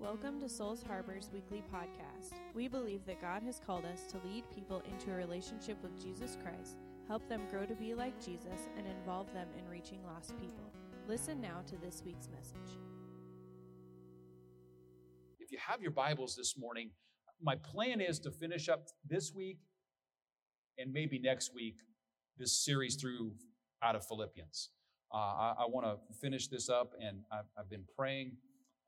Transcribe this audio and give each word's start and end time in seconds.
Welcome 0.00 0.38
to 0.42 0.48
Souls 0.48 0.84
Harbor's 0.86 1.28
weekly 1.34 1.60
podcast. 1.74 2.34
We 2.54 2.68
believe 2.68 3.04
that 3.06 3.20
God 3.20 3.42
has 3.42 3.58
called 3.58 3.84
us 3.84 4.04
to 4.12 4.20
lead 4.24 4.44
people 4.54 4.80
into 4.88 5.10
a 5.10 5.16
relationship 5.16 5.76
with 5.82 6.00
Jesus 6.00 6.38
Christ, 6.40 6.76
help 7.08 7.28
them 7.28 7.42
grow 7.50 7.66
to 7.66 7.74
be 7.74 7.94
like 7.94 8.24
Jesus, 8.24 8.68
and 8.76 8.86
involve 8.86 9.26
them 9.34 9.48
in 9.58 9.68
reaching 9.68 9.98
lost 10.04 10.38
people. 10.38 10.70
Listen 11.08 11.40
now 11.40 11.62
to 11.66 11.76
this 11.78 12.04
week's 12.06 12.28
message. 12.28 12.78
If 15.40 15.50
you 15.50 15.58
have 15.66 15.82
your 15.82 15.90
Bibles 15.90 16.36
this 16.36 16.54
morning, 16.56 16.90
my 17.42 17.56
plan 17.56 18.00
is 18.00 18.20
to 18.20 18.30
finish 18.30 18.68
up 18.68 18.86
this 19.04 19.32
week 19.34 19.58
and 20.78 20.92
maybe 20.92 21.18
next 21.18 21.52
week 21.52 21.74
this 22.38 22.64
series 22.64 22.94
through 22.94 23.32
out 23.82 23.96
of 23.96 24.06
Philippians. 24.06 24.70
Uh, 25.12 25.16
I, 25.16 25.54
I 25.58 25.66
want 25.66 25.86
to 25.86 26.18
finish 26.20 26.46
this 26.46 26.68
up, 26.68 26.92
and 27.00 27.22
I've, 27.32 27.46
I've 27.58 27.68
been 27.68 27.84
praying. 27.96 28.36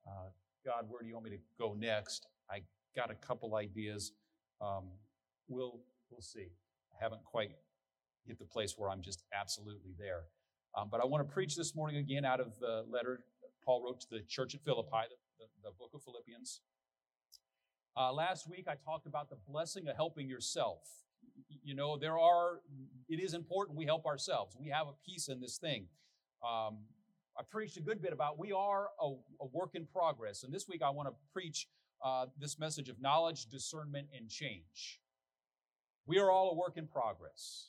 Uh, 0.06 0.28
God, 0.64 0.86
where 0.88 1.02
do 1.02 1.08
you 1.08 1.14
want 1.14 1.24
me 1.24 1.30
to 1.30 1.42
go 1.58 1.74
next? 1.78 2.26
I 2.50 2.60
got 2.94 3.10
a 3.10 3.14
couple 3.14 3.54
ideas. 3.56 4.12
Um, 4.60 4.84
we'll 5.48 5.80
we'll 6.10 6.20
see. 6.20 6.48
I 6.92 7.02
haven't 7.02 7.24
quite 7.24 7.52
hit 8.26 8.38
the 8.38 8.44
place 8.44 8.74
where 8.76 8.90
I'm 8.90 9.02
just 9.02 9.24
absolutely 9.32 9.94
there. 9.98 10.24
Um, 10.76 10.88
but 10.90 11.00
I 11.00 11.06
want 11.06 11.26
to 11.26 11.32
preach 11.32 11.56
this 11.56 11.74
morning 11.74 11.96
again 11.96 12.24
out 12.24 12.40
of 12.40 12.58
the 12.60 12.84
letter 12.88 13.20
Paul 13.64 13.82
wrote 13.84 14.00
to 14.00 14.06
the 14.10 14.20
church 14.20 14.54
at 14.54 14.62
Philippi, 14.64 15.06
the, 15.08 15.44
the, 15.44 15.68
the 15.68 15.70
book 15.78 15.90
of 15.94 16.02
Philippians. 16.02 16.60
Uh, 17.96 18.12
last 18.12 18.48
week 18.48 18.66
I 18.68 18.74
talked 18.84 19.06
about 19.06 19.28
the 19.30 19.36
blessing 19.48 19.88
of 19.88 19.96
helping 19.96 20.28
yourself. 20.28 20.80
You 21.62 21.74
know, 21.74 21.98
there 21.98 22.18
are, 22.18 22.60
it 23.08 23.20
is 23.20 23.34
important 23.34 23.76
we 23.76 23.84
help 23.84 24.06
ourselves. 24.06 24.56
We 24.58 24.68
have 24.70 24.86
a 24.86 24.94
piece 25.06 25.28
in 25.28 25.40
this 25.40 25.58
thing. 25.58 25.86
Um, 26.42 26.78
I 27.40 27.42
preached 27.42 27.78
a 27.78 27.80
good 27.80 28.02
bit 28.02 28.12
about 28.12 28.38
we 28.38 28.52
are 28.52 28.88
a, 29.00 29.06
a 29.40 29.46
work 29.50 29.70
in 29.72 29.86
progress. 29.86 30.42
And 30.42 30.52
this 30.52 30.68
week 30.68 30.82
I 30.82 30.90
want 30.90 31.08
to 31.08 31.14
preach 31.32 31.68
uh, 32.04 32.26
this 32.38 32.58
message 32.58 32.90
of 32.90 33.00
knowledge, 33.00 33.46
discernment, 33.46 34.08
and 34.14 34.28
change. 34.28 35.00
We 36.04 36.18
are 36.18 36.30
all 36.30 36.50
a 36.50 36.54
work 36.54 36.76
in 36.76 36.86
progress. 36.86 37.68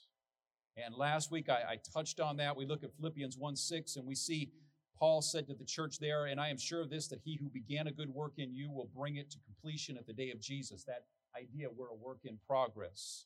And 0.76 0.94
last 0.94 1.32
week 1.32 1.48
I, 1.48 1.62
I 1.70 1.78
touched 1.94 2.20
on 2.20 2.36
that. 2.38 2.58
We 2.58 2.66
look 2.66 2.84
at 2.84 2.94
Philippians 2.98 3.38
1 3.38 3.56
6, 3.56 3.96
and 3.96 4.06
we 4.06 4.14
see 4.14 4.52
Paul 5.00 5.22
said 5.22 5.48
to 5.48 5.54
the 5.54 5.64
church 5.64 6.00
there, 6.00 6.26
And 6.26 6.38
I 6.38 6.50
am 6.50 6.58
sure 6.58 6.82
of 6.82 6.90
this, 6.90 7.08
that 7.08 7.22
he 7.24 7.38
who 7.38 7.50
began 7.50 7.88
a 7.88 7.94
good 7.94 8.10
work 8.10 8.34
in 8.40 8.54
you 8.54 8.70
will 8.70 8.90
bring 8.94 9.16
it 9.16 9.32
to 9.32 9.38
completion 9.46 9.96
at 9.96 10.06
the 10.06 10.14
day 10.14 10.32
of 10.32 10.42
Jesus. 10.42 10.84
That 10.84 11.06
idea, 11.34 11.70
we're 11.74 11.88
a 11.88 11.96
work 11.96 12.20
in 12.26 12.38
progress. 12.46 13.26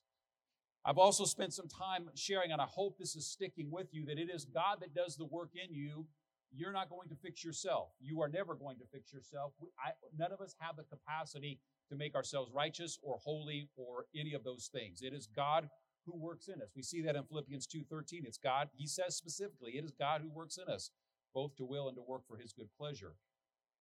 I've 0.86 1.00
also 1.00 1.26
spent 1.26 1.56
some 1.56 1.68
time 1.68 2.12
sharing, 2.14 2.52
and 2.52 2.62
I 2.62 2.68
hope 2.70 3.00
this 3.00 3.16
is 3.16 3.26
sticking 3.26 3.72
with 3.72 3.88
you, 3.92 4.06
that 4.06 4.20
it 4.20 4.30
is 4.32 4.46
God 4.46 4.78
that 4.82 4.94
does 4.94 5.18
the 5.18 5.26
work 5.26 5.50
in 5.56 5.74
you 5.74 6.06
you're 6.56 6.72
not 6.72 6.90
going 6.90 7.10
to 7.10 7.16
fix 7.16 7.44
yourself. 7.44 7.90
You 8.00 8.22
are 8.22 8.30
never 8.30 8.56
going 8.56 8.78
to 8.78 8.86
fix 8.92 9.12
yourself. 9.12 9.54
I, 9.84 9.92
none 10.18 10.32
of 10.32 10.42
us 10.42 10.56
have 10.60 10.76
the 10.76 10.84
capacity 10.84 11.60
to 11.90 11.96
make 11.96 12.16
ourselves 12.16 12.52
righteous 12.54 12.98
or 13.04 13.18
holy 13.24 13.70
or 13.76 14.06
any 14.16 14.34
of 14.34 14.44
those 14.44 14.70
things. 14.72 15.02
It 15.02 15.14
is 15.14 15.28
God 15.28 15.70
who 16.06 16.18
works 16.18 16.48
in 16.48 16.62
us. 16.62 16.70
We 16.76 16.82
see 16.82 17.02
that 17.02 17.16
in 17.16 17.24
Philippians 17.24 17.68
2:13. 17.68 18.26
It's 18.26 18.38
God, 18.38 18.70
he 18.76 18.88
says 18.88 19.16
specifically, 19.16 19.78
it 19.78 19.84
is 19.84 19.92
God 19.92 20.22
who 20.22 20.30
works 20.30 20.58
in 20.58 20.72
us, 20.72 20.92
both 21.34 21.56
to 21.58 21.66
will 21.66 21.88
and 21.88 21.98
to 21.98 22.04
work 22.04 22.22
for 22.28 22.38
his 22.38 22.54
good 22.54 22.70
pleasure. 22.78 23.16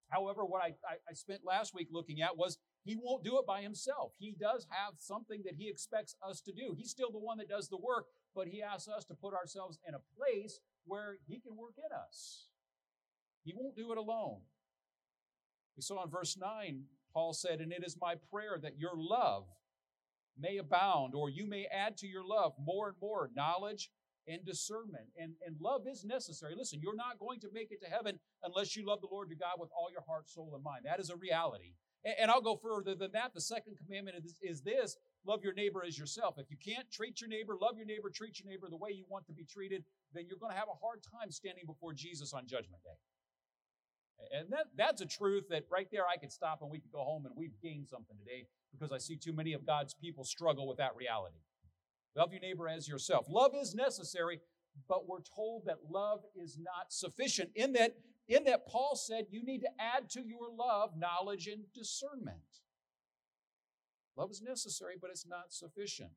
However, 0.08 0.45
what 0.45 0.62
I, 0.62 0.75
I, 0.89 0.97
I 1.08 1.14
spent 1.14 1.45
last 1.45 1.75
week 1.75 1.89
looking 1.91 2.20
at 2.20 2.36
was 2.36 2.58
he 2.84 2.97
won't 2.97 3.25
do 3.25 3.39
it 3.39 3.47
by 3.47 3.62
himself. 3.62 4.12
He 4.19 4.33
does 4.39 4.67
have 4.70 4.95
something 4.98 5.42
that 5.45 5.55
he 5.56 5.69
expects 5.69 6.14
us 6.22 6.41
to 6.42 6.52
do. 6.52 6.75
He's 6.77 6.91
still 6.91 7.11
the 7.11 7.19
one 7.19 7.39
that 7.39 7.48
does 7.48 7.69
the 7.69 7.78
work, 7.78 8.06
but 8.34 8.48
he 8.48 8.62
asks 8.62 8.89
us 8.89 9.05
to 9.06 9.14
put 9.14 9.34
ourselves 9.34 9.78
in 9.89 9.95
a 9.95 10.02
place 10.17 10.61
where 10.84 11.17
he 11.27 11.41
can 11.41 11.56
work 11.56 11.75
in 11.78 11.91
us. 11.97 12.48
He 13.45 13.55
won't 13.55 13.77
do 13.77 13.92
it 13.92 13.98
alone. 13.98 14.41
We 15.77 15.83
saw 15.83 16.03
in 16.05 16.11
verse 16.11 16.37
9, 16.41 16.84
Paul 17.12 17.33
said, 17.33 17.61
And 17.61 17.73
it 17.73 17.84
is 17.84 17.97
my 18.01 18.14
prayer 18.33 18.59
that 18.62 18.78
your 18.78 18.92
love 18.97 19.45
may 20.39 20.59
abound, 20.59 21.14
or 21.14 21.31
you 21.31 21.47
may 21.47 21.67
add 21.67 21.97
to 21.98 22.06
your 22.06 22.25
love 22.25 22.53
more 22.59 22.89
and 22.89 22.97
more 23.01 23.31
knowledge 23.36 23.91
and 24.27 24.45
discernment. 24.45 25.07
And, 25.17 25.35
and 25.46 25.57
love 25.61 25.83
is 25.86 26.05
necessary. 26.05 26.55
Listen, 26.57 26.80
you're 26.83 26.96
not 26.96 27.19
going 27.19 27.41
to 27.41 27.48
make 27.52 27.70
it 27.70 27.80
to 27.83 27.91
heaven 27.91 28.19
unless 28.42 28.74
you 28.74 28.86
love 28.86 29.01
the 29.01 29.08
Lord 29.11 29.29
your 29.29 29.39
God 29.39 29.58
with 29.58 29.70
all 29.77 29.90
your 29.92 30.02
heart, 30.08 30.29
soul, 30.29 30.52
and 30.55 30.64
mind. 30.64 30.83
That 30.85 31.01
is 31.01 31.11
a 31.11 31.17
reality. 31.17 31.74
And, 32.05 32.14
and 32.23 32.30
I'll 32.30 32.40
go 32.40 32.57
further 32.57 32.95
than 32.95 33.13
that. 33.13 33.35
The 33.35 33.40
second 33.40 33.77
commandment 33.77 34.17
is, 34.24 34.39
is 34.42 34.63
this 34.63 34.96
love 35.27 35.45
your 35.45 35.55
neighbor 35.55 35.85
as 35.86 35.98
yourself. 35.98 36.36
If 36.39 36.51
you 36.51 36.57
can't 36.57 36.90
treat 36.90 37.20
your 37.20 37.29
neighbor, 37.29 37.57
love 37.61 37.77
your 37.77 37.86
neighbor, 37.86 38.11
treat 38.11 38.40
your 38.40 38.51
neighbor 38.51 38.69
the 38.70 38.77
way 38.77 38.90
you 38.90 39.05
want 39.08 39.27
to 39.27 39.33
be 39.33 39.45
treated, 39.45 39.85
then 40.13 40.24
you're 40.29 40.39
going 40.39 40.52
to 40.52 40.58
have 40.58 40.69
a 40.69 40.79
hard 40.80 41.01
time 41.02 41.30
standing 41.30 41.64
before 41.67 41.92
Jesus 41.92 42.33
on 42.33 42.46
Judgment 42.46 42.83
Day. 42.83 42.96
And 44.33 44.51
that, 44.51 44.67
that's 44.77 45.01
a 45.01 45.07
truth 45.07 45.45
that 45.51 45.64
right 45.70 45.89
there 45.90 46.05
I 46.07 46.17
could 46.17 46.33
stop 46.33 46.62
and 46.62 46.70
we 46.70 46.79
could 46.79 46.92
go 46.92 47.02
home 47.02 47.27
and 47.27 47.35
we've 47.36 47.61
gained 47.62 47.89
something 47.89 48.17
today 48.18 48.46
because 48.73 48.92
I 48.92 48.98
see 48.98 49.17
too 49.17 49.33
many 49.33 49.52
of 49.52 49.67
God's 49.67 49.95
people 49.95 50.24
struggle 50.24 50.67
with 50.67 50.79
that 50.79 50.96
reality. 50.96 51.39
Love 52.17 52.33
your 52.33 52.40
neighbor 52.40 52.68
as 52.68 52.89
yourself. 52.89 53.27
Love 53.29 53.52
is 53.61 53.74
necessary, 53.74 54.40
but 54.89 55.08
we're 55.08 55.23
told 55.34 55.67
that 55.67 55.79
love 55.90 56.20
is 56.36 56.58
not 56.58 56.92
sufficient. 56.92 57.51
In 57.55 57.73
that, 57.73 57.96
in 58.29 58.45
that 58.45 58.67
Paul 58.67 58.96
said 58.96 59.27
you 59.30 59.45
need 59.45 59.61
to 59.61 59.70
add 59.79 60.08
to 60.11 60.20
your 60.20 60.48
love 60.57 60.90
knowledge 60.96 61.46
and 61.48 61.64
discernment. 61.74 62.39
Love 64.17 64.30
is 64.30 64.42
necessary, 64.42 64.95
but 65.01 65.11
it's 65.11 65.27
not 65.27 65.52
sufficient. 65.52 66.11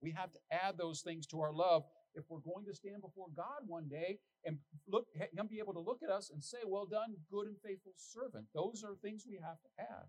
We 0.00 0.12
have 0.12 0.32
to 0.32 0.38
add 0.50 0.78
those 0.78 1.00
things 1.00 1.26
to 1.28 1.40
our 1.40 1.52
love 1.52 1.84
if 2.14 2.24
we're 2.28 2.44
going 2.44 2.64
to 2.66 2.74
stand 2.74 3.00
before 3.00 3.26
God 3.36 3.66
one 3.66 3.88
day 3.88 4.18
and 4.44 4.58
look 4.88 5.06
him 5.14 5.46
be 5.46 5.58
able 5.58 5.72
to 5.74 5.80
look 5.80 6.02
at 6.02 6.10
us 6.10 6.30
and 6.30 6.42
say, 6.42 6.58
Well 6.66 6.86
done, 6.86 7.14
good 7.30 7.46
and 7.46 7.56
faithful 7.64 7.92
servant. 7.96 8.46
Those 8.54 8.84
are 8.84 8.94
things 9.02 9.24
we 9.28 9.36
have 9.36 9.60
to 9.62 9.70
have. 9.78 10.06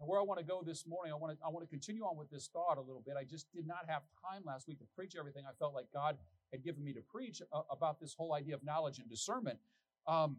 And 0.00 0.08
where 0.08 0.18
I 0.18 0.24
want 0.24 0.40
to 0.40 0.44
go 0.44 0.62
this 0.64 0.86
morning, 0.86 1.12
I 1.12 1.16
want 1.16 1.38
to, 1.38 1.44
I 1.44 1.48
want 1.48 1.64
to 1.64 1.70
continue 1.70 2.02
on 2.02 2.16
with 2.16 2.30
this 2.30 2.48
thought 2.52 2.78
a 2.78 2.80
little 2.80 3.02
bit. 3.06 3.14
I 3.18 3.24
just 3.24 3.46
did 3.54 3.66
not 3.66 3.86
have 3.88 4.02
time 4.28 4.42
last 4.44 4.66
week 4.66 4.78
to 4.80 4.84
preach 4.96 5.14
everything 5.18 5.44
I 5.48 5.54
felt 5.58 5.74
like 5.74 5.86
God 5.94 6.18
had 6.52 6.64
given 6.64 6.84
me 6.84 6.92
to 6.94 7.00
preach 7.00 7.40
about 7.70 8.00
this 8.00 8.14
whole 8.14 8.34
idea 8.34 8.54
of 8.54 8.64
knowledge 8.64 8.98
and 8.98 9.08
discernment. 9.08 9.58
Um, 10.06 10.36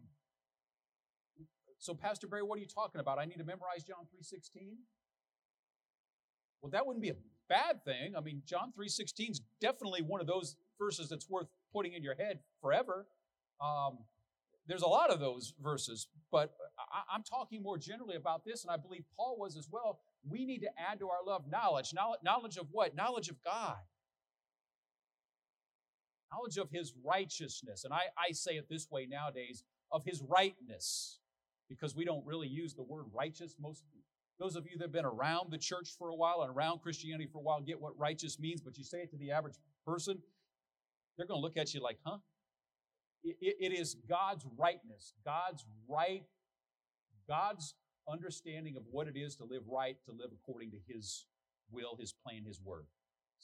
so, 1.78 1.94
Pastor 1.94 2.26
Barry, 2.26 2.42
what 2.42 2.58
are 2.58 2.60
you 2.60 2.68
talking 2.68 3.00
about? 3.00 3.18
I 3.18 3.24
need 3.24 3.38
to 3.38 3.44
memorize 3.44 3.84
John 3.84 4.04
3.16? 4.14 4.76
Well, 6.62 6.70
that 6.70 6.86
wouldn't 6.86 7.02
be 7.02 7.10
a 7.10 7.16
bad 7.48 7.84
thing. 7.84 8.14
I 8.16 8.20
mean, 8.20 8.42
John 8.46 8.72
3.16 8.78 9.30
is 9.30 9.40
definitely 9.60 10.02
one 10.02 10.20
of 10.20 10.26
those 10.26 10.56
verses 10.78 11.08
that's 11.08 11.28
worth 11.28 11.46
putting 11.72 11.92
in 11.92 12.02
your 12.02 12.14
head 12.14 12.40
forever. 12.60 13.06
Um, 13.60 13.98
there's 14.68 14.82
a 14.82 14.88
lot 14.88 15.10
of 15.10 15.20
those 15.20 15.54
verses, 15.62 16.08
but 16.32 16.52
I, 16.78 17.14
am 17.14 17.22
talking 17.22 17.62
more 17.62 17.78
generally 17.78 18.16
about 18.16 18.44
this, 18.44 18.64
and 18.64 18.70
I 18.70 18.76
believe 18.76 19.04
Paul 19.16 19.36
was 19.38 19.56
as 19.56 19.68
well. 19.70 20.00
We 20.28 20.44
need 20.44 20.58
to 20.60 20.68
add 20.78 20.98
to 20.98 21.08
our 21.08 21.24
love 21.24 21.44
knowledge. 21.48 21.92
Knowledge, 21.94 22.20
knowledge 22.24 22.56
of 22.56 22.66
what? 22.72 22.96
Knowledge 22.96 23.28
of 23.28 23.36
God. 23.44 23.76
Knowledge 26.32 26.58
of 26.58 26.68
his 26.70 26.94
righteousness. 27.04 27.84
And 27.84 27.94
I, 27.94 28.02
I 28.18 28.32
say 28.32 28.52
it 28.52 28.68
this 28.68 28.90
way 28.90 29.06
nowadays 29.08 29.62
of 29.92 30.04
his 30.04 30.20
rightness, 30.28 31.20
because 31.68 31.94
we 31.94 32.04
don't 32.04 32.26
really 32.26 32.48
use 32.48 32.74
the 32.74 32.82
word 32.82 33.04
righteous. 33.14 33.54
Most 33.60 33.84
those 34.38 34.56
of 34.56 34.66
you 34.66 34.76
that 34.78 34.84
have 34.84 34.92
been 34.92 35.04
around 35.04 35.50
the 35.50 35.58
church 35.58 35.90
for 35.98 36.10
a 36.10 36.14
while 36.14 36.42
and 36.42 36.54
around 36.54 36.80
Christianity 36.80 37.28
for 37.30 37.38
a 37.38 37.42
while 37.42 37.60
get 37.60 37.80
what 37.80 37.98
righteous 37.98 38.38
means, 38.38 38.60
but 38.60 38.76
you 38.76 38.84
say 38.84 38.98
it 38.98 39.10
to 39.10 39.16
the 39.16 39.30
average 39.30 39.56
person, 39.86 40.18
they're 41.16 41.26
going 41.26 41.40
to 41.40 41.42
look 41.42 41.56
at 41.56 41.72
you 41.72 41.80
like, 41.80 41.98
huh? 42.04 42.18
it, 43.26 43.56
it 43.60 43.72
is 43.72 43.96
God's 44.08 44.46
rightness, 44.56 45.14
God's 45.24 45.64
right, 45.88 46.24
God's 47.28 47.74
understanding 48.08 48.76
of 48.76 48.84
what 48.90 49.08
it 49.08 49.16
is 49.16 49.36
to 49.36 49.44
live 49.44 49.62
right, 49.66 49.96
to 50.04 50.12
live 50.12 50.30
according 50.32 50.70
to 50.72 50.78
His 50.86 51.26
will, 51.70 51.96
His 51.98 52.12
plan, 52.12 52.44
His 52.44 52.60
word. 52.60 52.86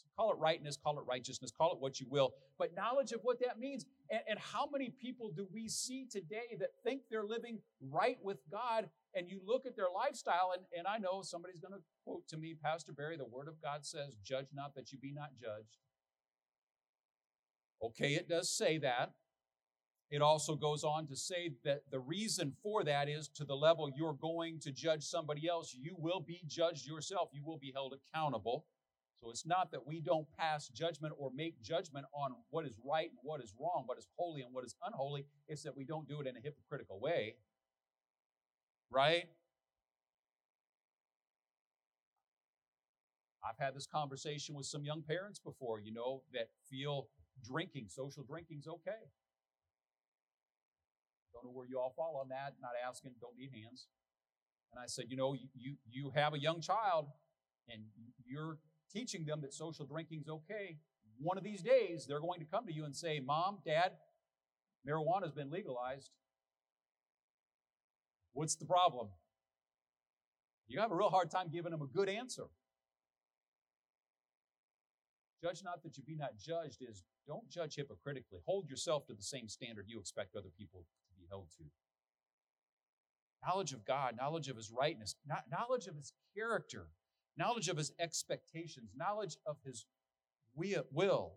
So 0.03 0.11
call 0.17 0.33
it 0.33 0.39
rightness, 0.39 0.77
call 0.77 0.99
it 0.99 1.05
righteousness, 1.07 1.53
call 1.57 1.73
it 1.73 1.81
what 1.81 2.01
you 2.01 2.07
will, 2.09 2.35
but 2.59 2.75
knowledge 2.75 3.13
of 3.13 3.21
what 3.23 3.39
that 3.41 3.59
means. 3.59 3.87
And, 4.11 4.21
and 4.29 4.39
how 4.39 4.69
many 4.71 4.91
people 4.91 5.31
do 5.35 5.47
we 5.53 5.69
see 5.69 6.07
today 6.11 6.57
that 6.59 6.71
think 6.85 7.03
they're 7.11 7.25
living 7.25 7.59
right 7.81 8.19
with 8.23 8.39
God? 8.51 8.89
And 9.15 9.29
you 9.29 9.41
look 9.45 9.67
at 9.67 9.77
their 9.77 9.91
lifestyle, 9.95 10.53
and, 10.55 10.65
and 10.77 10.87
I 10.87 10.99
know 10.99 11.23
somebody's 11.23 11.61
going 11.61 11.75
to 11.75 11.83
quote 12.05 12.27
to 12.29 12.37
me, 12.37 12.55
Pastor 12.61 12.93
Barry, 12.93 13.17
the 13.17 13.25
Word 13.25 13.49
of 13.49 13.61
God 13.63 13.85
says, 13.85 14.17
Judge 14.25 14.49
not 14.55 14.75
that 14.75 14.93
you 14.93 14.99
be 14.99 15.13
not 15.13 15.31
judged. 15.39 15.79
Okay, 17.83 18.15
it 18.15 18.29
does 18.29 18.51
say 18.51 18.79
that. 18.79 19.13
It 20.13 20.21
also 20.21 20.55
goes 20.55 20.85
on 20.85 21.07
to 21.07 21.17
say 21.17 21.53
that 21.65 21.85
the 21.91 21.99
reason 21.99 22.53
for 22.63 22.85
that 22.85 23.09
is 23.09 23.29
to 23.29 23.47
the 23.47 23.57
level 23.57 23.91
you're 23.97 24.13
going 24.13 24.61
to 24.61 24.71
judge 24.71 25.03
somebody 25.03 25.49
else, 25.49 25.75
you 25.75 25.97
will 25.99 26.21
be 26.21 26.43
judged 26.47 26.87
yourself. 26.87 27.31
You 27.33 27.43
will 27.43 27.57
be 27.57 27.73
held 27.75 27.95
accountable. 27.95 28.67
So 29.23 29.31
it's 29.31 29.47
not 29.47 29.71
that 29.71 29.87
we 29.87 30.01
don't 30.01 30.27
pass 30.37 30.67
judgment 30.69 31.15
or 31.17 31.31
make 31.33 31.63
judgment 31.63 32.07
on 32.13 32.33
what 32.51 32.67
is 32.67 32.77
right 32.85 33.09
and 33.09 33.19
what 33.23 33.41
is 33.41 33.55
wrong, 33.59 33.85
what 33.87 33.97
is 33.97 34.09
holy 34.17 34.43
and 34.43 34.53
what 34.53 34.65
is 34.65 34.75
unholy. 34.85 35.27
It's 35.47 35.63
that 35.63 35.77
we 35.77 35.85
don't 35.85 36.09
do 36.09 36.21
it 36.21 36.27
in 36.27 36.37
a 36.37 36.41
hypocritical 36.41 36.99
way. 36.99 37.37
Right? 38.91 39.27
I've 43.49 43.65
had 43.65 43.77
this 43.77 43.87
conversation 43.87 44.57
with 44.57 44.67
some 44.67 44.85
young 44.85 45.03
parents 45.03 45.39
before, 45.39 45.79
you 45.79 45.93
know, 45.93 46.23
that 46.33 46.49
feel 46.69 47.07
drinking, 47.47 47.87
social 47.89 48.25
drinking's 48.25 48.67
okay. 48.67 49.07
Don't 51.33 51.45
know 51.45 51.51
where 51.53 51.67
you 51.67 51.79
all 51.79 51.93
fall 51.97 52.19
on 52.21 52.29
that. 52.31 52.55
Not 52.61 52.73
asking, 52.89 53.13
don't 53.21 53.37
need 53.37 53.51
hands. 53.53 53.87
And 54.73 54.83
I 54.83 54.87
said, 54.87 55.05
you 55.09 55.17
know, 55.17 55.35
you, 55.35 55.47
you, 55.55 55.77
you 55.89 56.13
have 56.17 56.35
a 56.35 56.41
young 56.41 56.61
child 56.61 57.07
and 57.69 57.83
you're 58.27 58.59
teaching 58.93 59.25
them 59.25 59.41
that 59.43 59.55
social 59.55 59.87
drinking's 59.87 60.29
okay. 60.29 60.77
One 61.19 61.39
of 61.39 61.45
these 61.45 61.63
days, 61.63 62.07
they're 62.07 62.21
going 62.21 62.41
to 62.41 62.47
come 62.47 62.67
to 62.67 62.73
you 62.73 62.85
and 62.85 62.95
say, 62.95 63.21
Mom, 63.21 63.59
Dad, 63.65 63.93
marijuana's 64.89 65.33
been 65.33 65.51
legalized. 65.51 66.11
What's 68.33 68.57
the 68.57 68.65
problem? 68.65 69.09
You 70.69 70.81
have 70.81 70.91
a 70.91 70.97
real 70.97 71.11
hard 71.11 71.31
time 71.31 71.49
giving 71.53 71.71
them 71.71 71.83
a 71.83 71.87
good 71.87 72.09
answer. 72.09 72.45
Judge 75.43 75.63
not 75.65 75.83
that 75.83 75.97
you 75.97 76.05
be 76.05 76.17
not 76.17 76.39
judged 76.39 76.79
is 76.89 77.05
don't 77.27 77.49
judge 77.51 77.77
hypocritically. 77.77 78.39
Hold 78.47 78.69
yourself 78.69 79.07
to 79.07 79.15
the 79.15 79.23
same 79.23 79.49
standard 79.49 79.87
you 79.89 79.99
expect 79.99 80.37
other 80.37 80.51
people 80.57 80.81
to 81.09 81.15
be 81.21 81.27
held 81.29 81.49
to. 81.59 81.65
Knowledge 83.47 83.73
of 83.73 83.85
God, 83.85 84.17
knowledge 84.17 84.49
of 84.49 84.57
His 84.57 84.71
rightness, 84.71 85.17
knowledge 85.51 85.89
of 85.89 85.97
His 85.97 86.13
character, 86.37 86.87
knowledge 87.37 87.69
of 87.69 87.77
His 87.77 87.93
expectations, 87.99 88.91
knowledge 88.97 89.37
of 89.47 89.57
His 89.65 89.87
will, 90.55 91.33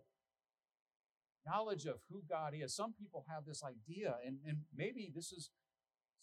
knowledge 1.46 1.86
of 1.86 1.96
who 2.10 2.22
God 2.28 2.52
is. 2.54 2.74
Some 2.74 2.92
people 2.92 3.24
have 3.28 3.44
this 3.46 3.62
idea, 3.62 4.16
and, 4.26 4.38
and 4.46 4.58
maybe 4.76 5.10
this 5.14 5.32
is 5.32 5.50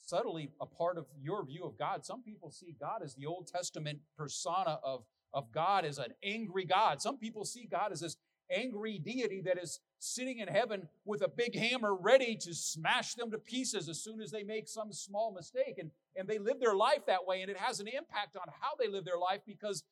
subtly 0.02 0.52
a 0.60 0.66
part 0.66 0.98
of 0.98 1.06
your 1.22 1.46
view 1.46 1.64
of 1.64 1.78
God. 1.78 2.06
Some 2.06 2.24
people 2.24 2.52
see 2.52 2.76
God 2.80 3.02
as 3.04 3.16
the 3.16 3.26
Old 3.26 3.48
Testament 3.48 4.00
persona 4.18 4.80
of, 4.84 5.04
of 5.34 5.52
God 5.52 5.86
as 5.86 5.98
an 5.98 6.14
angry 6.24 6.66
God. 6.66 7.02
Some 7.02 7.18
people 7.18 7.46
see 7.46 7.68
God 7.70 7.92
as 7.92 8.02
this 8.02 8.18
angry 8.52 9.00
deity 9.00 9.42
that 9.46 9.58
is 9.58 9.80
sitting 10.00 10.40
in 10.40 10.50
heaven 10.50 10.88
with 11.06 11.22
a 11.22 11.30
big 11.30 11.56
hammer 11.56 11.96
ready 11.96 12.36
to 12.36 12.54
smash 12.54 13.16
them 13.16 13.32
to 13.32 13.38
pieces 13.38 13.88
as 13.88 14.04
soon 14.04 14.22
as 14.22 14.32
they 14.32 14.44
make 14.44 14.68
some 14.68 14.92
small 14.92 15.34
mistake. 15.34 15.78
And, 15.80 15.92
and 16.16 16.28
they 16.28 16.38
live 16.38 16.60
their 16.60 16.76
life 16.76 17.06
that 17.08 17.26
way, 17.26 17.42
and 17.42 17.50
it 17.50 17.58
has 17.58 17.80
an 17.80 17.88
impact 17.88 18.36
on 18.36 18.52
how 18.62 18.72
they 18.80 18.88
live 18.88 19.06
their 19.06 19.18
life 19.18 19.42
because 19.46 19.84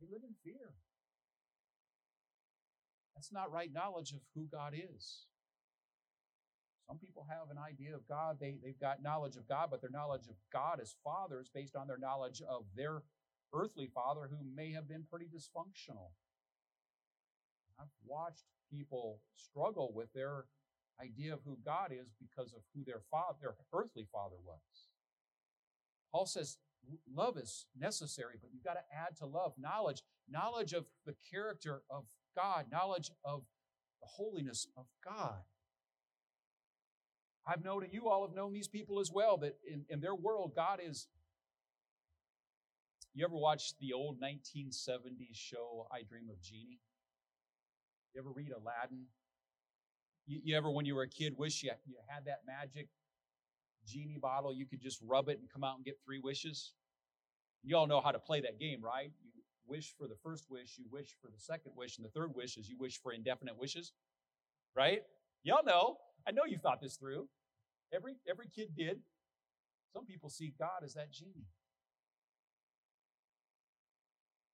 they 0.00 0.06
live 0.10 0.22
in 0.22 0.34
fear. 0.44 0.74
That's 3.14 3.32
not 3.32 3.52
right 3.52 3.72
knowledge 3.72 4.12
of 4.12 4.20
who 4.34 4.46
God 4.50 4.74
is. 4.74 5.26
Some 6.86 6.98
people 6.98 7.26
have 7.30 7.50
an 7.50 7.56
idea 7.56 7.94
of 7.94 8.06
God. 8.06 8.36
They, 8.38 8.56
they've 8.62 8.78
got 8.78 9.02
knowledge 9.02 9.36
of 9.36 9.48
God, 9.48 9.68
but 9.70 9.80
their 9.80 9.90
knowledge 9.90 10.28
of 10.28 10.36
God 10.52 10.80
as 10.82 10.96
Father 11.02 11.40
is 11.40 11.48
based 11.48 11.76
on 11.76 11.86
their 11.86 11.98
knowledge 11.98 12.42
of 12.42 12.64
their 12.76 13.02
earthly 13.54 13.88
father 13.94 14.28
who 14.28 14.44
may 14.54 14.72
have 14.72 14.88
been 14.88 15.04
pretty 15.08 15.26
dysfunctional. 15.26 16.10
I've 17.78 17.86
watched 18.04 18.44
people 18.70 19.20
struggle 19.36 19.92
with 19.94 20.12
their 20.12 20.44
idea 21.00 21.32
of 21.32 21.40
who 21.44 21.58
God 21.64 21.92
is 21.92 22.14
because 22.20 22.52
of 22.52 22.62
who 22.74 22.84
their 22.84 23.00
father, 23.10 23.38
their 23.40 23.54
earthly 23.72 24.06
father 24.12 24.36
was. 24.44 24.60
Paul 26.12 26.26
says 26.26 26.58
love 27.12 27.38
is 27.38 27.66
necessary, 27.78 28.34
but 28.40 28.50
you've 28.52 28.64
got 28.64 28.74
to 28.74 28.84
add 28.94 29.16
to 29.18 29.26
love 29.26 29.54
knowledge, 29.58 30.02
knowledge 30.28 30.72
of 30.72 30.84
the 31.06 31.14
character 31.30 31.82
of 31.90 32.04
God, 32.36 32.66
knowledge 32.70 33.10
of 33.24 33.42
the 34.00 34.06
holiness 34.06 34.66
of 34.76 34.86
God. 35.04 35.40
I've 37.46 37.64
known, 37.64 37.84
and 37.84 37.92
you 37.92 38.08
all 38.08 38.26
have 38.26 38.34
known 38.34 38.52
these 38.52 38.68
people 38.68 39.00
as 39.00 39.10
well, 39.12 39.36
that 39.38 39.56
in, 39.70 39.84
in 39.88 40.00
their 40.00 40.14
world, 40.14 40.52
God 40.54 40.80
is. 40.84 41.08
You 43.12 43.24
ever 43.24 43.36
watch 43.36 43.74
the 43.78 43.92
old 43.92 44.20
1970s 44.20 45.34
show, 45.34 45.86
I 45.92 46.02
Dream 46.02 46.28
of 46.30 46.40
Jeannie? 46.40 46.80
You 48.12 48.20
ever 48.20 48.30
read 48.30 48.50
Aladdin? 48.50 49.06
You, 50.26 50.40
you 50.42 50.56
ever, 50.56 50.70
when 50.70 50.86
you 50.86 50.94
were 50.94 51.02
a 51.02 51.08
kid, 51.08 51.34
wish 51.36 51.62
you, 51.62 51.70
you 51.86 51.96
had 52.08 52.24
that 52.26 52.40
magic 52.46 52.88
genie 53.86 54.18
bottle? 54.20 54.54
You 54.54 54.66
could 54.66 54.80
just 54.80 55.00
rub 55.02 55.28
it 55.28 55.38
and 55.38 55.50
come 55.50 55.64
out 55.64 55.76
and 55.76 55.84
get 55.84 55.98
three 56.04 56.18
wishes? 56.18 56.72
You 57.62 57.76
all 57.76 57.86
know 57.86 58.00
how 58.00 58.10
to 58.10 58.18
play 58.18 58.40
that 58.40 58.58
game, 58.58 58.82
right? 58.82 59.10
You 59.22 59.42
wish 59.66 59.94
for 59.98 60.06
the 60.06 60.16
first 60.22 60.46
wish, 60.50 60.78
you 60.78 60.86
wish 60.90 61.16
for 61.20 61.30
the 61.30 61.38
second 61.38 61.72
wish, 61.76 61.98
and 61.98 62.04
the 62.04 62.10
third 62.10 62.34
wish 62.34 62.56
is 62.56 62.68
you 62.68 62.76
wish 62.78 63.00
for 63.00 63.12
indefinite 63.12 63.58
wishes, 63.58 63.92
right? 64.74 65.02
Y'all 65.42 65.64
know. 65.64 65.96
I 66.26 66.30
know 66.30 66.44
you 66.46 66.56
thought 66.56 66.80
this 66.80 66.96
through. 66.96 67.28
Every, 67.92 68.14
every 68.28 68.48
kid 68.48 68.68
did. 68.76 69.00
Some 69.92 70.06
people 70.06 70.30
see 70.30 70.54
God 70.58 70.82
as 70.82 70.94
that 70.94 71.12
genie. 71.12 71.46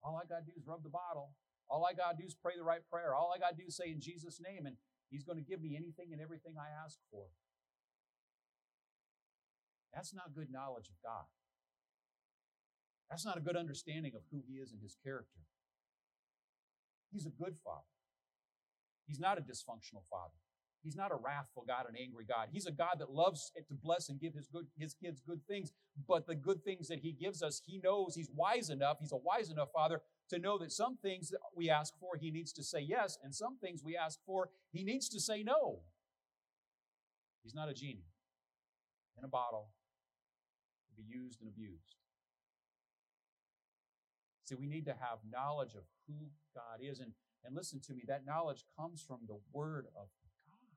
All 0.02 0.20
I 0.22 0.26
got 0.26 0.44
to 0.44 0.44
do 0.44 0.52
is 0.56 0.67
rub 0.67 0.82
the 0.82 0.88
bottle. 0.88 1.31
All 1.69 1.87
I 1.87 1.94
got 1.94 2.12
to 2.12 2.17
do 2.17 2.26
is 2.26 2.34
pray 2.34 2.55
the 2.56 2.64
right 2.64 2.81
prayer. 2.90 3.14
All 3.14 3.32
I 3.34 3.38
got 3.38 3.50
to 3.50 3.56
do 3.56 3.69
is 3.69 3.76
say 3.76 3.90
in 3.90 4.00
Jesus' 4.00 4.40
name, 4.40 4.67
and 4.67 4.76
He's 5.11 5.25
going 5.25 5.39
to 5.39 5.45
give 5.45 5.61
me 5.61 5.77
anything 5.77 6.12
and 6.12 6.21
everything 6.21 6.55
I 6.57 6.71
ask 6.85 6.99
for. 7.11 7.27
That's 9.93 10.15
not 10.15 10.35
good 10.35 10.51
knowledge 10.51 10.89
of 10.89 10.95
God. 11.03 11.27
That's 13.11 13.27
not 13.27 13.37
a 13.37 13.41
good 13.41 13.57
understanding 13.57 14.12
of 14.15 14.23
who 14.31 14.43
He 14.47 14.55
is 14.55 14.71
and 14.71 14.81
His 14.81 14.97
character. 15.03 15.43
He's 17.12 17.27
a 17.27 17.31
good 17.31 17.57
Father. 17.65 17.91
He's 19.07 19.19
not 19.19 19.37
a 19.37 19.41
dysfunctional 19.41 20.07
Father. 20.09 20.39
He's 20.83 20.97
not 20.97 21.13
a 21.13 21.17
wrathful 21.17 21.65
God, 21.67 21.87
an 21.89 21.95
angry 22.01 22.25
God. 22.25 22.49
He's 22.53 22.67
a 22.67 22.73
God 22.73 22.97
that 23.01 23.11
loves 23.11 23.53
to 23.56 23.75
bless 23.83 24.09
and 24.09 24.21
give 24.21 24.35
his 24.35 24.47
good 24.47 24.67
his 24.79 24.95
kids 24.95 25.21
good 25.27 25.41
things, 25.47 25.73
but 26.09 26.27
the 26.27 26.35
good 26.35 26.65
things 26.65 26.89
that 26.89 27.01
he 27.01 27.13
gives 27.13 27.43
us, 27.43 27.61
he 27.67 27.81
knows 27.83 28.15
he's 28.15 28.31
wise 28.35 28.71
enough, 28.71 28.97
he's 29.01 29.13
a 29.13 29.17
wise 29.17 29.51
enough 29.51 29.69
father 29.75 30.01
to 30.31 30.38
know 30.38 30.59
that 30.59 30.73
some 30.73 30.97
things 30.97 31.29
that 31.31 31.38
we 31.55 31.69
ask 31.69 31.93
for, 31.99 32.17
he 32.17 32.31
needs 32.31 32.53
to 32.53 32.62
say 32.62 32.81
yes, 32.81 33.19
and 33.23 33.35
some 33.35 33.59
things 33.59 33.82
we 33.85 33.97
ask 33.97 34.19
for, 34.25 34.49
he 34.73 34.82
needs 34.85 35.09
to 35.11 35.21
say 35.21 35.43
no. 35.43 35.81
He's 37.43 37.55
not 37.55 37.69
a 37.69 37.75
genie 37.75 38.09
in 39.19 39.25
a 39.25 39.29
bottle 39.29 39.71
to 40.88 41.03
be 41.03 41.09
used 41.09 41.41
and 41.41 41.49
abused. 41.49 41.97
See, 44.44 44.55
we 44.55 44.67
need 44.67 44.85
to 44.87 44.93
have 44.93 45.19
knowledge 45.31 45.75
of 45.75 45.85
who 46.06 46.31
God 46.55 46.81
is. 46.82 47.00
And, 47.00 47.12
and 47.44 47.55
listen 47.55 47.81
to 47.87 47.94
me, 47.94 48.03
that 48.09 48.27
knowledge 48.27 48.65
comes 48.79 49.03
from 49.06 49.21
the 49.29 49.38
Word 49.53 49.87
of 49.97 50.09
God. 50.47 50.75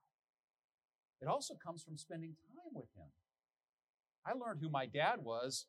it 1.21 1.27
also 1.27 1.55
comes 1.55 1.83
from 1.83 1.97
spending 1.97 2.35
time 2.55 2.73
with 2.73 2.89
him. 2.95 3.07
I 4.25 4.33
learned 4.33 4.61
who 4.61 4.69
my 4.69 4.85
dad 4.85 5.17
was 5.21 5.65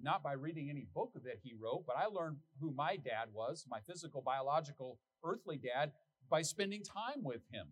not 0.00 0.22
by 0.22 0.32
reading 0.32 0.70
any 0.70 0.86
book 0.94 1.12
that 1.14 1.38
he 1.42 1.54
wrote, 1.58 1.84
but 1.86 1.96
I 1.96 2.06
learned 2.06 2.38
who 2.60 2.72
my 2.72 2.96
dad 2.96 3.28
was, 3.32 3.64
my 3.68 3.80
physical, 3.86 4.20
biological, 4.20 4.98
earthly 5.24 5.56
dad, 5.56 5.92
by 6.28 6.42
spending 6.42 6.82
time 6.82 7.22
with 7.22 7.42
him. 7.52 7.66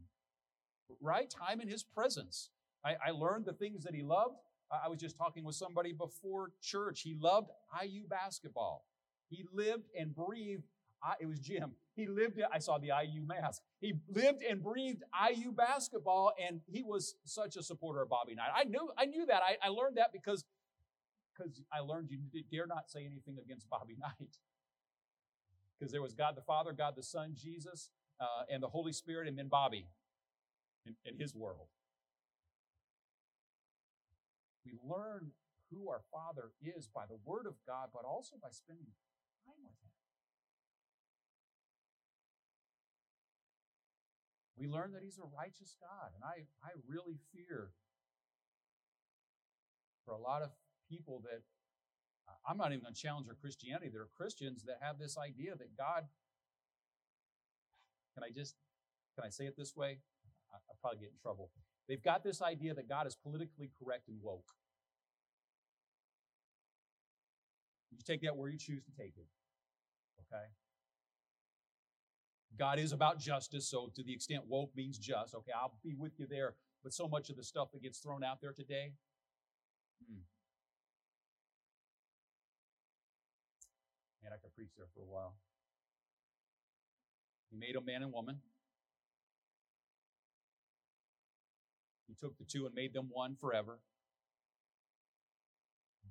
Right? 1.00 1.28
Time 1.30 1.60
in 1.60 1.68
his 1.68 1.82
presence. 1.82 2.50
I, 2.84 2.96
I 3.08 3.10
learned 3.10 3.46
the 3.46 3.52
things 3.52 3.84
that 3.84 3.94
he 3.94 4.02
loved. 4.02 4.36
I 4.70 4.88
was 4.88 5.00
just 5.00 5.16
talking 5.16 5.44
with 5.44 5.56
somebody 5.56 5.92
before 5.92 6.52
church. 6.62 7.02
He 7.02 7.16
loved 7.20 7.50
IU 7.82 8.06
basketball. 8.08 8.84
He 9.28 9.44
lived 9.52 9.88
and 9.98 10.14
breathed. 10.14 10.64
it 11.20 11.26
was 11.26 11.40
Jim. 11.40 11.72
He 11.94 12.06
lived, 12.06 12.40
I 12.52 12.58
saw 12.58 12.78
the 12.78 12.88
IU 12.88 13.26
mask. 13.26 13.62
He 13.80 13.94
lived 14.08 14.42
and 14.42 14.62
breathed 14.62 15.02
IU 15.30 15.52
basketball, 15.52 16.32
and 16.42 16.60
he 16.66 16.82
was 16.82 17.16
such 17.24 17.56
a 17.56 17.62
supporter 17.62 18.02
of 18.02 18.08
Bobby 18.08 18.34
Knight. 18.34 18.48
I 18.54 18.64
knew, 18.64 18.90
I 18.96 19.04
knew 19.04 19.26
that. 19.26 19.42
I, 19.42 19.66
I 19.66 19.68
learned 19.68 19.96
that 19.98 20.12
because, 20.12 20.44
because 21.36 21.62
I 21.72 21.80
learned 21.80 22.10
you 22.10 22.18
dare 22.50 22.66
not 22.66 22.90
say 22.90 23.04
anything 23.04 23.38
against 23.42 23.68
Bobby 23.68 23.96
Knight. 24.00 24.36
Because 25.78 25.92
there 25.92 26.02
was 26.02 26.14
God 26.14 26.36
the 26.36 26.42
Father, 26.42 26.72
God 26.72 26.94
the 26.96 27.02
Son, 27.02 27.34
Jesus, 27.34 27.90
uh, 28.20 28.44
and 28.50 28.62
the 28.62 28.68
Holy 28.68 28.92
Spirit, 28.92 29.26
and 29.26 29.36
then 29.36 29.48
Bobby 29.48 29.88
in, 30.86 30.94
in 31.04 31.18
his 31.18 31.34
world. 31.34 31.66
We 34.64 34.72
learn 34.84 35.32
who 35.70 35.88
our 35.88 36.02
Father 36.12 36.52
is 36.62 36.88
by 36.88 37.06
the 37.08 37.18
Word 37.24 37.46
of 37.46 37.54
God, 37.66 37.88
but 37.92 38.04
also 38.04 38.36
by 38.40 38.50
spending 38.50 38.92
time 39.44 39.58
with 39.64 39.72
Him. 39.72 39.92
we 44.62 44.68
learn 44.68 44.92
that 44.92 45.02
he's 45.02 45.18
a 45.18 45.26
righteous 45.34 45.74
God. 45.82 46.14
And 46.14 46.22
I, 46.22 46.46
I 46.62 46.70
really 46.86 47.18
fear 47.34 47.74
for 50.06 50.14
a 50.14 50.22
lot 50.22 50.42
of 50.42 50.50
people 50.92 51.22
that 51.24 51.40
uh, 52.28 52.36
I'm 52.48 52.58
not 52.58 52.68
even 52.68 52.82
going 52.82 52.94
to 52.94 53.00
challenge 53.00 53.26
their 53.26 53.40
Christianity. 53.40 53.88
There 53.90 54.02
are 54.02 54.12
Christians 54.16 54.64
that 54.64 54.76
have 54.82 54.98
this 54.98 55.16
idea 55.16 55.56
that 55.56 55.76
God, 55.76 56.04
can 58.14 58.22
I 58.22 58.30
just, 58.30 58.54
can 59.16 59.24
I 59.24 59.30
say 59.30 59.46
it 59.46 59.54
this 59.56 59.74
way? 59.74 59.98
I'll 60.52 60.76
probably 60.82 61.00
get 61.00 61.08
in 61.08 61.18
trouble. 61.22 61.50
They've 61.88 62.02
got 62.02 62.22
this 62.22 62.42
idea 62.42 62.74
that 62.74 62.88
God 62.88 63.06
is 63.06 63.16
politically 63.16 63.70
correct 63.80 64.08
and 64.08 64.18
woke. 64.20 64.52
You 67.90 68.04
take 68.04 68.22
that 68.22 68.36
where 68.36 68.50
you 68.50 68.58
choose 68.58 68.82
to 68.84 68.92
take 68.92 69.16
it. 69.16 69.28
Okay? 70.20 70.44
God 72.58 72.78
is 72.78 72.92
about 72.92 73.18
justice, 73.18 73.68
so 73.68 73.90
to 73.94 74.02
the 74.02 74.12
extent 74.12 74.42
woke 74.46 74.70
means 74.76 74.98
just, 74.98 75.34
okay, 75.34 75.52
I'll 75.54 75.74
be 75.82 75.94
with 75.94 76.12
you 76.18 76.26
there. 76.28 76.54
But 76.82 76.92
so 76.92 77.08
much 77.08 77.30
of 77.30 77.36
the 77.36 77.44
stuff 77.44 77.68
that 77.72 77.82
gets 77.82 77.98
thrown 77.98 78.22
out 78.22 78.40
there 78.40 78.52
today, 78.52 78.92
hmm. 80.06 80.20
There 84.76 84.86
for 84.94 85.02
a 85.02 85.06
while. 85.06 85.34
He 87.50 87.58
made 87.58 87.76
a 87.76 87.80
man 87.80 88.02
and 88.02 88.12
woman. 88.12 88.38
He 92.06 92.14
took 92.14 92.36
the 92.38 92.44
two 92.44 92.66
and 92.66 92.74
made 92.74 92.92
them 92.92 93.08
one 93.10 93.36
forever. 93.40 93.78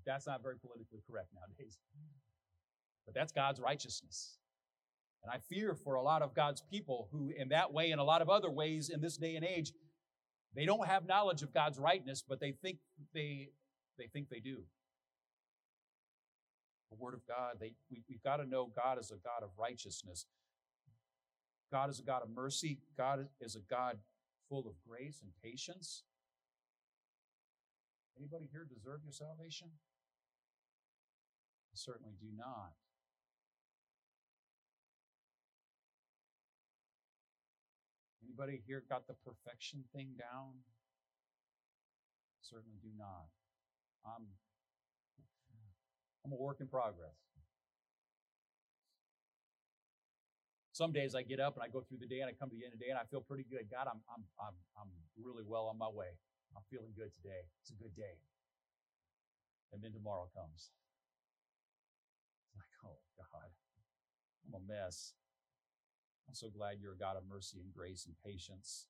That's 0.06 0.28
not 0.28 0.42
very 0.42 0.58
politically 0.58 1.02
correct 1.10 1.28
nowadays. 1.34 1.78
But 3.06 3.16
that's 3.16 3.32
God's 3.32 3.60
righteousness. 3.60 4.38
And 5.24 5.32
I 5.32 5.38
fear 5.38 5.76
for 5.76 5.96
a 5.96 6.02
lot 6.02 6.22
of 6.22 6.34
God's 6.34 6.64
people 6.72 7.08
who, 7.12 7.32
in 7.36 7.50
that 7.50 7.72
way 7.72 7.92
and 7.92 8.02
a 8.02 8.04
lot 8.04 8.22
of 8.22 8.30
other 8.30 8.50
ways 8.50 8.90
in 8.90 9.02
this 9.02 9.18
day 9.18 9.36
and 9.36 9.46
age, 9.46 9.72
they 10.56 10.66
don't 10.66 10.88
have 10.88 11.06
knowledge 11.06 11.44
of 11.44 11.54
God's 11.54 11.80
rightness, 11.80 12.24
but 12.28 12.40
they 12.40 12.54
think 12.62 12.80
they, 13.14 13.50
they 13.98 14.08
think 14.12 14.30
they 14.30 14.40
do. 14.40 14.64
The 16.92 16.98
Word 16.98 17.14
of 17.14 17.26
God, 17.26 17.56
they, 17.60 17.74
we, 17.90 18.04
we've 18.10 18.22
got 18.22 18.38
to 18.38 18.46
know 18.46 18.70
God 18.76 19.00
is 19.00 19.12
a 19.12 19.16
God 19.16 19.44
of 19.44 19.50
righteousness. 19.58 20.26
God 21.72 21.90
is 21.90 22.00
a 22.00 22.04
God 22.04 22.22
of 22.22 22.30
mercy. 22.30 22.80
God 22.98 23.28
is 23.40 23.56
a 23.56 23.62
God 23.62 23.98
full 24.50 24.68
of 24.68 24.74
grace 24.88 25.22
and 25.22 25.32
patience. 25.42 26.04
Anybody 28.18 28.50
here 28.52 28.68
deserve 28.68 29.00
your 29.04 29.14
salvation? 29.14 29.70
I 31.72 31.76
certainly 31.76 32.14
do 32.20 32.28
not. 32.36 32.74
Anybody 38.24 38.62
here 38.68 38.84
got 38.90 39.08
the 39.08 39.16
perfection 39.26 39.84
thing 39.96 40.10
down? 40.20 40.60
Certainly 42.42 42.78
do 42.82 42.90
not. 42.98 43.28
I'm, 44.06 44.28
I'm 46.26 46.32
a 46.32 46.36
work 46.36 46.58
in 46.62 46.68
progress. 46.68 47.18
Some 50.72 50.92
days 50.94 51.14
I 51.14 51.22
get 51.22 51.40
up 51.40 51.56
and 51.56 51.64
I 51.64 51.68
go 51.68 51.84
through 51.84 52.00
the 52.00 52.08
day 52.08 52.22
and 52.22 52.30
I 52.30 52.34
come 52.34 52.50
to 52.50 52.56
the 52.56 52.64
end 52.64 52.74
of 52.74 52.80
the 52.80 52.86
day 52.86 52.92
and 52.92 53.00
I 53.00 53.06
feel 53.06 53.22
pretty 53.22 53.46
good. 53.46 53.68
God, 53.70 53.86
I'm, 53.92 54.00
I'm, 54.08 54.24
I'm, 54.40 54.56
I'm 54.80 54.92
really 55.20 55.44
well 55.46 55.68
on 55.68 55.78
my 55.78 55.90
way. 55.90 56.16
I'm 56.56 56.64
feeling 56.72 56.96
good 56.96 57.14
today. 57.14 57.44
It's 57.62 57.72
a 57.72 57.78
good 57.78 57.94
day. 57.96 58.18
And 59.74 59.84
then 59.84 59.92
tomorrow 59.94 60.32
comes. 60.34 60.72
It's 62.50 62.56
like, 62.56 62.74
oh, 62.88 63.00
God, 63.20 63.52
I'm 64.48 64.56
a 64.58 64.64
mess. 64.64 65.14
I'm 66.28 66.36
so 66.36 66.50
glad 66.50 66.80
you're 66.80 66.96
a 66.96 66.98
God 66.98 67.18
of 67.18 67.24
mercy 67.28 67.60
and 67.60 67.72
grace 67.76 68.08
and 68.08 68.16
patience. 68.24 68.88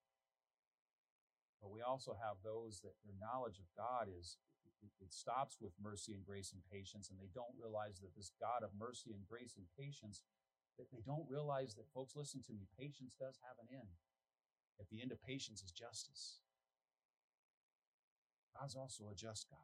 But 1.62 1.70
we 1.70 1.82
also 1.82 2.18
have 2.18 2.42
those 2.42 2.82
that 2.82 2.98
their 3.06 3.18
knowledge 3.18 3.58
of 3.62 3.70
God 3.78 4.10
is, 4.10 4.38
it 4.84 5.14
stops 5.14 5.58
with 5.62 5.74
mercy 5.82 6.14
and 6.14 6.26
grace 6.26 6.54
and 6.54 6.62
patience, 6.72 7.10
and 7.10 7.20
they 7.20 7.30
don't 7.34 7.54
realize 7.60 8.00
that 8.00 8.16
this 8.16 8.32
God 8.40 8.64
of 8.64 8.72
mercy 8.78 9.12
and 9.14 9.28
grace 9.28 9.56
and 9.58 9.66
patience, 9.78 10.22
that 10.78 10.92
they 10.92 11.02
don't 11.06 11.30
realize 11.30 11.76
that, 11.76 11.90
folks, 11.94 12.16
listen 12.16 12.42
to 12.48 12.54
me, 12.54 12.68
patience 12.78 13.16
does 13.20 13.40
have 13.42 13.58
an 13.62 13.68
end. 13.74 13.94
At 14.80 14.90
the 14.90 15.02
end 15.02 15.12
of 15.12 15.22
patience 15.22 15.62
is 15.62 15.72
justice. 15.72 16.40
God's 18.60 18.76
also 18.76 19.10
a 19.12 19.16
just 19.16 19.50
God. 19.50 19.60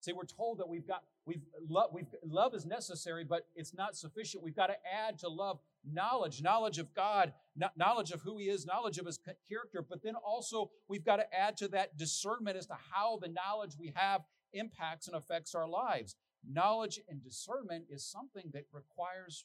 See, 0.00 0.12
we're 0.12 0.24
told 0.24 0.58
that 0.58 0.68
we've 0.68 0.86
got 0.86 1.04
we've 1.26 1.44
love 1.68 1.90
we've 1.92 2.12
love 2.24 2.54
is 2.54 2.66
necessary, 2.66 3.22
but 3.22 3.46
it's 3.54 3.72
not 3.72 3.96
sufficient. 3.96 4.42
We've 4.42 4.56
got 4.56 4.66
to 4.66 4.76
add 4.90 5.18
to 5.20 5.28
love 5.28 5.60
knowledge, 5.90 6.42
knowledge 6.42 6.78
of 6.78 6.94
God, 6.94 7.32
knowledge 7.76 8.10
of 8.10 8.22
who 8.22 8.38
He 8.38 8.44
is, 8.44 8.66
knowledge 8.66 8.98
of 8.98 9.06
His 9.06 9.18
character. 9.48 9.84
But 9.88 10.02
then 10.02 10.14
also 10.14 10.70
we've 10.88 11.04
got 11.04 11.16
to 11.16 11.34
add 11.34 11.56
to 11.58 11.68
that 11.68 11.96
discernment 11.96 12.56
as 12.56 12.66
to 12.66 12.76
how 12.92 13.18
the 13.20 13.28
knowledge 13.28 13.76
we 13.78 13.92
have 13.94 14.22
impacts 14.52 15.06
and 15.08 15.16
affects 15.16 15.54
our 15.54 15.68
lives. 15.68 16.16
Knowledge 16.48 17.00
and 17.08 17.22
discernment 17.22 17.84
is 17.88 18.04
something 18.04 18.50
that 18.52 18.64
requires 18.72 19.44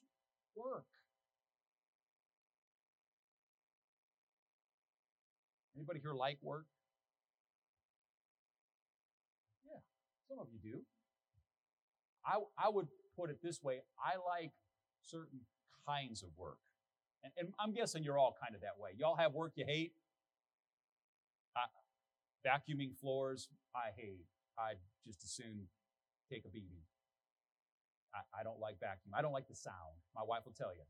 work. 0.55 0.85
Anybody 5.75 5.99
here 5.99 6.13
like 6.13 6.39
work? 6.41 6.65
Yeah, 9.63 9.79
some 10.27 10.39
of 10.39 10.47
you 10.51 10.59
do. 10.71 10.81
I, 12.25 12.39
I 12.57 12.69
would 12.69 12.87
put 13.15 13.29
it 13.29 13.37
this 13.43 13.61
way 13.61 13.81
I 13.99 14.17
like 14.17 14.51
certain 15.01 15.41
kinds 15.87 16.23
of 16.23 16.29
work. 16.37 16.57
And, 17.23 17.33
and 17.37 17.53
I'm 17.59 17.73
guessing 17.73 18.03
you're 18.03 18.17
all 18.17 18.35
kind 18.41 18.55
of 18.55 18.61
that 18.61 18.79
way. 18.79 18.91
Y'all 18.97 19.15
have 19.15 19.33
work 19.33 19.53
you 19.55 19.65
hate? 19.65 19.93
vacuuming 22.45 22.95
floors, 22.97 23.49
I 23.75 23.89
hate. 23.95 24.25
I'd 24.57 24.77
just 25.05 25.23
as 25.23 25.31
soon 25.31 25.67
take 26.31 26.45
a 26.45 26.49
beating. 26.49 26.81
I, 28.13 28.41
I 28.41 28.43
don't 28.43 28.59
like 28.59 28.79
vacuum. 28.79 29.13
I 29.17 29.21
don't 29.21 29.33
like 29.33 29.47
the 29.47 29.55
sound. 29.55 29.99
My 30.15 30.23
wife 30.23 30.41
will 30.45 30.53
tell 30.53 30.73
you. 30.73 30.83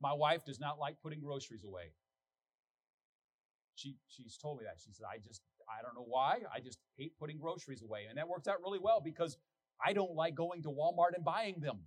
My 0.00 0.12
wife 0.12 0.44
does 0.44 0.60
not 0.60 0.78
like 0.78 0.96
putting 1.02 1.20
groceries 1.20 1.64
away. 1.64 1.92
She, 3.76 3.96
she's 4.08 4.36
told 4.36 4.58
me 4.58 4.64
that. 4.64 4.76
She 4.84 4.92
said, 4.92 5.06
I 5.10 5.18
just, 5.18 5.42
I 5.68 5.82
don't 5.82 5.94
know 5.94 6.06
why. 6.06 6.40
I 6.52 6.60
just 6.60 6.78
hate 6.96 7.12
putting 7.18 7.38
groceries 7.38 7.82
away. 7.82 8.06
And 8.08 8.18
that 8.18 8.28
works 8.28 8.48
out 8.48 8.60
really 8.62 8.78
well 8.78 9.00
because 9.00 9.36
I 9.84 9.92
don't 9.92 10.14
like 10.14 10.34
going 10.34 10.62
to 10.62 10.68
Walmart 10.68 11.14
and 11.14 11.24
buying 11.24 11.60
them. 11.60 11.78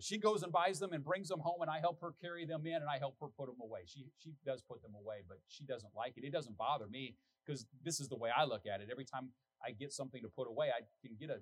She 0.00 0.18
goes 0.18 0.42
and 0.42 0.50
buys 0.52 0.78
them 0.78 0.92
and 0.92 1.04
brings 1.04 1.28
them 1.28 1.40
home, 1.40 1.60
and 1.60 1.70
I 1.70 1.80
help 1.80 2.00
her 2.00 2.14
carry 2.20 2.46
them 2.46 2.66
in 2.66 2.76
and 2.76 2.88
I 2.88 2.98
help 2.98 3.16
her 3.20 3.28
put 3.28 3.46
them 3.46 3.60
away. 3.60 3.80
She, 3.86 4.06
she 4.18 4.32
does 4.44 4.62
put 4.62 4.82
them 4.82 4.92
away, 4.94 5.18
but 5.28 5.38
she 5.48 5.64
doesn't 5.64 5.92
like 5.94 6.14
it. 6.16 6.24
It 6.24 6.32
doesn't 6.32 6.56
bother 6.56 6.86
me 6.88 7.16
because 7.44 7.66
this 7.84 8.00
is 8.00 8.08
the 8.08 8.16
way 8.16 8.30
I 8.34 8.44
look 8.44 8.62
at 8.66 8.80
it. 8.80 8.88
Every 8.90 9.04
time 9.04 9.28
I 9.64 9.72
get 9.72 9.92
something 9.92 10.22
to 10.22 10.28
put 10.28 10.48
away, 10.48 10.68
I 10.70 10.80
can 11.06 11.16
get 11.20 11.30
a 11.30 11.40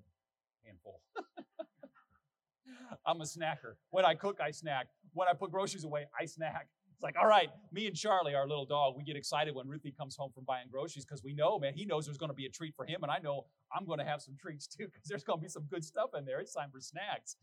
handful. 0.65 1.01
I'm 3.07 3.21
a 3.21 3.25
snacker. 3.25 3.75
When 3.91 4.05
I 4.05 4.15
cook, 4.15 4.39
I 4.43 4.51
snack. 4.51 4.89
When 5.13 5.29
I 5.29 5.35
put 5.35 5.51
groceries 5.51 5.85
away, 5.85 6.07
I 6.19 6.25
snack. 6.25 6.69
It's 7.01 7.03
like, 7.03 7.17
all 7.19 7.27
right, 7.27 7.49
me 7.73 7.87
and 7.87 7.97
Charlie, 7.97 8.35
our 8.35 8.47
little 8.47 8.67
dog, 8.67 8.93
we 8.95 9.05
get 9.05 9.17
excited 9.17 9.55
when 9.55 9.67
Ruthie 9.67 9.91
comes 9.91 10.17
home 10.17 10.33
from 10.35 10.45
buying 10.45 10.67
groceries 10.71 11.07
because 11.07 11.25
we 11.25 11.33
know, 11.33 11.59
man, 11.59 11.73
he 11.73 11.87
knows 11.87 12.05
there's 12.05 12.19
going 12.19 12.29
to 12.29 12.37
be 12.37 12.45
a 12.45 12.51
treat 12.51 12.77
for 12.77 12.85
him. 12.85 13.03
And 13.03 13.11
I 13.11 13.17
know 13.21 13.47
I'm 13.75 13.87
going 13.87 14.01
to 14.01 14.05
have 14.05 14.21
some 14.21 14.37
treats 14.39 14.67
too 14.67 14.85
because 14.85 15.09
there's 15.09 15.25
going 15.25 15.39
to 15.39 15.43
be 15.43 15.49
some 15.49 15.65
good 15.71 15.83
stuff 15.83 16.11
in 16.13 16.27
there. 16.27 16.41
It's 16.41 16.53
time 16.53 16.69
for 16.71 16.79
snacks. 16.79 17.37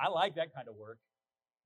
I 0.00 0.08
like 0.08 0.36
that 0.36 0.54
kind 0.54 0.66
of 0.66 0.76
work. 0.76 0.96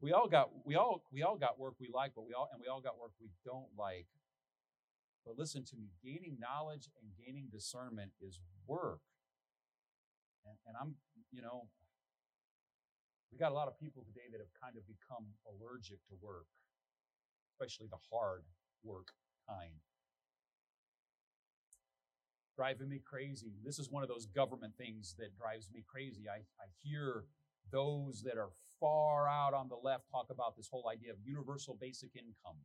We 0.00 0.10
all 0.10 0.26
got 0.26 0.50
we 0.64 0.74
all 0.74 1.04
we 1.12 1.22
all 1.22 1.36
got 1.36 1.56
work 1.56 1.74
we 1.78 1.88
like, 1.94 2.14
but 2.16 2.26
we 2.26 2.34
all 2.34 2.48
and 2.50 2.60
we 2.60 2.66
all 2.66 2.80
got 2.80 2.98
work 2.98 3.12
we 3.20 3.30
don't 3.44 3.70
like. 3.78 4.08
But 5.24 5.38
listen 5.38 5.64
to 5.66 5.76
me, 5.76 5.86
gaining 6.02 6.38
knowledge 6.40 6.90
and 6.98 7.14
gaining 7.14 7.46
discernment 7.52 8.10
is 8.20 8.40
work. 8.66 9.06
And, 10.44 10.56
and 10.66 10.74
I'm, 10.74 10.96
you 11.30 11.42
know, 11.42 11.68
we 13.30 13.38
got 13.38 13.52
a 13.52 13.54
lot 13.54 13.68
of 13.68 13.78
people 13.78 14.02
today 14.02 14.26
that 14.32 14.42
have 14.42 14.50
kind 14.60 14.74
of 14.76 14.82
become 14.90 15.30
allergic 15.46 16.02
to 16.10 16.14
work 16.20 16.50
especially 17.56 17.86
the 17.90 17.96
hard 18.12 18.44
work 18.84 19.08
kind. 19.48 19.80
Driving 22.56 22.88
me 22.88 23.00
crazy. 23.04 23.52
This 23.64 23.78
is 23.78 23.90
one 23.90 24.02
of 24.02 24.08
those 24.08 24.26
government 24.26 24.75
things 24.78 25.14
that 25.18 25.36
drives 25.36 25.68
me 25.72 25.84
crazy. 25.86 26.25
I, 26.28 26.38
I 26.38 26.68
hear 26.82 27.25
those 27.70 28.22
that 28.22 28.38
are 28.38 28.50
far 28.80 29.28
out 29.28 29.52
on 29.52 29.68
the 29.68 29.76
left 29.76 30.04
talk 30.10 30.28
about 30.30 30.56
this 30.56 30.68
whole 30.70 30.88
idea 30.90 31.12
of 31.12 31.18
universal 31.25 31.76
basic 31.78 32.10
income. 32.14 32.56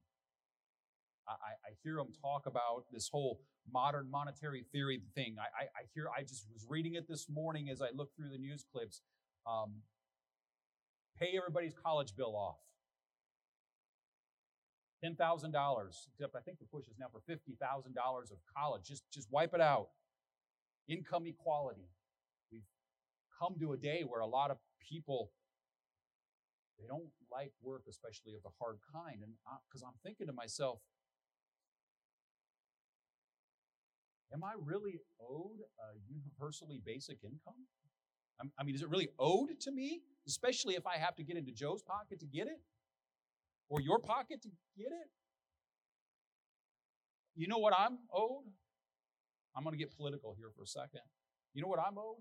I, 1.27 1.53
I 1.69 1.71
hear 1.83 1.95
them 1.95 2.11
talk 2.21 2.45
about 2.45 2.85
this 2.91 3.09
whole 3.09 3.39
modern 3.71 4.09
monetary 4.09 4.65
theory 4.71 5.01
thing. 5.15 5.35
I, 5.39 5.63
I, 5.63 5.63
I, 5.63 5.83
hear, 5.93 6.07
I 6.17 6.21
just 6.23 6.47
was 6.51 6.65
reading 6.67 6.95
it 6.95 7.07
this 7.07 7.27
morning 7.29 7.69
as 7.69 7.81
I 7.81 7.89
looked 7.93 8.15
through 8.15 8.29
the 8.29 8.37
news 8.37 8.65
clips. 8.71 9.01
Um, 9.47 9.81
pay 11.19 11.37
everybody's 11.37 11.73
college 11.73 12.15
bill 12.15 12.35
off. 12.35 12.57
$10,000, 15.03 15.17
except 15.17 16.35
I 16.35 16.39
think 16.41 16.59
the 16.59 16.65
push 16.65 16.87
is 16.87 16.95
now 16.99 17.07
for 17.11 17.21
$50,000 17.31 18.31
of 18.31 18.37
college. 18.55 18.83
Just, 18.85 19.03
just 19.11 19.27
wipe 19.31 19.53
it 19.53 19.61
out. 19.61 19.89
Income 20.87 21.27
equality. 21.27 21.89
We've 22.51 22.67
come 23.39 23.55
to 23.59 23.73
a 23.73 23.77
day 23.77 24.03
where 24.07 24.21
a 24.21 24.27
lot 24.27 24.51
of 24.51 24.57
people, 24.79 25.31
they 26.79 26.87
don't 26.87 27.09
like 27.31 27.51
work, 27.61 27.83
especially 27.89 28.35
of 28.35 28.43
the 28.43 28.49
hard 28.59 28.77
kind. 28.93 29.23
And 29.23 29.33
because 29.69 29.81
I'm 29.81 29.97
thinking 30.03 30.27
to 30.27 30.33
myself, 30.33 30.79
am 34.33 34.43
I 34.43 34.53
really 34.61 34.99
owed 35.19 35.59
a 35.59 35.97
universally 36.07 36.79
basic 36.85 37.17
income? 37.23 37.67
I 38.57 38.63
mean, 38.63 38.75
is 38.75 38.81
it 38.81 38.89
really 38.89 39.09
owed 39.19 39.59
to 39.61 39.71
me? 39.71 40.01
Especially 40.27 40.75
if 40.75 40.87
I 40.87 40.97
have 40.97 41.15
to 41.15 41.23
get 41.23 41.37
into 41.37 41.51
Joe's 41.51 41.83
pocket 41.83 42.19
to 42.19 42.25
get 42.25 42.47
it? 42.47 42.59
Or 43.71 43.79
your 43.79 43.99
pocket 43.99 44.41
to 44.41 44.49
get 44.77 44.87
it? 44.87 45.09
You 47.35 47.47
know 47.47 47.57
what 47.57 47.73
I'm 47.75 47.97
owed? 48.13 48.43
I'm 49.55 49.63
going 49.63 49.73
to 49.73 49.77
get 49.77 49.95
political 49.95 50.35
here 50.37 50.49
for 50.55 50.63
a 50.63 50.67
second. 50.67 51.01
You 51.53 51.61
know 51.61 51.69
what 51.69 51.79
I'm 51.79 51.97
owed? 51.97 52.17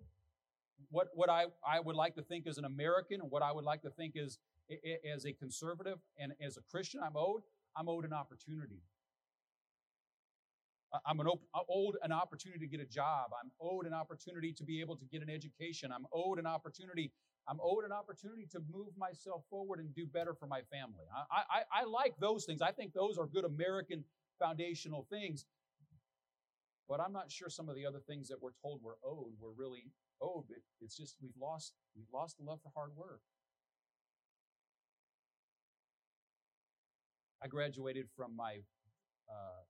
What, 0.91 1.09
what 1.13 1.29
I, 1.29 1.47
I 1.67 1.81
would 1.81 1.97
like 1.97 2.15
to 2.15 2.23
think 2.23 2.47
as 2.47 2.57
an 2.57 2.65
American 2.65 3.21
and 3.21 3.31
what 3.31 3.43
I 3.43 3.53
would 3.53 3.65
like 3.65 3.83
to 3.83 3.91
think 3.91 4.17
as, 4.17 4.39
as 5.13 5.27
a 5.27 5.33
conservative 5.33 5.99
and 6.17 6.33
as 6.41 6.57
a 6.57 6.63
Christian, 6.71 7.01
I'm 7.05 7.17
owed, 7.17 7.43
I'm 7.77 7.89
owed 7.89 8.05
an 8.05 8.13
opportunity. 8.13 8.81
I'm 11.07 11.21
an 11.21 11.27
op- 11.29 11.43
owed 11.69 11.97
an 12.03 12.13
opportunity 12.13 12.61
to 12.61 12.67
get 12.67 12.81
a 12.81 12.85
job. 12.85 13.31
I'm 13.41 13.51
owed 13.61 13.87
an 13.87 13.95
opportunity 13.95 14.53
to 14.53 14.65
be 14.65 14.81
able 14.81 14.97
to 14.97 15.05
get 15.05 15.23
an 15.23 15.31
education. 15.31 15.93
I'm 15.93 16.07
owed 16.13 16.39
an 16.39 16.47
opportunity 16.47 17.13
I'm 17.49 17.59
owed 17.63 17.85
an 17.85 17.93
opportunity 17.93 18.47
to 18.53 18.61
move 18.73 18.97
myself 18.97 19.43
forward 19.51 19.81
and 19.81 19.93
do 19.95 20.07
better 20.07 20.35
for 20.35 20.47
my 20.47 20.61
family. 20.71 21.05
I, 21.31 21.43
I, 21.51 21.81
I 21.81 21.85
like 21.85 22.15
those 22.21 22.45
things. 22.45 22.63
I 22.63 22.71
think 22.71 22.93
those 22.93 23.19
are 23.19 23.27
good 23.27 23.45
American 23.45 24.05
foundational 24.39 25.07
things. 25.11 25.47
But 26.89 27.01
I'm 27.01 27.13
not 27.13 27.31
sure 27.31 27.49
some 27.49 27.69
of 27.69 27.77
the 27.77 27.87
other 27.87 28.01
things 28.01 28.29
that 28.29 28.41
we're 28.41 28.55
told 28.63 28.81
we're 28.83 29.01
owed 29.05 29.33
were 29.41 29.53
really 29.57 29.91
owed. 30.21 30.45
It's 30.81 30.97
just 30.97 31.17
we've 31.23 31.37
lost 31.41 31.73
we've 31.97 32.13
lost 32.13 32.39
the 32.39 32.45
love 32.45 32.61
for 32.63 32.71
hard 32.75 32.91
work. 32.97 33.21
I 37.43 37.49
graduated 37.49 38.07
from 38.17 38.37
my 38.37 38.59
uh, 39.29 39.63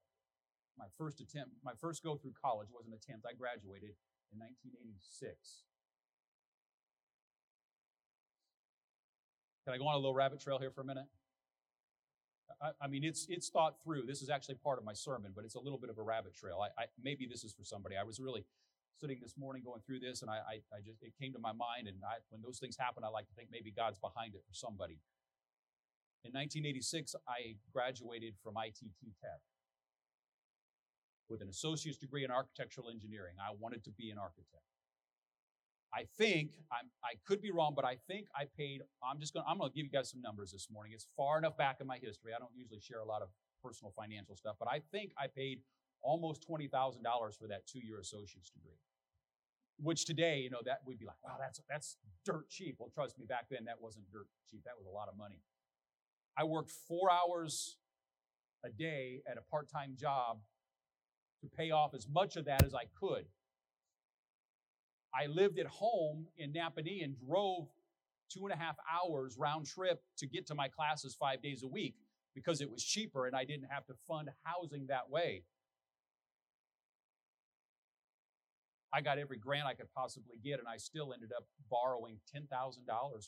my 0.81 0.87
first 0.97 1.21
attempt, 1.21 1.53
my 1.63 1.73
first 1.79 2.01
go 2.01 2.15
through 2.15 2.33
college 2.33 2.69
was 2.73 2.87
an 2.87 2.93
attempt. 2.93 3.29
I 3.29 3.37
graduated 3.37 3.93
in 4.33 4.41
1986. 4.41 5.69
Can 9.63 9.75
I 9.75 9.77
go 9.77 9.85
on 9.85 9.93
a 9.93 10.01
little 10.01 10.17
rabbit 10.17 10.41
trail 10.41 10.57
here 10.57 10.71
for 10.71 10.81
a 10.81 10.85
minute? 10.85 11.05
I, 12.59 12.71
I, 12.81 12.87
mean, 12.87 13.03
it's 13.03 13.27
it's 13.29 13.49
thought 13.49 13.77
through. 13.83 14.09
This 14.09 14.23
is 14.23 14.29
actually 14.33 14.55
part 14.55 14.79
of 14.79 14.83
my 14.83 14.93
sermon, 14.93 15.33
but 15.35 15.45
it's 15.45 15.53
a 15.53 15.59
little 15.59 15.77
bit 15.77 15.91
of 15.91 15.99
a 15.99 16.01
rabbit 16.01 16.33
trail. 16.33 16.65
I, 16.65 16.73
I 16.81 16.85
maybe 16.97 17.29
this 17.29 17.43
is 17.43 17.53
for 17.53 17.63
somebody. 17.63 17.95
I 17.95 18.03
was 18.03 18.19
really 18.19 18.43
sitting 18.99 19.19
this 19.21 19.37
morning 19.37 19.61
going 19.63 19.81
through 19.85 19.99
this, 19.99 20.23
and 20.23 20.29
I, 20.31 20.41
I, 20.41 20.55
I 20.73 20.81
just 20.81 21.03
it 21.03 21.13
came 21.21 21.31
to 21.33 21.39
my 21.39 21.53
mind. 21.53 21.87
And 21.87 22.01
when 22.29 22.41
those 22.41 22.57
things 22.57 22.75
happen, 22.75 23.03
I 23.05 23.09
like 23.09 23.27
to 23.29 23.33
think 23.37 23.49
maybe 23.51 23.69
God's 23.69 23.99
behind 23.99 24.33
it 24.33 24.41
for 24.49 24.53
somebody. 24.53 24.97
In 26.25 26.33
1986, 26.33 27.15
I 27.29 27.55
graduated 27.71 28.33
from 28.41 28.57
ITT 28.57 29.13
Tech 29.21 29.41
with 31.31 31.41
an 31.41 31.49
associate's 31.49 31.97
degree 31.97 32.23
in 32.25 32.31
architectural 32.31 32.89
engineering. 32.89 33.35
I 33.39 33.55
wanted 33.57 33.83
to 33.85 33.91
be 33.91 34.11
an 34.11 34.17
architect. 34.17 34.67
I 35.93 36.05
think 36.17 36.51
I'm, 36.71 36.87
I 37.03 37.15
could 37.25 37.41
be 37.41 37.51
wrong, 37.51 37.73
but 37.75 37.83
I 37.83 37.97
think 38.07 38.27
I 38.35 38.45
paid. 38.57 38.81
I'm 39.03 39.19
just 39.19 39.33
going. 39.33 39.45
I'm 39.47 39.57
going 39.57 39.71
to 39.71 39.75
give 39.75 39.85
you 39.85 39.91
guys 39.91 40.09
some 40.11 40.21
numbers 40.21 40.51
this 40.51 40.67
morning. 40.71 40.93
It's 40.93 41.07
far 41.17 41.37
enough 41.37 41.57
back 41.57 41.77
in 41.81 41.87
my 41.87 41.97
history. 41.97 42.31
I 42.35 42.39
don't 42.39 42.55
usually 42.55 42.79
share 42.79 42.99
a 42.99 43.05
lot 43.05 43.21
of 43.21 43.29
personal 43.63 43.91
financial 43.97 44.35
stuff, 44.35 44.55
but 44.59 44.67
I 44.69 44.81
think 44.91 45.11
I 45.17 45.27
paid 45.27 45.59
almost 46.01 46.43
twenty 46.43 46.67
thousand 46.67 47.03
dollars 47.03 47.35
for 47.35 47.47
that 47.47 47.67
two-year 47.67 47.99
associate's 47.99 48.51
degree. 48.51 48.79
Which 49.79 50.05
today, 50.05 50.39
you 50.39 50.49
know, 50.49 50.61
that 50.65 50.79
we'd 50.85 50.99
be 50.99 51.05
like, 51.05 51.21
wow, 51.23 51.35
that's 51.39 51.59
that's 51.69 51.97
dirt 52.23 52.49
cheap. 52.49 52.75
Well, 52.79 52.91
trust 52.93 53.17
me, 53.19 53.25
back 53.25 53.47
then 53.49 53.65
that 53.65 53.81
wasn't 53.81 54.05
dirt 54.11 54.27
cheap. 54.49 54.63
That 54.63 54.77
was 54.77 54.85
a 54.85 54.91
lot 54.91 55.09
of 55.09 55.17
money. 55.17 55.41
I 56.37 56.45
worked 56.45 56.71
four 56.87 57.11
hours 57.11 57.77
a 58.63 58.69
day 58.69 59.23
at 59.29 59.37
a 59.37 59.41
part-time 59.41 59.95
job 59.99 60.37
to 61.41 61.47
pay 61.47 61.71
off 61.71 61.93
as 61.93 62.07
much 62.07 62.35
of 62.35 62.45
that 62.45 62.63
as 62.63 62.73
I 62.73 62.85
could. 62.99 63.25
I 65.13 65.27
lived 65.27 65.59
at 65.59 65.67
home 65.67 66.27
in 66.37 66.53
Nappanee 66.53 67.03
and 67.03 67.15
drove 67.19 67.67
two 68.31 68.45
and 68.45 68.53
a 68.53 68.57
half 68.57 68.75
hours 68.89 69.35
round 69.37 69.65
trip 69.65 70.01
to 70.17 70.27
get 70.27 70.47
to 70.47 70.55
my 70.55 70.67
classes 70.69 71.15
five 71.19 71.41
days 71.41 71.63
a 71.63 71.67
week 71.67 71.95
because 72.33 72.61
it 72.61 72.71
was 72.71 72.83
cheaper 72.83 73.27
and 73.27 73.35
I 73.35 73.43
didn't 73.43 73.67
have 73.69 73.85
to 73.87 73.93
fund 74.07 74.29
housing 74.43 74.87
that 74.87 75.09
way. 75.09 75.43
I 78.93 79.01
got 79.01 79.17
every 79.17 79.37
grant 79.37 79.67
I 79.67 79.73
could 79.73 79.91
possibly 79.95 80.37
get, 80.43 80.59
and 80.59 80.67
I 80.67 80.75
still 80.75 81.13
ended 81.13 81.31
up 81.35 81.45
borrowing 81.69 82.17
$10,000 82.35 82.47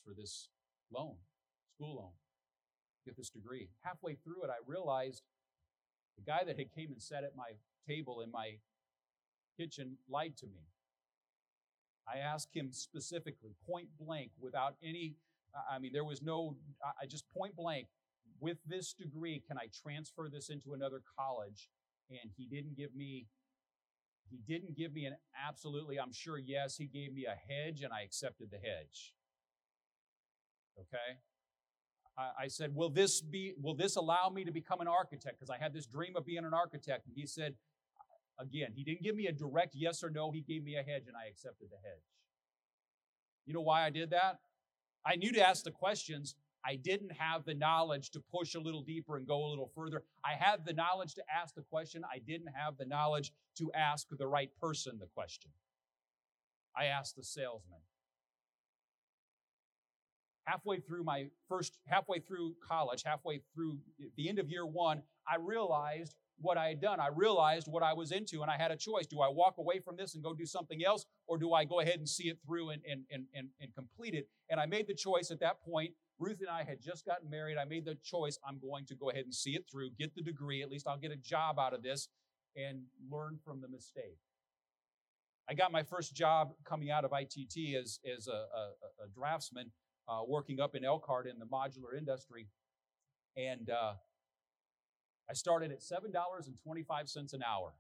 for 0.03 0.13
this 0.13 0.49
loan, 0.91 1.15
school 1.73 1.95
loan, 1.95 2.11
to 2.11 3.09
get 3.09 3.15
this 3.15 3.29
degree. 3.29 3.69
Halfway 3.81 4.15
through 4.15 4.43
it, 4.43 4.49
I 4.49 4.59
realized 4.67 5.23
the 6.17 6.23
guy 6.23 6.43
that 6.45 6.59
had 6.59 6.73
came 6.75 6.91
and 6.91 7.01
sat 7.01 7.23
at 7.23 7.35
my 7.35 7.51
table 7.87 8.21
in 8.21 8.31
my 8.31 8.57
kitchen 9.57 9.97
lied 10.09 10.35
to 10.37 10.47
me. 10.47 10.67
I 12.07 12.17
asked 12.19 12.49
him 12.53 12.71
specifically, 12.71 13.55
point 13.65 13.87
blank, 13.99 14.31
without 14.39 14.75
any, 14.83 15.15
I 15.71 15.79
mean, 15.79 15.93
there 15.93 16.03
was 16.03 16.21
no, 16.21 16.57
I 17.01 17.05
just 17.05 17.25
point 17.35 17.55
blank, 17.55 17.87
with 18.39 18.57
this 18.65 18.93
degree, 18.93 19.41
can 19.47 19.57
I 19.57 19.67
transfer 19.81 20.29
this 20.31 20.49
into 20.49 20.73
another 20.73 21.01
college? 21.17 21.69
And 22.09 22.31
he 22.35 22.45
didn't 22.45 22.75
give 22.75 22.93
me, 22.93 23.27
he 24.29 24.39
didn't 24.45 24.75
give 24.75 24.93
me 24.93 25.05
an 25.05 25.15
absolutely, 25.47 25.99
I'm 25.99 26.11
sure, 26.11 26.37
yes, 26.37 26.75
he 26.75 26.85
gave 26.85 27.13
me 27.13 27.25
a 27.25 27.53
hedge 27.53 27.81
and 27.81 27.93
I 27.93 28.01
accepted 28.01 28.49
the 28.51 28.57
hedge. 28.57 29.13
Okay? 30.77 31.19
I, 32.15 32.47
said, 32.47 32.75
will 32.75 32.89
this 32.89 33.21
be, 33.21 33.53
will 33.59 33.73
this 33.73 33.95
allow 33.95 34.29
me 34.29 34.43
to 34.43 34.51
become 34.51 34.81
an 34.81 34.87
architect? 34.87 35.39
Because 35.39 35.49
I 35.49 35.57
had 35.57 35.73
this 35.73 35.87
dream 35.87 36.15
of 36.15 36.25
being 36.25 36.45
an 36.45 36.53
architect. 36.53 37.07
And 37.07 37.15
he 37.15 37.25
said, 37.25 37.55
Again, 38.39 38.71
he 38.73 38.83
didn't 38.83 39.03
give 39.03 39.15
me 39.15 39.27
a 39.27 39.31
direct 39.31 39.75
yes 39.75 40.03
or 40.03 40.09
no. 40.09 40.31
He 40.31 40.41
gave 40.41 40.63
me 40.63 40.75
a 40.75 40.83
hedge 40.83 41.03
and 41.07 41.15
I 41.15 41.29
accepted 41.29 41.69
the 41.69 41.77
hedge. 41.77 42.03
You 43.45 43.53
know 43.53 43.61
why 43.61 43.85
I 43.85 43.89
did 43.89 44.09
that? 44.11 44.39
I 45.05 45.15
knew 45.15 45.31
to 45.33 45.47
ask 45.47 45.63
the 45.63 45.71
questions. 45.71 46.35
I 46.65 46.75
didn't 46.77 47.11
have 47.11 47.43
the 47.43 47.53
knowledge 47.53 48.11
to 48.11 48.23
push 48.31 48.55
a 48.55 48.59
little 48.59 48.81
deeper 48.81 49.17
and 49.17 49.27
go 49.27 49.45
a 49.45 49.49
little 49.49 49.69
further. 49.75 50.03
I 50.23 50.33
had 50.33 50.65
the 50.65 50.73
knowledge 50.73 51.13
to 51.15 51.23
ask 51.29 51.53
the 51.55 51.61
question. 51.61 52.03
I 52.09 52.19
didn't 52.19 52.49
have 52.55 52.77
the 52.77 52.85
knowledge 52.85 53.33
to 53.57 53.71
ask 53.73 54.07
the 54.09 54.27
right 54.27 54.49
person 54.61 54.97
the 54.97 55.07
question. 55.13 55.51
I 56.75 56.85
asked 56.85 57.17
the 57.17 57.23
salesman. 57.23 57.79
Halfway 60.45 60.79
through 60.79 61.03
my 61.03 61.27
first, 61.47 61.77
halfway 61.85 62.19
through 62.19 62.55
college, 62.65 63.03
halfway 63.03 63.41
through 63.53 63.77
the 64.17 64.29
end 64.29 64.39
of 64.39 64.49
year 64.49 64.65
one, 64.65 65.03
I 65.27 65.37
realized 65.37 66.15
what 66.37 66.57
I 66.57 66.69
had 66.69 66.81
done. 66.81 66.99
I 66.99 67.07
realized 67.13 67.67
what 67.67 67.83
I 67.83 67.93
was 67.93 68.11
into, 68.11 68.41
and 68.41 68.51
I 68.51 68.57
had 68.57 68.71
a 68.71 68.75
choice. 68.75 69.05
Do 69.07 69.21
I 69.21 69.29
walk 69.29 69.55
away 69.57 69.79
from 69.79 69.95
this 69.95 70.15
and 70.15 70.23
go 70.23 70.33
do 70.33 70.45
something 70.45 70.83
else, 70.83 71.05
or 71.27 71.37
do 71.37 71.53
I 71.53 71.63
go 71.65 71.79
ahead 71.79 71.95
and 71.95 72.07
see 72.07 72.29
it 72.29 72.39
through 72.45 72.71
and, 72.71 72.81
and, 72.89 73.03
and, 73.11 73.25
and, 73.33 73.49
and 73.61 73.73
complete 73.75 74.13
it? 74.13 74.27
And 74.49 74.59
I 74.59 74.65
made 74.65 74.87
the 74.87 74.93
choice 74.93 75.31
at 75.31 75.39
that 75.39 75.61
point. 75.61 75.91
Ruth 76.19 76.41
and 76.41 76.49
I 76.49 76.63
had 76.63 76.81
just 76.81 77.05
gotten 77.05 77.29
married. 77.29 77.57
I 77.57 77.65
made 77.65 77.85
the 77.85 77.95
choice 78.03 78.37
I'm 78.47 78.59
going 78.59 78.85
to 78.85 78.95
go 78.95 79.09
ahead 79.09 79.25
and 79.25 79.33
see 79.33 79.51
it 79.51 79.65
through, 79.71 79.91
get 79.97 80.15
the 80.15 80.21
degree. 80.21 80.61
At 80.61 80.69
least 80.69 80.87
I'll 80.87 80.97
get 80.97 81.11
a 81.11 81.17
job 81.17 81.59
out 81.59 81.73
of 81.73 81.81
this 81.81 82.07
and 82.55 82.83
learn 83.09 83.39
from 83.43 83.61
the 83.61 83.67
mistake. 83.67 84.17
I 85.49 85.53
got 85.53 85.71
my 85.71 85.83
first 85.83 86.15
job 86.15 86.53
coming 86.63 86.89
out 86.89 87.03
of 87.03 87.11
ITT 87.11 87.75
as, 87.75 87.99
as 88.09 88.27
a, 88.27 88.31
a, 88.31 89.03
a 89.03 89.07
draftsman, 89.13 89.71
uh, 90.07 90.21
working 90.25 90.59
up 90.59 90.75
in 90.75 90.85
Elkhart 90.85 91.27
in 91.27 91.39
the 91.39 91.45
modular 91.45 91.97
industry. 91.97 92.47
And 93.35 93.69
uh, 93.69 93.93
I 95.33 95.35
started 95.35 95.71
at 95.71 95.79
$7.25 95.79 97.33
an 97.33 97.41
hour, 97.41 97.73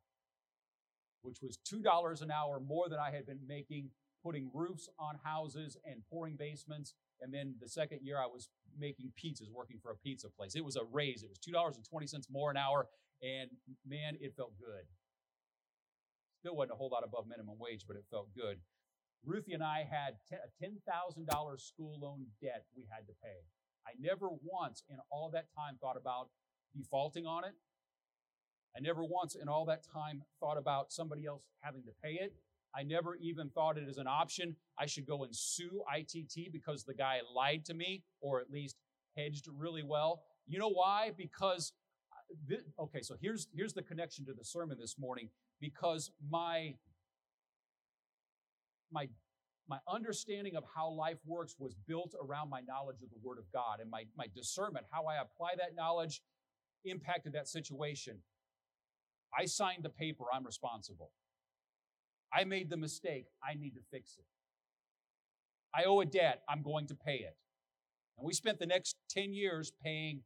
which 1.21 1.37
was 1.39 1.59
$2 1.71 2.21
an 2.23 2.31
hour 2.31 2.59
more 2.59 2.89
than 2.89 2.97
I 2.97 3.11
had 3.11 3.27
been 3.27 3.41
making 3.47 3.91
putting 4.23 4.49
roofs 4.55 4.89
on 4.97 5.19
houses 5.23 5.77
and 5.85 6.01
pouring 6.09 6.35
basements. 6.35 6.95
And 7.21 7.31
then 7.31 7.53
the 7.61 7.69
second 7.69 7.99
year, 8.01 8.17
I 8.17 8.25
was 8.25 8.49
making 8.75 9.11
pizzas, 9.23 9.51
working 9.53 9.77
for 9.83 9.91
a 9.91 9.95
pizza 9.95 10.29
place. 10.29 10.55
It 10.55 10.65
was 10.65 10.77
a 10.77 10.83
raise. 10.91 11.21
It 11.21 11.29
was 11.29 11.37
$2.20 11.37 12.31
more 12.31 12.49
an 12.49 12.57
hour. 12.57 12.87
And 13.21 13.51
man, 13.87 14.17
it 14.19 14.33
felt 14.35 14.57
good. 14.57 14.89
Still 16.39 16.55
wasn't 16.55 16.71
a 16.73 16.77
whole 16.77 16.89
lot 16.89 17.03
above 17.05 17.27
minimum 17.27 17.57
wage, 17.59 17.85
but 17.87 17.97
it 17.97 18.05
felt 18.09 18.29
good. 18.35 18.57
Ruthie 19.23 19.53
and 19.53 19.63
I 19.63 19.87
had 19.87 20.15
a 20.31 20.65
$10,000 20.65 21.61
school 21.61 21.99
loan 22.01 22.25
debt 22.41 22.65
we 22.75 22.87
had 22.89 23.05
to 23.05 23.13
pay. 23.21 23.45
I 23.85 23.91
never 23.99 24.29
once 24.41 24.81
in 24.89 24.97
all 25.11 25.29
that 25.35 25.53
time 25.55 25.77
thought 25.79 25.97
about 25.97 26.29
defaulting 26.75 27.25
on 27.25 27.43
it. 27.43 27.53
I 28.75 28.79
never 28.79 29.03
once 29.03 29.35
in 29.35 29.47
all 29.47 29.65
that 29.65 29.83
time 29.83 30.23
thought 30.39 30.57
about 30.57 30.91
somebody 30.91 31.25
else 31.25 31.43
having 31.61 31.83
to 31.83 31.91
pay 32.03 32.13
it. 32.13 32.33
I 32.75 32.81
never 32.81 33.15
even 33.15 33.49
thought 33.49 33.77
it 33.77 33.87
as 33.87 33.97
an 33.97 34.07
option. 34.07 34.55
I 34.79 34.87
should 34.87 35.05
go 35.05 35.23
and 35.23 35.35
sue 35.35 35.83
ITT 35.95 36.51
because 36.51 36.83
the 36.83 36.95
guy 36.95 37.19
lied 37.33 37.65
to 37.65 37.73
me 37.75 38.03
or 38.19 38.39
at 38.39 38.49
least 38.49 38.77
hedged 39.15 39.47
really 39.55 39.83
well. 39.83 40.23
You 40.47 40.57
know 40.57 40.71
why? 40.71 41.11
Because 41.15 41.73
uh, 42.51 42.83
okay, 42.83 43.01
so 43.01 43.15
here's 43.21 43.47
here's 43.53 43.73
the 43.73 43.83
connection 43.83 44.25
to 44.25 44.33
the 44.33 44.43
sermon 44.43 44.77
this 44.79 44.97
morning 44.97 45.29
because 45.61 46.11
my 46.29 46.73
my 48.91 49.07
my 49.69 49.77
understanding 49.87 50.55
of 50.55 50.63
how 50.75 50.89
life 50.89 51.19
works 51.25 51.55
was 51.57 51.75
built 51.87 52.13
around 52.21 52.49
my 52.49 52.61
knowledge 52.61 53.01
of 53.01 53.09
the 53.09 53.17
Word 53.23 53.37
of 53.37 53.45
God 53.53 53.79
and 53.79 53.89
my, 53.89 54.03
my 54.17 54.27
discernment, 54.35 54.85
how 54.91 55.05
I 55.05 55.21
apply 55.21 55.51
that 55.57 55.75
knowledge 55.75 56.21
impacted 56.85 57.33
that 57.33 57.47
situation. 57.47 58.17
I 59.37 59.45
signed 59.45 59.83
the 59.83 59.89
paper, 59.89 60.25
I'm 60.33 60.45
responsible. 60.45 61.11
I 62.33 62.45
made 62.45 62.69
the 62.69 62.77
mistake, 62.77 63.25
I 63.43 63.55
need 63.55 63.75
to 63.75 63.81
fix 63.91 64.15
it. 64.17 64.25
I 65.75 65.83
owe 65.85 66.01
a 66.01 66.05
debt, 66.05 66.43
I'm 66.47 66.61
going 66.61 66.87
to 66.87 66.95
pay 66.95 67.17
it. 67.17 67.35
And 68.17 68.25
we 68.25 68.33
spent 68.33 68.59
the 68.59 68.65
next 68.65 68.95
10 69.09 69.33
years 69.33 69.71
paying 69.83 70.21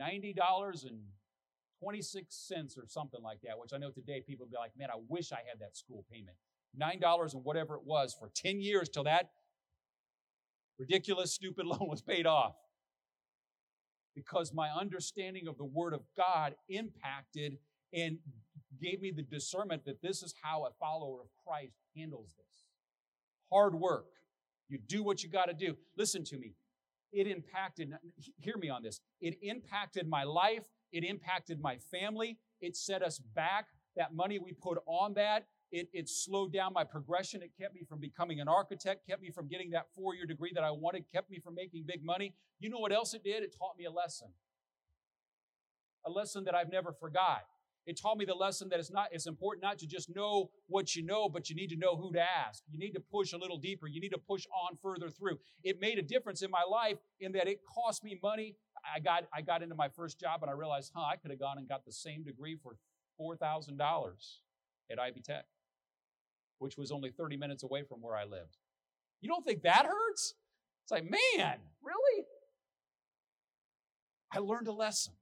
$90.26 0.00 2.78
or 2.78 2.86
something 2.88 3.22
like 3.22 3.40
that, 3.42 3.58
which 3.58 3.72
I 3.74 3.78
know 3.78 3.90
today 3.90 4.22
people 4.26 4.46
would 4.46 4.52
be 4.52 4.58
like, 4.58 4.72
man, 4.78 4.88
I 4.90 4.98
wish 5.08 5.32
I 5.32 5.40
had 5.48 5.60
that 5.60 5.76
school 5.76 6.04
payment. 6.10 6.36
$9 6.80 7.34
and 7.34 7.44
whatever 7.44 7.76
it 7.76 7.84
was 7.84 8.14
for 8.18 8.30
10 8.34 8.60
years 8.60 8.88
till 8.88 9.04
that 9.04 9.30
ridiculous, 10.78 11.32
stupid 11.32 11.66
loan 11.66 11.88
was 11.88 12.02
paid 12.02 12.26
off 12.26 12.54
because 14.16 14.52
my 14.52 14.70
understanding 14.70 15.46
of 15.46 15.58
the 15.58 15.64
Word 15.64 15.92
of 15.92 16.00
God 16.16 16.54
impacted 16.68 17.58
and 17.92 18.18
gave 18.80 19.00
me 19.00 19.12
the 19.12 19.22
discernment 19.22 19.84
that 19.84 20.02
this 20.02 20.22
is 20.22 20.34
how 20.42 20.64
a 20.64 20.70
follower 20.80 21.20
of 21.20 21.28
Christ 21.46 21.76
handles 21.94 22.34
this. 22.36 22.64
Hard 23.52 23.74
work. 23.74 24.06
You 24.68 24.78
do 24.78 25.04
what 25.04 25.22
you 25.22 25.28
got 25.28 25.44
to 25.44 25.54
do. 25.54 25.76
Listen 25.96 26.24
to 26.24 26.38
me. 26.38 26.54
It 27.12 27.26
impacted, 27.26 27.92
hear 28.38 28.56
me 28.56 28.68
on 28.68 28.82
this. 28.82 29.00
It 29.20 29.38
impacted 29.42 30.08
my 30.08 30.24
life. 30.24 30.64
It 30.92 31.04
impacted 31.04 31.60
my 31.60 31.76
family. 31.76 32.38
It 32.60 32.74
set 32.76 33.02
us 33.02 33.18
back. 33.18 33.66
That 33.96 34.14
money 34.14 34.38
we 34.38 34.52
put 34.52 34.78
on 34.86 35.14
that, 35.14 35.46
it, 35.72 35.88
it 35.92 36.08
slowed 36.08 36.52
down 36.52 36.72
my 36.72 36.84
progression. 36.84 37.42
It 37.42 37.50
kept 37.60 37.74
me 37.74 37.82
from 37.88 38.00
becoming 38.00 38.40
an 38.40 38.48
architect, 38.48 39.06
kept 39.08 39.22
me 39.22 39.30
from 39.30 39.48
getting 39.48 39.70
that 39.70 39.86
four 39.94 40.14
year 40.14 40.26
degree 40.26 40.52
that 40.54 40.64
I 40.64 40.70
wanted, 40.70 41.04
kept 41.12 41.30
me 41.30 41.38
from 41.38 41.54
making 41.54 41.84
big 41.86 42.04
money. 42.04 42.34
You 42.58 42.70
know 42.70 42.78
what 42.78 42.92
else 42.92 43.14
it 43.14 43.24
did? 43.24 43.42
It 43.42 43.54
taught 43.56 43.76
me 43.78 43.84
a 43.84 43.90
lesson. 43.90 44.28
A 46.06 46.10
lesson 46.10 46.44
that 46.44 46.54
I've 46.54 46.70
never 46.70 46.92
forgot. 46.92 47.42
It 47.86 48.00
taught 48.00 48.18
me 48.18 48.24
the 48.24 48.34
lesson 48.34 48.68
that 48.70 48.80
it's 48.80 48.90
not 48.90 49.08
it's 49.12 49.26
important 49.26 49.62
not 49.62 49.78
to 49.78 49.86
just 49.86 50.14
know 50.14 50.50
what 50.66 50.96
you 50.96 51.04
know, 51.04 51.28
but 51.28 51.48
you 51.48 51.54
need 51.54 51.68
to 51.68 51.76
know 51.76 51.96
who 51.96 52.12
to 52.12 52.20
ask. 52.20 52.62
You 52.70 52.78
need 52.78 52.92
to 52.92 53.00
push 53.00 53.32
a 53.32 53.36
little 53.36 53.58
deeper. 53.58 53.86
You 53.86 54.00
need 54.00 54.10
to 54.10 54.18
push 54.18 54.44
on 54.52 54.76
further 54.82 55.08
through. 55.08 55.38
It 55.62 55.80
made 55.80 55.98
a 55.98 56.02
difference 56.02 56.42
in 56.42 56.50
my 56.50 56.64
life 56.68 56.98
in 57.20 57.32
that 57.32 57.46
it 57.46 57.60
cost 57.64 58.02
me 58.02 58.18
money. 58.22 58.56
I 58.94 58.98
got 58.98 59.24
I 59.32 59.40
got 59.40 59.62
into 59.62 59.76
my 59.76 59.88
first 59.88 60.18
job 60.18 60.42
and 60.42 60.50
I 60.50 60.54
realized, 60.54 60.92
huh, 60.94 61.04
I 61.12 61.16
could 61.16 61.30
have 61.30 61.40
gone 61.40 61.58
and 61.58 61.68
got 61.68 61.84
the 61.84 61.92
same 61.92 62.24
degree 62.24 62.56
for 62.60 62.76
four 63.16 63.36
thousand 63.36 63.76
dollars 63.76 64.40
at 64.90 64.98
Ivy 64.98 65.20
Tech, 65.20 65.44
which 66.58 66.76
was 66.76 66.90
only 66.90 67.10
30 67.10 67.36
minutes 67.36 67.62
away 67.62 67.82
from 67.82 68.00
where 68.02 68.16
I 68.16 68.24
lived. 68.24 68.56
You 69.20 69.28
don't 69.28 69.44
think 69.44 69.62
that 69.62 69.86
hurts? 69.86 70.34
It's 70.84 70.92
like, 70.92 71.04
man, 71.04 71.58
really? 71.82 72.24
I 74.32 74.38
learned 74.38 74.68
a 74.68 74.72
lesson. 74.72 75.14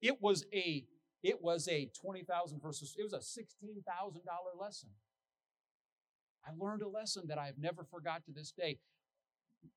It 0.00 0.20
was 0.20 0.44
a 0.52 0.84
it 1.24 1.42
was 1.42 1.66
a 1.68 1.90
20,000 1.98 2.60
versus, 2.60 2.94
it 2.98 3.02
was 3.02 3.14
a 3.14 3.40
$16,000 3.40 4.20
lesson. 4.60 4.90
I 6.46 6.50
learned 6.54 6.82
a 6.82 6.88
lesson 6.88 7.24
that 7.28 7.38
I've 7.38 7.56
never 7.58 7.82
forgot 7.82 8.26
to 8.26 8.30
this 8.30 8.52
day. 8.52 8.78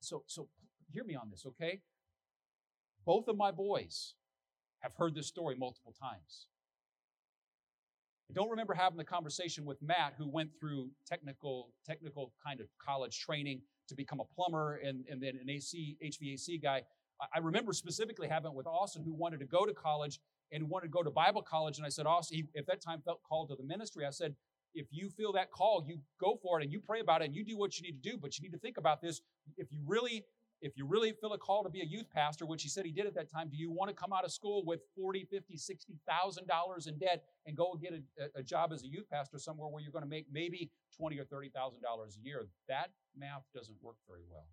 So, 0.02 0.24
so 0.28 0.50
hear 0.92 1.06
me 1.06 1.16
on 1.16 1.30
this, 1.32 1.46
okay? 1.46 1.80
Both 3.06 3.30
of 3.30 3.38
my 3.38 3.52
boys 3.52 4.16
have 4.80 4.92
heard 4.98 5.16
this 5.16 5.28
story 5.28 5.56
multiple 5.56 5.96
times. 5.98 6.48
I 8.30 8.34
don't 8.34 8.50
remember 8.50 8.74
having 8.74 8.98
the 8.98 9.06
conversation 9.06 9.66
with 9.66 9.82
Matt, 9.82 10.13
who 10.18 10.28
went 10.28 10.50
through 10.60 10.90
technical, 11.06 11.70
technical 11.86 12.34
kind 12.46 12.60
of 12.60 12.68
college 12.84 13.20
training 13.20 13.62
to 13.88 13.96
become 13.96 14.20
a 14.20 14.26
plumber 14.26 14.82
and, 14.84 15.06
and 15.10 15.22
then 15.22 15.40
an 15.42 15.50
AC, 15.50 15.98
HVAC 16.04 16.62
guy. 16.62 16.84
I 17.34 17.40
remember 17.40 17.74
specifically 17.74 18.28
having 18.28 18.52
it 18.52 18.56
with 18.56 18.68
Austin, 18.68 19.04
who 19.04 19.13
wanted 19.13 19.40
to 19.40 19.46
go 19.46 19.66
to 19.66 19.74
college 19.74 20.20
and 20.52 20.70
wanted 20.70 20.88
to 20.88 20.92
go 20.92 21.04
to 21.04 21.10
Bible 21.10 21.42
college. 21.42 21.78
And 21.78 21.86
I 21.86 21.90
said, 21.90 22.06
Austin, 22.06 22.38
he, 22.38 22.60
at 22.60 22.68
that 22.68 22.82
time 22.82 23.02
felt 23.04 23.22
called 23.28 23.50
to 23.50 23.56
the 23.56 23.63
ministry. 23.63 24.06
I 24.06 24.12
said, 24.12 24.36
if 24.74 24.88
you 24.92 25.10
feel 25.10 25.32
that 25.34 25.50
call, 25.52 25.84
you 25.88 26.00
go 26.22 26.38
for 26.42 26.60
it 26.60 26.63
and 26.63 26.72
you 26.72 26.80
pray 26.80 27.00
about 27.00 27.22
it 27.22 27.26
and 27.26 27.36
you 27.36 27.44
do 27.44 27.58
what 27.58 27.80
you 27.80 27.84
need 27.84 28.04
to 28.04 28.10
do. 28.12 28.18
But 28.18 28.38
you 28.38 28.44
need 28.44 28.56
to 28.56 28.60
think 28.60 28.78
about 28.78 29.02
this. 29.02 29.22
If 29.58 29.72
you 29.72 29.80
really, 29.86 30.26
if 30.62 30.78
you 30.78 30.86
really 30.86 31.12
feel 31.12 31.34
a 31.34 31.38
call 31.38 31.63
to 31.63 31.70
be 31.70 31.82
a 31.82 31.86
youth 31.86 32.10
pastor, 32.13 32.46
which 32.46 32.63
he 32.63 32.70
said 32.70 32.86
he 32.86 32.91
did 32.91 33.06
at 33.06 33.15
that 33.15 33.32
time, 33.32 33.50
do 33.50 33.58
you 33.58 33.72
want 33.72 33.89
to 33.89 33.96
come 33.96 34.13
out 34.13 34.26
of 34.26 34.32
school 34.32 34.63
with 34.65 34.82
40, 34.96 35.26
50, 35.30 35.58
60,000 35.58 36.48
dollars 36.48 36.88
in 36.88 36.98
debt 36.98 37.24
and 37.46 37.56
go 37.56 37.78
get 37.82 37.93
a, 37.93 38.39
a, 38.39 38.43
job 38.43 38.72
as 38.74 38.84
a 38.84 38.88
youth 38.88 39.10
pastor 39.12 39.38
somewhere 39.38 39.70
where 39.70 39.82
you're 39.82 39.91
going 39.91 40.04
to 40.04 40.10
make 40.10 40.26
maybe 40.32 40.72
20 40.96 41.20
or 41.20 41.26
30,000 41.26 41.82
dollars 41.82 42.17
a 42.22 42.26
year? 42.26 42.48
That 42.67 42.91
math 43.17 43.43
doesn't 43.54 43.78
work 43.82 43.98
very 44.08 44.24
well 44.30 44.48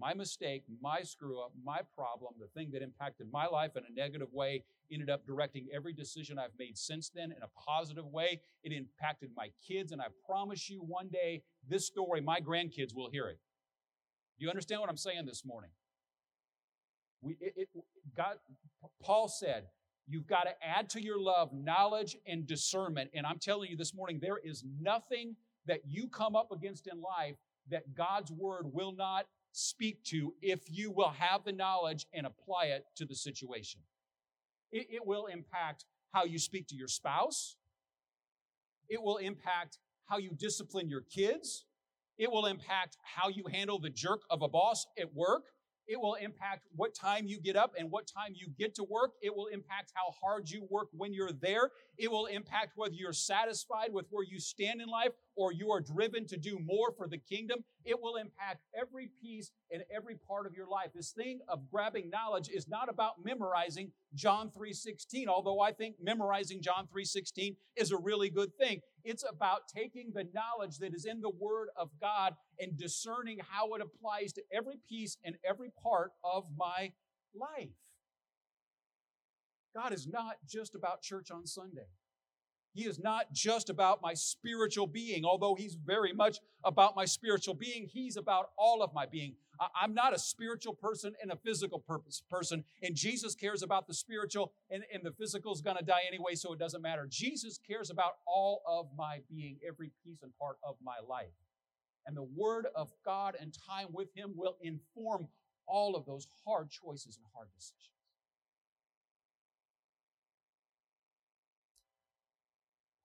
my 0.00 0.14
mistake, 0.14 0.64
my 0.80 1.02
screw 1.02 1.40
up, 1.40 1.52
my 1.62 1.80
problem, 1.94 2.32
the 2.40 2.46
thing 2.58 2.70
that 2.72 2.82
impacted 2.82 3.26
my 3.30 3.46
life 3.46 3.76
in 3.76 3.84
a 3.84 3.94
negative 3.94 4.32
way, 4.32 4.64
ended 4.90 5.10
up 5.10 5.26
directing 5.26 5.68
every 5.72 5.92
decision 5.92 6.38
I've 6.38 6.58
made 6.58 6.78
since 6.78 7.10
then 7.10 7.32
in 7.32 7.42
a 7.42 7.60
positive 7.60 8.06
way. 8.06 8.40
It 8.64 8.72
impacted 8.72 9.30
my 9.36 9.50
kids, 9.66 9.92
and 9.92 10.00
I 10.00 10.06
promise 10.26 10.70
you 10.70 10.80
one 10.80 11.08
day, 11.08 11.42
this 11.68 11.86
story, 11.86 12.20
my 12.20 12.40
grandkids 12.40 12.94
will 12.94 13.10
hear 13.10 13.28
it. 13.28 13.38
Do 14.40 14.46
you 14.46 14.50
understand 14.50 14.80
what 14.80 14.88
I'm 14.88 14.96
saying 14.96 15.26
this 15.26 15.44
morning? 15.44 15.68
We, 17.20 17.36
it, 17.40 17.52
it, 17.56 17.68
God, 18.16 18.36
Paul 19.02 19.28
said, 19.28 19.64
You've 20.08 20.26
got 20.26 20.44
to 20.44 20.52
add 20.66 20.88
to 20.90 21.02
your 21.02 21.20
love 21.20 21.52
knowledge 21.52 22.16
and 22.26 22.46
discernment. 22.46 23.10
And 23.14 23.26
I'm 23.26 23.38
telling 23.38 23.70
you 23.70 23.76
this 23.76 23.94
morning, 23.94 24.18
there 24.20 24.38
is 24.42 24.64
nothing 24.80 25.36
that 25.66 25.82
you 25.86 26.08
come 26.08 26.34
up 26.34 26.50
against 26.50 26.88
in 26.88 27.00
life 27.00 27.36
that 27.68 27.94
God's 27.94 28.32
word 28.32 28.72
will 28.72 28.92
not 28.92 29.26
speak 29.52 30.02
to 30.04 30.34
if 30.42 30.62
you 30.68 30.90
will 30.90 31.10
have 31.10 31.44
the 31.44 31.52
knowledge 31.52 32.06
and 32.12 32.26
apply 32.26 32.66
it 32.66 32.86
to 32.96 33.04
the 33.04 33.14
situation. 33.14 33.82
It, 34.72 34.86
it, 34.90 35.06
will 35.06 35.26
impact 35.26 35.84
how 36.12 36.24
you 36.24 36.38
speak 36.38 36.66
to 36.68 36.74
your 36.76 36.88
spouse. 36.88 37.56
It 38.88 39.02
will 39.02 39.18
impact 39.18 39.78
how 40.06 40.18
you 40.18 40.30
discipline 40.36 40.88
your 40.88 41.02
kids. 41.02 41.66
It 42.20 42.30
will 42.30 42.44
impact 42.44 42.98
how 43.02 43.30
you 43.30 43.44
handle 43.50 43.78
the 43.78 43.88
jerk 43.88 44.20
of 44.28 44.42
a 44.42 44.48
boss 44.48 44.86
at 45.00 45.14
work. 45.14 45.44
It 45.88 45.98
will 45.98 46.16
impact 46.16 46.66
what 46.76 46.94
time 46.94 47.26
you 47.26 47.40
get 47.40 47.56
up 47.56 47.72
and 47.78 47.90
what 47.90 48.06
time 48.06 48.34
you 48.34 48.48
get 48.58 48.74
to 48.74 48.84
work. 48.84 49.12
It 49.22 49.34
will 49.34 49.46
impact 49.46 49.92
how 49.94 50.12
hard 50.20 50.50
you 50.50 50.66
work 50.68 50.88
when 50.92 51.14
you're 51.14 51.32
there. 51.32 51.70
It 52.00 52.10
will 52.10 52.24
impact 52.24 52.72
whether 52.76 52.94
you're 52.94 53.12
satisfied 53.12 53.92
with 53.92 54.06
where 54.08 54.24
you 54.24 54.40
stand 54.40 54.80
in 54.80 54.88
life 54.88 55.12
or 55.36 55.52
you 55.52 55.70
are 55.70 55.82
driven 55.82 56.26
to 56.28 56.38
do 56.38 56.58
more 56.58 56.92
for 56.96 57.06
the 57.06 57.18
kingdom. 57.18 57.62
It 57.84 58.00
will 58.00 58.16
impact 58.16 58.64
every 58.74 59.10
piece 59.20 59.50
and 59.70 59.84
every 59.94 60.16
part 60.16 60.46
of 60.46 60.54
your 60.54 60.66
life. 60.66 60.92
This 60.94 61.12
thing 61.12 61.40
of 61.46 61.70
grabbing 61.70 62.08
knowledge 62.08 62.48
is 62.48 62.66
not 62.68 62.88
about 62.88 63.22
memorizing 63.22 63.92
John 64.14 64.50
3:16, 64.50 65.28
although 65.28 65.60
I 65.60 65.72
think 65.72 66.00
memorizing 66.00 66.62
John 66.62 66.88
3:16 66.88 67.54
is 67.76 67.90
a 67.90 67.98
really 67.98 68.30
good 68.30 68.56
thing. 68.56 68.80
It's 69.04 69.24
about 69.28 69.68
taking 69.68 70.12
the 70.12 70.24
knowledge 70.32 70.78
that 70.78 70.94
is 70.94 71.04
in 71.04 71.20
the 71.20 71.28
word 71.28 71.68
of 71.76 71.90
God 72.00 72.34
and 72.58 72.78
discerning 72.78 73.40
how 73.40 73.74
it 73.74 73.82
applies 73.82 74.32
to 74.32 74.42
every 74.50 74.78
piece 74.88 75.18
and 75.22 75.36
every 75.44 75.70
part 75.82 76.12
of 76.24 76.46
my 76.56 76.94
life. 77.34 77.76
God 79.74 79.92
is 79.92 80.06
not 80.06 80.36
just 80.48 80.74
about 80.74 81.02
church 81.02 81.30
on 81.30 81.46
Sunday. 81.46 81.86
He 82.72 82.84
is 82.84 83.00
not 83.00 83.32
just 83.32 83.68
about 83.68 84.00
my 84.00 84.14
spiritual 84.14 84.86
being, 84.86 85.24
although 85.24 85.56
He's 85.56 85.74
very 85.74 86.12
much 86.12 86.38
about 86.64 86.94
my 86.94 87.04
spiritual 87.04 87.54
being. 87.54 87.88
He's 87.92 88.16
about 88.16 88.50
all 88.56 88.82
of 88.82 88.94
my 88.94 89.06
being. 89.06 89.34
I'm 89.80 89.92
not 89.92 90.14
a 90.14 90.18
spiritual 90.18 90.74
person 90.74 91.12
and 91.20 91.32
a 91.32 91.36
physical 91.36 91.80
purpose 91.80 92.22
person, 92.30 92.64
and 92.82 92.94
Jesus 92.94 93.34
cares 93.34 93.62
about 93.62 93.86
the 93.86 93.94
spiritual, 93.94 94.52
and, 94.70 94.84
and 94.94 95.04
the 95.04 95.10
physical 95.10 95.52
is 95.52 95.60
going 95.60 95.76
to 95.76 95.84
die 95.84 96.02
anyway, 96.06 96.34
so 96.34 96.52
it 96.52 96.58
doesn't 96.58 96.80
matter. 96.80 97.06
Jesus 97.10 97.58
cares 97.58 97.90
about 97.90 98.14
all 98.26 98.62
of 98.66 98.86
my 98.96 99.18
being, 99.28 99.58
every 99.66 99.90
piece 100.04 100.22
and 100.22 100.32
part 100.38 100.56
of 100.62 100.76
my 100.82 100.96
life. 101.06 101.34
And 102.06 102.16
the 102.16 102.26
Word 102.34 102.68
of 102.74 102.90
God 103.04 103.36
and 103.38 103.54
time 103.66 103.88
with 103.92 104.08
Him 104.14 104.32
will 104.34 104.56
inform 104.62 105.28
all 105.66 105.94
of 105.94 106.06
those 106.06 106.26
hard 106.46 106.70
choices 106.70 107.16
and 107.16 107.26
hard 107.34 107.48
decisions. 107.54 107.99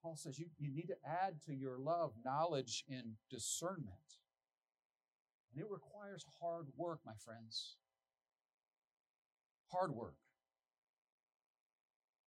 Paul 0.06 0.16
says 0.16 0.38
you, 0.38 0.46
you 0.60 0.72
need 0.72 0.90
to 0.90 0.98
add 1.04 1.42
to 1.48 1.54
your 1.56 1.80
love 1.80 2.12
knowledge 2.24 2.84
and 2.88 3.14
discernment. 3.32 4.20
And 5.52 5.64
it 5.64 5.68
requires 5.68 6.24
hard 6.40 6.68
work, 6.78 7.00
my 7.04 7.14
friends. 7.26 7.78
Hard 9.72 9.96
work. 9.96 10.14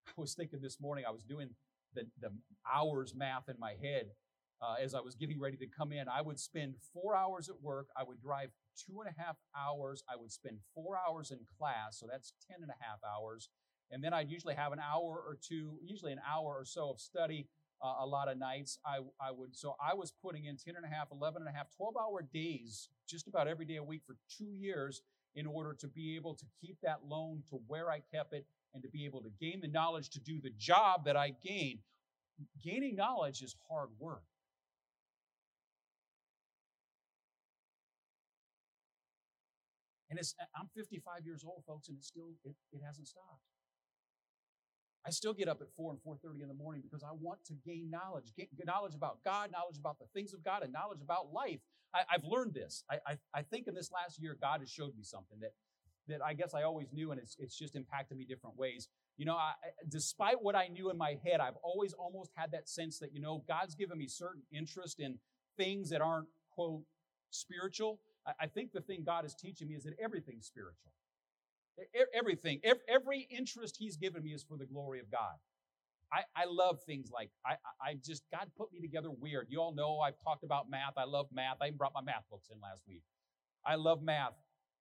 I 0.09 0.11
was 0.17 0.33
thinking 0.33 0.59
this 0.61 0.81
morning, 0.81 1.05
I 1.07 1.11
was 1.11 1.23
doing 1.23 1.51
the, 1.95 2.03
the 2.19 2.31
hours 2.69 3.13
math 3.15 3.47
in 3.47 3.55
my 3.57 3.75
head 3.81 4.07
uh, 4.61 4.75
as 4.83 4.93
I 4.93 4.99
was 4.99 5.15
getting 5.15 5.39
ready 5.39 5.55
to 5.55 5.65
come 5.65 5.93
in. 5.93 6.09
I 6.09 6.21
would 6.21 6.37
spend 6.37 6.75
four 6.93 7.15
hours 7.15 7.47
at 7.47 7.61
work. 7.61 7.87
I 7.95 8.03
would 8.03 8.21
drive 8.21 8.49
two 8.75 8.99
and 8.99 9.09
a 9.09 9.21
half 9.21 9.37
hours. 9.57 10.03
I 10.11 10.17
would 10.17 10.33
spend 10.33 10.57
four 10.75 10.97
hours 10.97 11.31
in 11.31 11.39
class, 11.57 11.97
so 11.97 12.07
that's 12.11 12.33
ten 12.45 12.57
and 12.61 12.71
a 12.71 12.83
half 12.83 12.99
hours. 13.09 13.47
And 13.89 14.03
then 14.03 14.13
I'd 14.13 14.29
usually 14.29 14.55
have 14.55 14.73
an 14.73 14.79
hour 14.79 15.23
or 15.25 15.37
two, 15.41 15.79
usually 15.81 16.11
an 16.11 16.19
hour 16.29 16.57
or 16.59 16.65
so 16.65 16.89
of 16.89 16.99
study 16.99 17.47
uh, 17.81 17.95
a 18.01 18.05
lot 18.05 18.29
of 18.29 18.37
nights. 18.37 18.79
I, 18.85 18.99
I 19.21 19.31
would, 19.31 19.55
so 19.55 19.75
I 19.81 19.93
was 19.93 20.11
putting 20.23 20.45
in 20.45 20.57
10 20.57 20.75
and 20.75 20.85
a 20.85 20.87
half, 20.87 21.07
11 21.11 21.41
and 21.41 21.49
a 21.49 21.57
half, 21.57 21.67
12 21.75 21.95
hour 21.97 22.21
days 22.33 22.89
just 23.07 23.27
about 23.27 23.47
every 23.47 23.65
day 23.65 23.77
a 23.77 23.83
week 23.83 24.01
for 24.05 24.15
two 24.37 24.51
years 24.51 25.01
in 25.35 25.45
order 25.45 25.73
to 25.79 25.87
be 25.87 26.15
able 26.15 26.33
to 26.35 26.45
keep 26.59 26.77
that 26.81 26.99
loan 27.07 27.43
to 27.49 27.59
where 27.67 27.89
I 27.91 28.01
kept 28.13 28.33
it 28.33 28.45
and 28.73 28.83
to 28.83 28.89
be 28.89 29.05
able 29.05 29.21
to 29.21 29.29
gain 29.39 29.61
the 29.61 29.67
knowledge 29.67 30.09
to 30.11 30.19
do 30.19 30.39
the 30.41 30.51
job 30.57 31.05
that 31.05 31.15
I 31.15 31.33
gained. 31.43 31.79
Gaining 32.63 32.95
knowledge 32.95 33.41
is 33.41 33.55
hard 33.69 33.89
work. 33.99 34.23
And 40.09 40.17
it's, 40.17 40.33
I'm 40.55 40.67
55 40.75 41.25
years 41.25 41.43
old, 41.45 41.63
folks, 41.67 41.87
and 41.87 41.97
it 41.97 42.03
still, 42.03 42.29
it, 42.43 42.55
it 42.71 42.81
hasn't 42.83 43.07
stopped. 43.07 43.43
I 45.05 45.11
still 45.11 45.33
get 45.33 45.47
up 45.47 45.61
at 45.61 45.67
4 45.75 45.91
and 45.91 45.99
4.30 45.99 46.41
in 46.41 46.47
the 46.47 46.53
morning 46.53 46.81
because 46.83 47.03
I 47.03 47.11
want 47.19 47.43
to 47.45 47.53
gain 47.65 47.89
knowledge, 47.89 48.25
gain 48.37 48.47
knowledge 48.65 48.95
about 48.95 49.23
God, 49.23 49.51
knowledge 49.51 49.77
about 49.77 49.97
the 49.99 50.05
things 50.13 50.33
of 50.33 50.43
God, 50.43 50.63
and 50.63 50.73
knowledge 50.73 51.01
about 51.01 51.31
life. 51.31 51.59
I, 51.93 52.03
have 52.09 52.23
learned 52.23 52.53
this. 52.53 52.83
I, 52.89 52.95
I, 53.07 53.17
I, 53.33 53.41
think 53.41 53.67
in 53.67 53.73
this 53.73 53.91
last 53.91 54.21
year, 54.21 54.37
God 54.39 54.59
has 54.59 54.69
showed 54.69 54.95
me 54.95 55.03
something 55.03 55.39
that, 55.39 55.53
that 56.07 56.23
I 56.23 56.33
guess 56.33 56.53
I 56.53 56.63
always 56.63 56.91
knew, 56.93 57.11
and 57.11 57.19
it's, 57.19 57.35
it's 57.39 57.57
just 57.57 57.75
impacted 57.75 58.17
me 58.17 58.25
different 58.25 58.57
ways. 58.57 58.89
You 59.17 59.25
know, 59.25 59.35
I, 59.35 59.53
despite 59.87 60.41
what 60.41 60.55
I 60.55 60.67
knew 60.67 60.91
in 60.91 60.97
my 60.97 61.17
head, 61.25 61.39
I've 61.39 61.57
always 61.63 61.93
almost 61.93 62.31
had 62.35 62.51
that 62.51 62.69
sense 62.69 62.99
that, 62.99 63.13
you 63.13 63.21
know, 63.21 63.43
God's 63.47 63.73
given 63.73 63.97
me 63.97 64.07
certain 64.07 64.43
interest 64.51 64.99
in 64.99 65.17
things 65.57 65.89
that 65.89 66.01
aren't, 66.01 66.27
quote, 66.51 66.83
spiritual. 67.31 67.99
I, 68.27 68.33
I 68.41 68.47
think 68.47 68.71
the 68.71 68.81
thing 68.81 69.03
God 69.03 69.25
is 69.25 69.33
teaching 69.33 69.67
me 69.67 69.75
is 69.75 69.83
that 69.85 69.93
everything's 70.01 70.45
spiritual. 70.45 70.91
Everything, 72.13 72.59
every 72.87 73.27
interest 73.29 73.77
He's 73.77 73.97
given 73.97 74.23
me 74.23 74.31
is 74.31 74.43
for 74.43 74.57
the 74.57 74.65
glory 74.65 74.99
of 74.99 75.11
God. 75.11 75.35
I, 76.11 76.21
I 76.35 76.45
love 76.49 76.81
things 76.83 77.11
like 77.13 77.29
I, 77.45 77.53
I 77.81 77.93
just 78.03 78.23
God 78.31 78.49
put 78.57 78.71
me 78.73 78.79
together 78.79 79.11
weird. 79.11 79.47
You 79.49 79.61
all 79.61 79.73
know 79.73 79.99
I've 79.99 80.19
talked 80.23 80.43
about 80.43 80.69
math. 80.69 80.93
I 80.97 81.03
love 81.03 81.27
math. 81.31 81.57
I 81.61 81.67
even 81.67 81.77
brought 81.77 81.93
my 81.93 82.01
math 82.01 82.23
books 82.29 82.49
in 82.53 82.59
last 82.59 82.81
week. 82.87 83.03
I 83.65 83.75
love 83.75 84.01
math. 84.01 84.33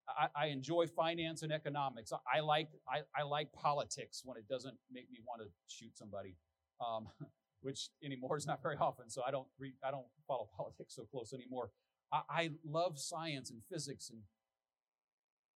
I, 0.09 0.29
I 0.35 0.47
enjoy 0.47 0.87
finance 0.87 1.43
and 1.43 1.53
economics. 1.53 2.13
I, 2.13 2.39
I 2.39 2.41
like 2.41 2.69
I, 2.89 3.01
I 3.19 3.25
like 3.25 3.53
politics 3.53 4.23
when 4.25 4.39
it 4.39 4.49
doesn't 4.49 4.77
make 4.91 5.11
me 5.11 5.19
want 5.27 5.43
to 5.43 5.49
shoot 5.67 5.97
somebody, 5.97 6.35
um, 6.81 7.09
which 7.61 7.91
anymore 8.03 8.37
is 8.37 8.47
not 8.47 8.63
very 8.63 8.77
often. 8.77 9.11
So 9.11 9.23
I 9.27 9.31
don't 9.31 9.49
read 9.59 9.75
I 9.87 9.91
don't 9.91 10.07
follow 10.27 10.49
politics 10.57 10.95
so 10.95 11.05
close 11.11 11.35
anymore. 11.35 11.71
I, 12.13 12.23
I 12.31 12.51
love 12.65 12.99
science 12.99 13.51
and 13.51 13.61
physics 13.71 14.09
and 14.09 14.21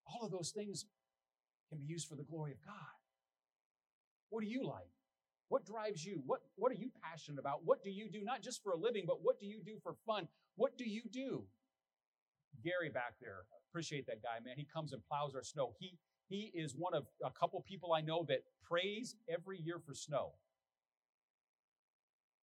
all 0.06 0.26
of 0.26 0.32
those 0.32 0.50
things 0.50 0.84
can 1.72 1.78
be 1.78 1.90
used 1.90 2.08
for 2.08 2.16
the 2.16 2.22
glory 2.22 2.52
of 2.52 2.58
God. 2.64 2.74
What 4.28 4.42
do 4.42 4.46
you 4.46 4.66
like? 4.66 4.92
What 5.48 5.64
drives 5.64 6.04
you? 6.04 6.22
What, 6.26 6.40
what 6.56 6.70
are 6.70 6.76
you 6.76 6.90
passionate 7.02 7.38
about? 7.38 7.64
What 7.64 7.82
do 7.82 7.90
you 7.90 8.10
do, 8.10 8.22
not 8.22 8.42
just 8.42 8.62
for 8.62 8.72
a 8.72 8.76
living, 8.76 9.04
but 9.06 9.22
what 9.22 9.40
do 9.40 9.46
you 9.46 9.60
do 9.64 9.76
for 9.82 9.94
fun? 10.06 10.28
What 10.56 10.76
do 10.76 10.88
you 10.88 11.02
do? 11.10 11.44
Gary 12.62 12.90
back 12.90 13.14
there, 13.20 13.40
appreciate 13.70 14.06
that 14.06 14.22
guy, 14.22 14.38
man. 14.44 14.54
He 14.56 14.66
comes 14.72 14.92
and 14.92 15.02
plows 15.06 15.34
our 15.34 15.42
snow. 15.42 15.74
He, 15.78 15.98
he 16.28 16.52
is 16.54 16.74
one 16.76 16.94
of 16.94 17.06
a 17.24 17.30
couple 17.30 17.60
people 17.62 17.92
I 17.92 18.02
know 18.02 18.24
that 18.28 18.44
prays 18.62 19.16
every 19.28 19.58
year 19.58 19.78
for 19.84 19.94
snow. 19.94 20.32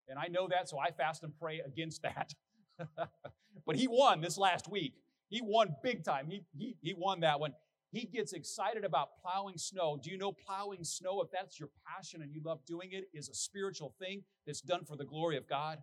And 0.08 0.18
I 0.18 0.28
know 0.28 0.48
that, 0.48 0.68
so 0.68 0.80
I 0.80 0.92
fast 0.92 1.24
and 1.24 1.34
pray 1.40 1.62
against 1.66 2.02
that. 2.02 2.34
but 3.66 3.76
he 3.76 3.88
won 3.88 4.22
this 4.22 4.38
last 4.38 4.68
week. 4.68 4.96
He 5.30 5.42
won 5.42 5.76
big 5.84 6.04
time. 6.04 6.28
He, 6.28 6.44
he, 6.58 6.76
he 6.82 6.94
won 6.98 7.20
that 7.20 7.40
one. 7.40 7.54
He 7.92 8.06
gets 8.06 8.34
excited 8.34 8.86
about 8.86 9.10
plowing 9.22 9.58
snow. 9.58 10.00
Do 10.02 10.12
you 10.12 10.18
know 10.18 10.32
plowing 10.32 10.84
snow, 10.84 11.22
if 11.22 11.32
that's 11.32 11.60
your 11.60 11.70
passion 11.88 12.22
and 12.22 12.34
you 12.34 12.42
love 12.44 12.60
doing 12.66 12.90
it, 12.92 13.06
is 13.14 13.30
a 13.30 13.34
spiritual 13.34 13.96
thing 14.00 14.24
that's 14.46 14.62
done 14.62 14.86
for 14.86 14.96
the 14.96 15.06
glory 15.06 15.38
of 15.38 15.48
God? 15.48 15.80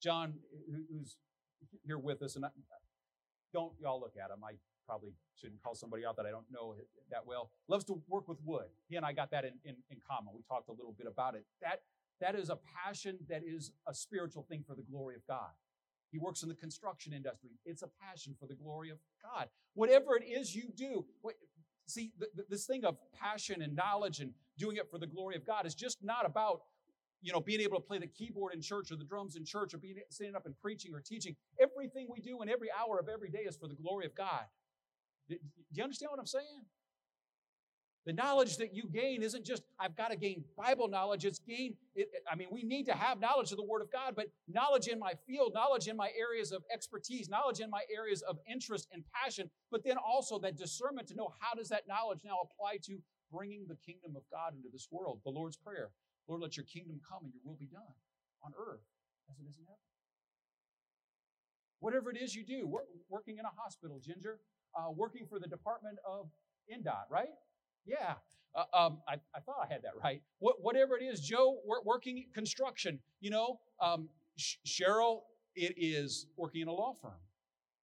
John, 0.00 0.34
who's 0.90 1.16
here 1.84 1.98
with 1.98 2.22
us, 2.22 2.36
and 2.36 2.44
I, 2.44 2.48
don't 3.52 3.72
y'all 3.80 4.00
look 4.00 4.14
at 4.22 4.30
him. 4.30 4.44
I 4.44 4.52
probably 4.86 5.10
shouldn't 5.34 5.60
call 5.62 5.74
somebody 5.74 6.06
out 6.06 6.16
that 6.16 6.26
I 6.26 6.30
don't 6.30 6.46
know 6.52 6.74
that 7.10 7.26
well. 7.26 7.50
Loves 7.68 7.84
to 7.86 8.00
work 8.06 8.28
with 8.28 8.38
wood. 8.44 8.66
He 8.88 8.96
and 8.96 9.04
I 9.04 9.12
got 9.12 9.30
that 9.32 9.44
in, 9.44 9.54
in, 9.64 9.74
in 9.90 9.98
common. 10.08 10.34
We 10.34 10.42
talked 10.48 10.68
a 10.68 10.72
little 10.72 10.94
bit 10.96 11.08
about 11.08 11.34
it. 11.34 11.44
That, 11.60 11.80
that 12.20 12.36
is 12.36 12.50
a 12.50 12.58
passion 12.84 13.18
that 13.28 13.42
is 13.44 13.72
a 13.88 13.94
spiritual 13.94 14.46
thing 14.48 14.62
for 14.66 14.76
the 14.76 14.82
glory 14.82 15.16
of 15.16 15.26
God. 15.26 15.50
He 16.16 16.18
works 16.18 16.42
in 16.42 16.48
the 16.48 16.54
construction 16.54 17.12
industry. 17.12 17.50
It's 17.66 17.82
a 17.82 17.88
passion 18.00 18.34
for 18.40 18.46
the 18.46 18.54
glory 18.54 18.88
of 18.88 18.96
God. 19.22 19.48
Whatever 19.74 20.16
it 20.16 20.24
is 20.24 20.54
you 20.54 20.70
do, 20.74 21.04
what, 21.20 21.34
see, 21.86 22.10
this 22.48 22.64
thing 22.64 22.86
of 22.86 22.96
passion 23.12 23.60
and 23.60 23.76
knowledge 23.76 24.20
and 24.20 24.32
doing 24.56 24.78
it 24.78 24.90
for 24.90 24.96
the 24.96 25.06
glory 25.06 25.36
of 25.36 25.44
God 25.46 25.66
is 25.66 25.74
just 25.74 25.98
not 26.02 26.24
about, 26.24 26.62
you 27.20 27.34
know, 27.34 27.40
being 27.40 27.60
able 27.60 27.76
to 27.76 27.86
play 27.86 27.98
the 27.98 28.06
keyboard 28.06 28.54
in 28.54 28.62
church 28.62 28.90
or 28.90 28.96
the 28.96 29.04
drums 29.04 29.36
in 29.36 29.44
church 29.44 29.74
or 29.74 29.76
being 29.76 29.96
standing 30.08 30.34
up 30.34 30.46
and 30.46 30.58
preaching 30.58 30.94
or 30.94 31.02
teaching. 31.02 31.36
Everything 31.60 32.06
we 32.10 32.22
do 32.22 32.40
in 32.40 32.48
every 32.48 32.68
hour 32.72 32.98
of 32.98 33.10
every 33.10 33.28
day 33.28 33.40
is 33.46 33.54
for 33.54 33.68
the 33.68 33.74
glory 33.74 34.06
of 34.06 34.14
God. 34.14 34.46
Do 35.28 35.36
you 35.70 35.82
understand 35.82 36.08
what 36.12 36.18
I'm 36.18 36.24
saying? 36.24 36.64
The 38.06 38.12
knowledge 38.12 38.56
that 38.58 38.72
you 38.72 38.84
gain 38.88 39.22
isn't 39.24 39.44
just, 39.44 39.62
I've 39.80 39.96
got 39.96 40.12
to 40.12 40.16
gain 40.16 40.44
Bible 40.56 40.86
knowledge. 40.86 41.24
It's 41.24 41.40
gain, 41.40 41.74
it, 41.96 42.08
I 42.30 42.36
mean, 42.36 42.46
we 42.52 42.62
need 42.62 42.86
to 42.86 42.92
have 42.92 43.18
knowledge 43.18 43.50
of 43.50 43.56
the 43.58 43.64
Word 43.64 43.82
of 43.82 43.90
God, 43.90 44.14
but 44.14 44.26
knowledge 44.46 44.86
in 44.86 45.00
my 45.00 45.14
field, 45.26 45.52
knowledge 45.54 45.88
in 45.88 45.96
my 45.96 46.10
areas 46.16 46.52
of 46.52 46.62
expertise, 46.72 47.28
knowledge 47.28 47.58
in 47.58 47.68
my 47.68 47.82
areas 47.92 48.22
of 48.22 48.38
interest 48.48 48.86
and 48.92 49.02
passion, 49.12 49.50
but 49.72 49.82
then 49.84 49.96
also 49.98 50.38
that 50.38 50.56
discernment 50.56 51.08
to 51.08 51.16
know 51.16 51.34
how 51.40 51.54
does 51.54 51.68
that 51.68 51.88
knowledge 51.88 52.20
now 52.24 52.36
apply 52.44 52.78
to 52.84 52.98
bringing 53.32 53.66
the 53.66 53.76
kingdom 53.84 54.14
of 54.14 54.22
God 54.30 54.54
into 54.54 54.68
this 54.72 54.86
world. 54.92 55.20
The 55.24 55.30
Lord's 55.30 55.56
Prayer 55.56 55.90
Lord, 56.28 56.42
let 56.42 56.56
your 56.56 56.66
kingdom 56.66 57.00
come 57.08 57.22
and 57.22 57.32
your 57.32 57.42
will 57.44 57.58
be 57.58 57.66
done 57.66 57.94
on 58.42 58.52
earth 58.58 58.82
as 59.30 59.38
it 59.38 59.46
is 59.48 59.58
in 59.58 59.64
heaven. 59.64 59.78
Whatever 61.78 62.10
it 62.10 62.18
is 62.20 62.34
you 62.34 62.44
do, 62.44 62.66
working 63.08 63.38
in 63.38 63.44
a 63.44 63.54
hospital, 63.56 64.00
Ginger, 64.02 64.40
uh, 64.74 64.90
working 64.90 65.26
for 65.28 65.38
the 65.38 65.46
Department 65.46 65.98
of 66.04 66.26
INDOT, 66.72 67.06
right? 67.10 67.30
Yeah, 67.86 68.14
uh, 68.54 68.64
um, 68.76 68.98
I, 69.08 69.14
I, 69.34 69.40
thought 69.40 69.56
I 69.62 69.72
had 69.72 69.82
that 69.82 69.92
right. 70.02 70.22
What, 70.38 70.56
whatever 70.60 70.96
it 70.98 71.04
is, 71.04 71.20
Joe, 71.20 71.58
we're 71.64 71.82
working 71.84 72.26
construction. 72.34 72.98
You 73.20 73.30
know, 73.30 73.60
um, 73.80 74.08
Sh- 74.36 74.56
Cheryl, 74.66 75.20
it 75.54 75.74
is 75.76 76.26
working 76.36 76.62
in 76.62 76.68
a 76.68 76.72
law 76.72 76.94
firm, 77.00 77.20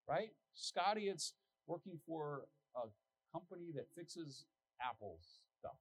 right? 0.09 0.29
Scotty, 0.55 1.03
it's 1.03 1.33
working 1.67 1.99
for 2.05 2.45
a 2.75 2.87
company 3.31 3.71
that 3.75 3.85
fixes 3.95 4.45
Apple 4.81 5.19
stuff. 5.59 5.77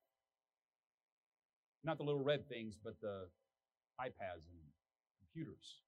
Not 1.85 1.99
the 1.99 2.05
little 2.05 2.23
red 2.23 2.49
things, 2.49 2.77
but 2.83 3.01
the 3.01 3.27
iPads 4.01 4.47
and 4.51 4.61
computers. 5.19 5.81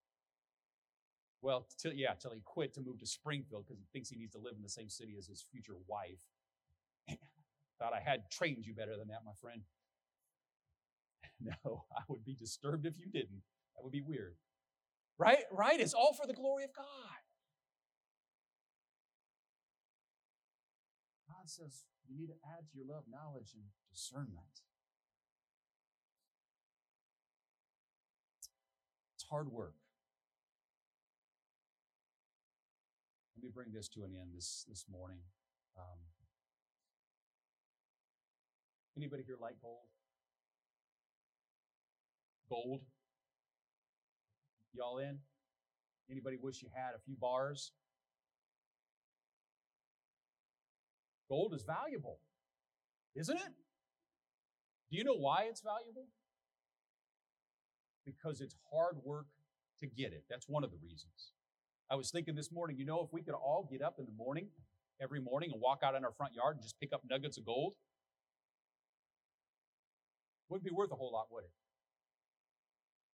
Well, 1.40 1.66
yeah, 1.92 2.14
till 2.14 2.32
he 2.32 2.40
quit 2.44 2.72
to 2.74 2.80
move 2.80 2.98
to 3.00 3.06
Springfield 3.06 3.66
because 3.66 3.78
he 3.78 3.86
thinks 3.92 4.08
he 4.08 4.16
needs 4.16 4.32
to 4.32 4.38
live 4.38 4.54
in 4.56 4.62
the 4.62 4.68
same 4.68 4.88
city 4.88 5.14
as 5.18 5.26
his 5.26 5.44
future 5.52 5.76
wife. 5.86 6.22
Thought 7.78 7.92
I 7.92 8.00
had 8.00 8.30
trained 8.30 8.66
you 8.66 8.74
better 8.74 8.96
than 8.96 9.08
that, 9.08 9.24
my 9.24 9.32
friend. 9.40 9.62
No, 11.40 11.84
I 11.94 12.02
would 12.08 12.24
be 12.24 12.34
disturbed 12.34 12.86
if 12.86 12.96
you 12.96 13.06
didn't. 13.06 13.42
That 13.74 13.82
would 13.82 13.92
be 13.92 14.00
weird. 14.00 14.36
Right? 15.18 15.44
Right? 15.50 15.80
It's 15.80 15.92
all 15.92 16.14
for 16.14 16.26
the 16.26 16.32
glory 16.32 16.62
of 16.64 16.72
God. 16.72 16.84
God 21.28 21.50
says 21.50 21.84
you 22.08 22.16
need 22.16 22.28
to 22.28 22.38
add 22.56 22.70
to 22.70 22.76
your 22.76 22.86
love 22.86 23.04
knowledge 23.10 23.52
and 23.54 23.64
discernment. 23.90 24.62
It's 29.16 29.24
hard 29.28 29.50
work. 29.50 29.74
Let 33.36 33.44
me 33.44 33.50
bring 33.52 33.72
this 33.72 33.88
to 33.88 34.04
an 34.04 34.12
end 34.14 34.30
this, 34.34 34.64
this 34.68 34.86
morning. 34.90 35.20
Um, 35.76 35.98
Anybody 38.96 39.24
here 39.26 39.36
like 39.40 39.56
gold? 39.60 39.88
Gold? 42.48 42.82
Y'all 44.72 44.98
in? 44.98 45.18
Anybody 46.10 46.36
wish 46.40 46.62
you 46.62 46.68
had 46.74 46.94
a 46.94 47.00
few 47.04 47.16
bars? 47.16 47.72
Gold 51.28 51.54
is 51.54 51.64
valuable, 51.64 52.18
isn't 53.16 53.36
it? 53.36 53.52
Do 54.90 54.98
you 54.98 55.04
know 55.04 55.16
why 55.16 55.46
it's 55.48 55.62
valuable? 55.62 56.06
Because 58.04 58.40
it's 58.40 58.54
hard 58.70 58.96
work 59.02 59.26
to 59.80 59.86
get 59.86 60.12
it. 60.12 60.24
That's 60.28 60.48
one 60.48 60.62
of 60.62 60.70
the 60.70 60.76
reasons. 60.82 61.32
I 61.90 61.96
was 61.96 62.10
thinking 62.10 62.34
this 62.34 62.52
morning, 62.52 62.76
you 62.78 62.84
know, 62.84 63.02
if 63.02 63.12
we 63.12 63.22
could 63.22 63.34
all 63.34 63.66
get 63.70 63.82
up 63.82 63.96
in 63.98 64.04
the 64.04 64.12
morning, 64.12 64.48
every 65.00 65.20
morning, 65.20 65.50
and 65.52 65.60
walk 65.60 65.80
out 65.82 65.94
in 65.94 66.04
our 66.04 66.12
front 66.12 66.34
yard 66.34 66.56
and 66.56 66.62
just 66.62 66.78
pick 66.78 66.92
up 66.92 67.02
nuggets 67.08 67.38
of 67.38 67.46
gold, 67.46 67.74
wouldn't 70.54 70.70
be 70.70 70.74
worth 70.74 70.92
a 70.92 70.94
whole 70.94 71.10
lot, 71.10 71.26
would 71.32 71.42
it? 71.42 71.50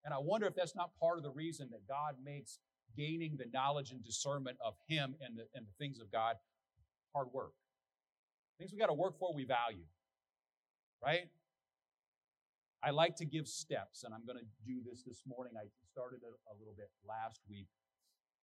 And 0.05 0.12
I 0.12 0.18
wonder 0.18 0.46
if 0.46 0.55
that's 0.55 0.76
not 0.76 0.90
part 1.00 1.16
of 1.16 1.24
the 1.24 1.31
reason 1.31 1.68
that 1.72 1.88
God 1.88 2.16
makes 2.22 2.59
gaining 2.94 3.38
the 3.38 3.46
knowledge 3.50 3.92
and 3.92 4.05
discernment 4.05 4.59
of 4.62 4.74
Him 4.87 5.14
and 5.24 5.38
the, 5.38 5.44
and 5.55 5.64
the 5.64 5.72
things 5.79 6.00
of 6.00 6.12
God 6.12 6.37
hard 7.14 7.29
work. 7.33 7.53
Things 8.59 8.72
we 8.72 8.79
got 8.79 8.88
to 8.88 8.94
work 8.94 9.18
for, 9.18 9.33
we 9.35 9.44
value. 9.44 9.88
Right? 11.03 11.29
I 12.85 12.90
like 12.90 13.16
to 13.16 13.24
give 13.24 13.48
steps, 13.48 14.05
and 14.05 14.12
I'm 14.12 14.26
going 14.26 14.38
to 14.38 14.44
do 14.66 14.81
this 14.85 15.03
this 15.03 15.22
morning. 15.26 15.55
I 15.57 15.64
started 15.92 16.20
it 16.22 16.37
a 16.44 16.55
little 16.59 16.74
bit 16.76 16.90
last 17.09 17.40
week. 17.48 17.68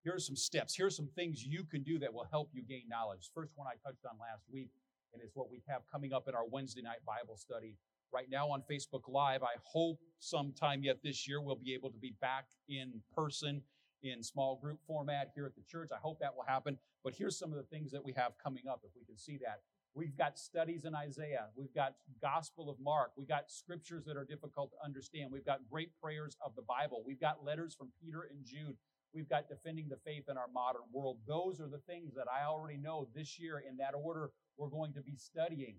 Here 0.02 0.14
are 0.14 0.18
some 0.18 0.36
steps. 0.36 0.74
Here 0.74 0.86
are 0.86 0.90
some 0.90 1.08
things 1.14 1.44
you 1.44 1.62
can 1.62 1.84
do 1.84 2.00
that 2.00 2.12
will 2.12 2.26
help 2.32 2.50
you 2.52 2.62
gain 2.62 2.88
knowledge. 2.88 3.30
First 3.32 3.52
one 3.54 3.68
I 3.68 3.78
touched 3.86 4.04
on 4.04 4.18
last 4.18 4.42
week, 4.52 4.70
and 5.14 5.22
it's 5.22 5.36
what 5.36 5.50
we 5.50 5.62
have 5.68 5.82
coming 5.90 6.12
up 6.12 6.26
in 6.26 6.34
our 6.34 6.46
Wednesday 6.50 6.82
night 6.82 6.98
Bible 7.06 7.36
study 7.36 7.76
right 8.12 8.26
now 8.30 8.48
on 8.48 8.62
Facebook 8.70 9.02
Live. 9.08 9.42
I 9.42 9.56
hope 9.62 9.98
sometime 10.18 10.82
yet 10.82 10.98
this 11.02 11.28
year 11.28 11.40
we'll 11.40 11.56
be 11.56 11.74
able 11.74 11.90
to 11.90 11.98
be 11.98 12.14
back 12.20 12.46
in 12.68 13.00
person 13.14 13.62
in 14.02 14.22
small 14.22 14.58
group 14.62 14.78
format 14.86 15.30
here 15.34 15.46
at 15.46 15.54
the 15.54 15.62
church. 15.68 15.90
I 15.92 15.98
hope 16.00 16.20
that 16.20 16.34
will 16.34 16.44
happen. 16.46 16.78
But 17.04 17.14
here's 17.14 17.38
some 17.38 17.50
of 17.50 17.56
the 17.56 17.64
things 17.64 17.90
that 17.92 18.04
we 18.04 18.12
have 18.14 18.32
coming 18.42 18.64
up, 18.70 18.80
if 18.84 18.90
we 18.94 19.04
can 19.04 19.16
see 19.16 19.38
that. 19.44 19.60
We've 19.94 20.16
got 20.16 20.38
studies 20.38 20.84
in 20.84 20.94
Isaiah. 20.94 21.46
We've 21.56 21.74
got 21.74 21.94
Gospel 22.22 22.70
of 22.70 22.76
Mark. 22.78 23.12
We've 23.16 23.28
got 23.28 23.50
scriptures 23.50 24.04
that 24.04 24.16
are 24.16 24.24
difficult 24.24 24.70
to 24.70 24.76
understand. 24.84 25.30
We've 25.32 25.44
got 25.44 25.60
great 25.70 25.90
prayers 26.00 26.36
of 26.44 26.54
the 26.54 26.62
Bible. 26.62 27.02
We've 27.06 27.20
got 27.20 27.44
letters 27.44 27.74
from 27.74 27.88
Peter 28.00 28.28
and 28.30 28.44
Jude. 28.44 28.76
We've 29.14 29.28
got 29.28 29.48
defending 29.48 29.88
the 29.88 29.98
faith 30.04 30.24
in 30.28 30.36
our 30.36 30.48
modern 30.52 30.82
world. 30.92 31.18
Those 31.26 31.60
are 31.60 31.68
the 31.68 31.82
things 31.88 32.14
that 32.14 32.26
I 32.28 32.46
already 32.46 32.76
know 32.78 33.08
this 33.14 33.38
year 33.40 33.64
in 33.68 33.76
that 33.78 33.94
order 33.96 34.30
we're 34.56 34.68
going 34.68 34.92
to 34.92 35.00
be 35.00 35.16
studying 35.16 35.76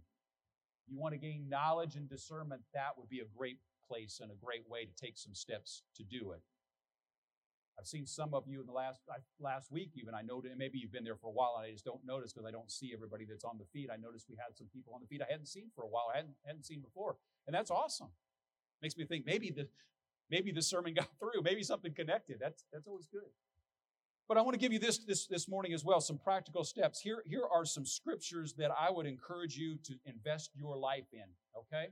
you 0.90 1.00
want 1.00 1.14
to 1.14 1.20
gain 1.20 1.48
knowledge 1.50 1.96
and 1.96 2.10
discernment, 2.10 2.62
that 2.74 2.98
would 2.98 3.10
be 3.10 3.20
a 3.20 3.38
great 3.38 3.60
place 3.88 4.20
and 4.22 4.32
a 4.32 4.36
great 4.36 4.70
way 4.70 4.86
to 4.86 4.94
take 4.94 5.18
some 5.18 5.34
steps 5.34 5.84
to 5.96 6.04
do 6.04 6.32
it. 6.32 6.42
I've 7.80 7.88
seen 7.88 8.06
some 8.06 8.34
of 8.34 8.44
you 8.46 8.60
in 8.60 8.68
the 8.68 8.74
last 8.74 9.00
last 9.40 9.72
week, 9.72 9.92
even 9.96 10.14
I 10.14 10.22
noticed. 10.22 10.58
Maybe 10.58 10.80
you've 10.80 10.92
been 10.92 11.06
there 11.06 11.16
for 11.16 11.28
a 11.28 11.32
while, 11.32 11.56
and 11.58 11.66
I 11.66 11.72
just 11.72 11.86
don't 11.86 12.06
notice 12.06 12.34
because 12.34 12.46
I 12.46 12.52
don't 12.52 12.70
see 12.70 12.92
everybody 12.94 13.24
that's 13.24 13.46
on 13.46 13.58
the 13.58 13.64
feed. 13.72 13.90
I 13.90 13.96
noticed 13.96 14.28
we 14.30 14.36
had 14.36 14.58
some 14.58 14.68
people 14.74 14.94
on 14.94 15.00
the 15.00 15.08
feed 15.08 15.22
I 15.22 15.32
hadn't 15.32 15.48
seen 15.48 15.70
for 15.74 15.86
a 15.86 15.88
while. 15.88 16.08
I 16.14 16.18
hadn't 16.18 16.36
hadn't 16.46 16.66
seen 16.66 16.82
before, 16.82 17.16
and 17.48 17.56
that's 17.56 17.72
awesome. 17.72 18.10
Makes 18.82 18.98
me 18.98 19.06
think 19.06 19.26
maybe 19.26 19.50
the 19.50 19.68
maybe 20.30 20.52
the 20.52 20.62
sermon 20.62 20.94
got 21.00 21.08
through. 21.20 21.42
Maybe 21.42 21.64
something 21.64 21.94
connected. 21.94 22.38
That's 22.42 22.66
that's 22.74 22.86
always 22.86 23.08
good. 23.08 23.32
But 24.30 24.38
I 24.38 24.42
want 24.42 24.54
to 24.54 24.60
give 24.60 24.72
you 24.72 24.78
this 24.78 25.00
this 25.00 25.26
this 25.26 25.50
morning 25.50 25.74
as 25.74 25.84
well. 25.84 26.00
Some 26.00 26.20
practical 26.20 26.64
steps. 26.64 27.02
Here 27.02 27.24
here 27.26 27.46
are 27.52 27.66
some 27.66 27.84
scriptures 27.84 28.54
that 28.60 28.70
I 28.70 28.92
would 28.92 29.08
encourage 29.08 29.58
you 29.58 29.78
to 29.84 29.96
invest 30.06 30.52
your 30.54 30.78
life 30.78 31.08
in. 31.12 31.26
Okay. 31.58 31.88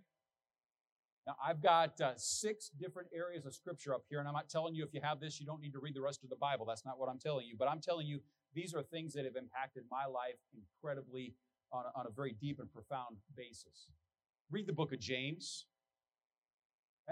Now, 1.26 1.36
I've 1.43 1.62
got 1.62 2.00
uh, 2.00 2.13
six 2.15 2.69
different 2.69 3.10
areas 3.13 3.45
of 3.45 3.54
scripture 3.54 3.93
up 3.93 4.04
here, 4.08 4.19
and 4.19 4.28
I'm 4.28 4.36
not 4.36 4.50
telling 4.50 4.76
you 4.76 4.84
if 4.86 4.93
you 4.93 5.02
have 5.04 5.19
this, 5.19 5.41
you 5.41 5.45
don't 5.47 5.60
need 5.60 5.73
to 5.73 5.80
read 5.80 5.93
the 5.95 6.02
rest 6.02 6.23
of 6.23 6.30
the 6.30 6.38
Bible. 6.38 6.65
That's 6.65 6.86
not 6.86 6.97
what 7.00 7.10
I'm 7.10 7.19
telling 7.19 7.47
you. 7.47 7.56
But 7.58 7.67
I'm 7.69 7.82
telling 7.82 8.08
you, 8.08 8.21
these 8.54 8.73
are 8.73 8.82
things 8.82 9.13
that 9.15 9.26
have 9.26 9.36
impacted 9.36 9.84
my 9.91 10.06
life 10.06 10.39
incredibly 10.56 11.34
on 11.73 11.84
a, 11.86 12.00
on 12.00 12.06
a 12.08 12.12
very 12.12 12.34
deep 12.39 12.60
and 12.60 12.71
profound 12.71 13.17
basis. 13.36 13.89
Read 14.52 14.67
the 14.67 14.73
book 14.73 14.93
of 14.93 15.00
James. 15.00 15.65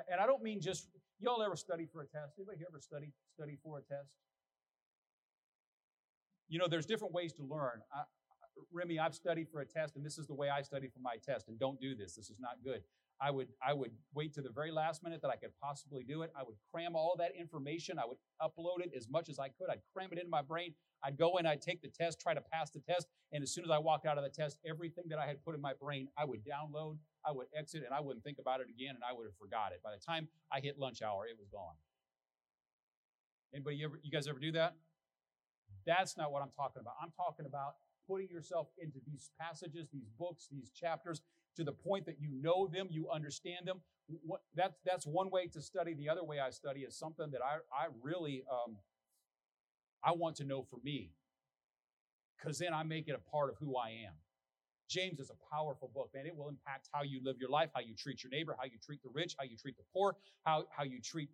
And 0.10 0.22
I 0.22 0.28
don't 0.28 0.44
mean 0.44 0.62
just, 0.62 0.88
y'all 1.20 1.42
ever 1.44 1.58
study 1.58 1.86
for 1.92 2.02
a 2.02 2.06
test? 2.06 2.36
Anybody 2.38 2.64
ever 2.66 2.80
study, 2.80 3.12
study 3.36 3.58
for 3.62 3.80
a 3.80 3.82
test? 3.82 4.12
You 6.48 6.60
know, 6.60 6.68
there's 6.68 6.86
different 6.86 7.14
ways 7.14 7.34
to 7.34 7.44
learn. 7.44 7.82
I, 7.94 8.04
Remy, 8.72 9.00
I've 9.00 9.16
studied 9.16 9.50
for 9.50 9.62
a 9.62 9.66
test, 9.66 9.96
and 9.96 10.06
this 10.06 10.18
is 10.18 10.28
the 10.28 10.34
way 10.34 10.50
I 10.50 10.62
study 10.62 10.88
for 10.88 11.00
my 11.00 11.16
test, 11.24 11.48
and 11.50 11.60
don't 11.60 11.80
do 11.80 11.96
this. 11.96 12.16
This 12.16 12.30
is 12.30 12.40
not 12.40 12.58
good. 12.64 12.82
I 13.22 13.32
would 13.32 13.48
I 13.66 13.74
would 13.74 13.92
wait 14.14 14.34
to 14.34 14.42
the 14.42 14.50
very 14.50 14.72
last 14.72 15.02
minute 15.02 15.22
that 15.22 15.30
I 15.30 15.38
could 15.38 15.52
possibly 15.62 16.04
do 16.04 16.22
it. 16.24 16.32
I 16.38 16.44
would 16.44 16.56
cram 16.74 16.96
all 16.96 17.16
that 17.18 17.32
information. 17.40 17.98
I 17.98 18.06
would 18.06 18.18
upload 18.42 18.82
it 18.84 18.92
as 18.96 19.08
much 19.10 19.30
as 19.30 19.40
I 19.40 19.48
could. 19.48 19.70
I'd 19.70 19.80
cram 19.94 20.10
it 20.12 20.18
into 20.18 20.30
my 20.30 20.42
brain. 20.42 20.74
I'd 21.04 21.18
go 21.18 21.38
in, 21.38 21.46
I'd 21.46 21.62
take 21.62 21.82
the 21.82 21.88
test, 21.88 22.20
try 22.20 22.34
to 22.34 22.42
pass 22.42 22.72
the 22.72 22.80
test, 22.80 23.08
and 23.32 23.44
as 23.44 23.54
soon 23.54 23.64
as 23.64 23.72
I 23.72 23.78
walked 23.78 24.06
out 24.06 24.18
of 24.18 24.24
the 24.24 24.30
test, 24.30 24.58
everything 24.68 25.06
that 25.10 25.20
I 25.20 25.28
had 25.28 25.44
put 25.44 25.56
in 25.56 25.62
my 25.62 25.74
brain, 25.80 26.08
I 26.18 26.26
would 26.26 26.44
download, 26.44 26.98
I 27.26 27.32
would 27.32 27.48
exit, 27.58 27.84
and 27.86 27.94
I 27.94 28.00
wouldn't 28.02 28.24
think 28.24 28.40
about 28.40 28.60
it 28.60 28.68
again, 28.70 28.96
and 28.96 29.04
I 29.08 29.14
would 29.14 29.26
have 29.26 29.36
forgot 29.38 29.72
it. 29.72 29.82
By 29.84 29.92
the 29.92 30.02
time 30.04 30.28
I 30.52 30.60
hit 30.60 30.80
lunch 30.80 31.02
hour, 31.02 31.26
it 31.28 31.38
was 31.38 31.48
gone. 31.48 31.76
Anybody 33.54 33.84
ever 33.84 34.00
you 34.04 34.12
guys 34.12 34.28
ever 34.28 34.40
do 34.40 34.52
that? 34.54 34.76
That's 35.86 36.18
not 36.18 36.32
what 36.32 36.42
I'm 36.42 36.52
talking 36.56 36.82
about. 36.82 36.96
I'm 37.02 37.12
talking 37.16 37.46
about 37.46 37.76
putting 38.08 38.30
yourself 38.30 38.68
into 38.82 39.00
these 39.06 39.30
passages, 39.40 39.88
these 39.92 40.10
books, 40.18 40.48
these 40.52 40.72
chapters, 40.72 41.22
to 41.58 41.64
the 41.64 41.72
point 41.72 42.06
that 42.06 42.18
you 42.20 42.30
know 42.42 42.68
them, 42.68 42.88
you 42.90 43.10
understand 43.10 43.66
them. 43.66 43.82
What, 44.24 44.42
that's, 44.56 44.78
that's 44.86 45.06
one 45.08 45.32
way 45.32 45.48
to 45.48 45.62
study. 45.62 45.94
The 45.94 46.10
other 46.10 46.24
way 46.24 46.40
I 46.40 46.50
study 46.52 46.82
is 46.82 46.98
something 46.98 47.32
that 47.32 47.42
I, 47.42 47.56
I 47.74 47.88
really 48.02 48.44
um, 48.52 48.78
I 50.04 50.12
want 50.12 50.36
to 50.38 50.44
know 50.44 50.64
for 50.70 50.78
me, 50.84 51.10
because 52.38 52.60
then 52.60 52.74
I 52.74 52.84
make 52.84 53.08
it 53.08 53.16
a 53.16 53.32
part 53.32 53.50
of 53.50 53.56
who 53.60 53.76
I 53.76 53.90
am. 53.90 54.14
James 54.88 55.20
is 55.20 55.32
a 55.32 55.56
powerful 55.56 55.90
book, 55.96 56.12
man. 56.14 56.28
It 56.28 56.36
will 56.36 56.48
impact 56.48 56.90
how 56.92 57.02
you 57.02 57.20
live 57.24 57.38
your 57.40 57.50
life, 57.50 57.72
how 57.74 57.82
you 57.82 57.96
treat 57.96 58.24
your 58.24 58.30
neighbor, 58.30 58.56
how 58.56 58.66
you 58.66 58.78
treat 58.86 59.02
the 59.02 59.10
rich, 59.12 59.34
how 59.40 59.46
you 59.46 59.58
treat 59.58 59.78
the 59.78 59.84
poor, 59.92 60.16
how, 60.46 60.66
how 60.70 60.84
you 60.84 61.02
treat 61.02 61.30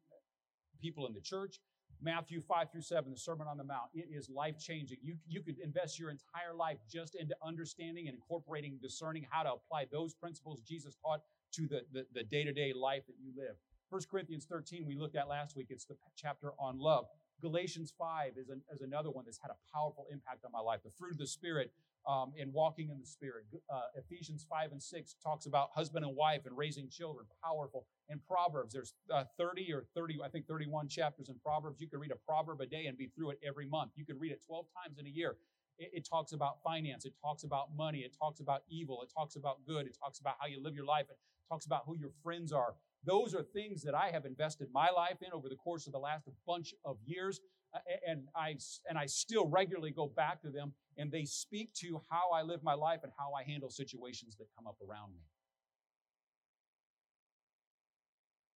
people 0.82 1.06
in 1.08 1.14
the 1.14 1.20
church. 1.20 1.60
Matthew 2.02 2.42
5 2.42 2.72
through 2.72 2.82
7, 2.82 3.12
the 3.12 3.18
Sermon 3.18 3.48
on 3.48 3.58
the 3.58 3.64
Mount. 3.64 3.90
It 3.94 4.08
is 4.12 4.30
life 4.30 4.58
changing. 4.58 4.98
You, 5.04 5.16
you 5.28 5.42
could 5.42 5.60
invest 5.60 6.00
your 6.00 6.10
entire 6.10 6.56
life 6.56 6.78
just 6.92 7.16
into 7.16 7.36
understanding 7.46 8.08
and 8.08 8.16
incorporating, 8.16 8.80
discerning 8.82 9.26
how 9.30 9.44
to 9.44 9.54
apply 9.54 9.86
those 9.92 10.14
principles 10.14 10.62
Jesus 10.62 10.96
taught 10.96 11.22
to 11.54 11.68
the 11.68 12.24
day 12.24 12.44
to 12.44 12.54
day 12.54 12.74
life 12.74 13.04
that 13.08 13.16
you 13.22 13.32
live. 13.38 13.56
1 13.90 14.02
Corinthians 14.10 14.46
13, 14.46 14.86
we 14.86 14.96
looked 14.96 15.18
at 15.18 15.28
last 15.28 15.56
week. 15.56 15.68
It's 15.70 15.86
the 15.86 15.96
chapter 16.16 16.54
on 16.58 16.80
love. 16.80 17.06
Galatians 17.42 17.94
5 17.98 18.34
is, 18.38 18.50
an, 18.50 18.62
is 18.74 18.82
another 18.82 19.12
one 19.12 19.26
that's 19.26 19.40
had 19.42 19.52
a 19.52 19.76
powerful 19.76 20.06
impact 20.12 20.46
on 20.46 20.52
my 20.52 20.62
life. 20.62 20.80
The 20.84 20.92
fruit 20.92 21.12
of 21.12 21.18
the 21.18 21.28
Spirit 21.28 21.72
um, 22.08 22.34
walking 22.52 22.90
in 22.90 23.00
the 23.00 23.06
Spirit. 23.06 23.46
Uh, 23.70 23.82
Ephesians 23.96 24.46
5 24.50 24.72
and 24.72 24.82
6 24.82 25.16
talks 25.24 25.46
about 25.46 25.70
husband 25.74 26.06
and 26.06 26.16
wife 26.16 26.42
and 26.46 26.58
raising 26.58 26.90
children. 26.90 27.26
Powerful. 27.44 27.86
In 28.10 28.20
Proverbs, 28.28 28.74
there's 28.74 28.94
uh, 29.14 29.24
30 29.38 29.74
or 29.74 29.86
30, 29.96 30.20
I 30.24 30.30
think 30.30 30.48
31 30.48 30.88
chapters 30.88 31.30
in 31.30 31.36
Proverbs. 31.44 31.82
You 31.82 31.88
can 31.88 32.00
read 32.00 32.12
a 32.12 32.16
proverb 32.28 32.62
a 32.62 32.66
day 32.66 32.86
and 32.88 32.98
be 32.98 33.08
through 33.08 33.32
it 33.32 33.40
every 33.46 33.68
month. 33.68 33.92
You 33.96 34.06
can 34.06 34.20
read 34.20 34.32
it 34.32 34.42
12 34.46 34.66
times 34.84 34.98
in 35.00 35.06
a 35.08 35.10
year. 35.10 35.38
It, 35.78 35.92
it 35.94 36.08
talks 36.10 36.34
about 36.34 36.62
finance. 36.64 37.06
It 37.06 37.14
talks 37.22 37.44
about 37.44 37.76
money. 37.76 38.00
It 38.00 38.16
talks 38.18 38.40
about 38.40 38.62
evil. 38.70 39.02
It 39.02 39.12
talks 39.16 39.36
about 39.36 39.58
good. 39.68 39.86
It 39.86 39.98
talks 40.02 40.20
about 40.20 40.36
how 40.40 40.48
you 40.48 40.62
live 40.62 40.76
your 40.76 40.86
life. 40.86 41.06
It 41.10 41.18
talks 41.50 41.66
about 41.66 41.84
who 41.86 41.98
your 41.98 42.12
friends 42.24 42.52
are. 42.52 42.76
Those 43.04 43.34
are 43.34 43.42
things 43.42 43.82
that 43.84 43.96
I 43.96 44.12
have 44.12 44.26
invested 44.26 44.68
my 44.72 44.90
life 44.90 45.18
in 45.22 45.34
over 45.34 45.50
the 45.50 45.56
course 45.56 45.88
of 45.88 45.94
the 45.94 46.00
last 46.00 46.28
bunch 46.46 46.74
of 46.86 46.98
years. 47.04 47.40
Uh, 47.74 47.80
and 48.08 48.28
I, 48.36 48.58
and 48.90 48.98
I 48.98 49.06
still 49.06 49.48
regularly 49.48 49.92
go 49.92 50.08
back 50.08 50.42
to 50.42 50.50
them, 50.50 50.74
and 50.98 51.12
they 51.12 51.24
speak 51.24 51.74
to 51.76 52.02
how 52.10 52.32
I 52.34 52.42
live 52.42 52.64
my 52.64 52.74
life 52.74 53.00
and 53.04 53.12
how 53.18 53.32
I 53.34 53.44
handle 53.44 53.70
situations 53.70 54.36
that 54.38 54.48
come 54.56 54.68
up 54.68 54.76
around 54.86 55.14
me. 55.14 55.22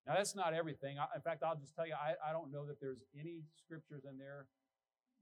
Now, 0.06 0.16
that's 0.16 0.36
not 0.36 0.54
everything. 0.54 0.98
In 1.16 1.22
fact, 1.22 1.42
I'll 1.44 1.56
just 1.56 1.74
tell 1.76 1.88
you, 1.88 1.96
I, 1.96 2.14
I 2.30 2.32
don't 2.32 2.52
know 2.52 2.66
that 2.68 2.80
there's 2.80 3.02
any 3.20 3.42
scriptures 3.58 4.04
in 4.06 4.20
there, 4.20 4.46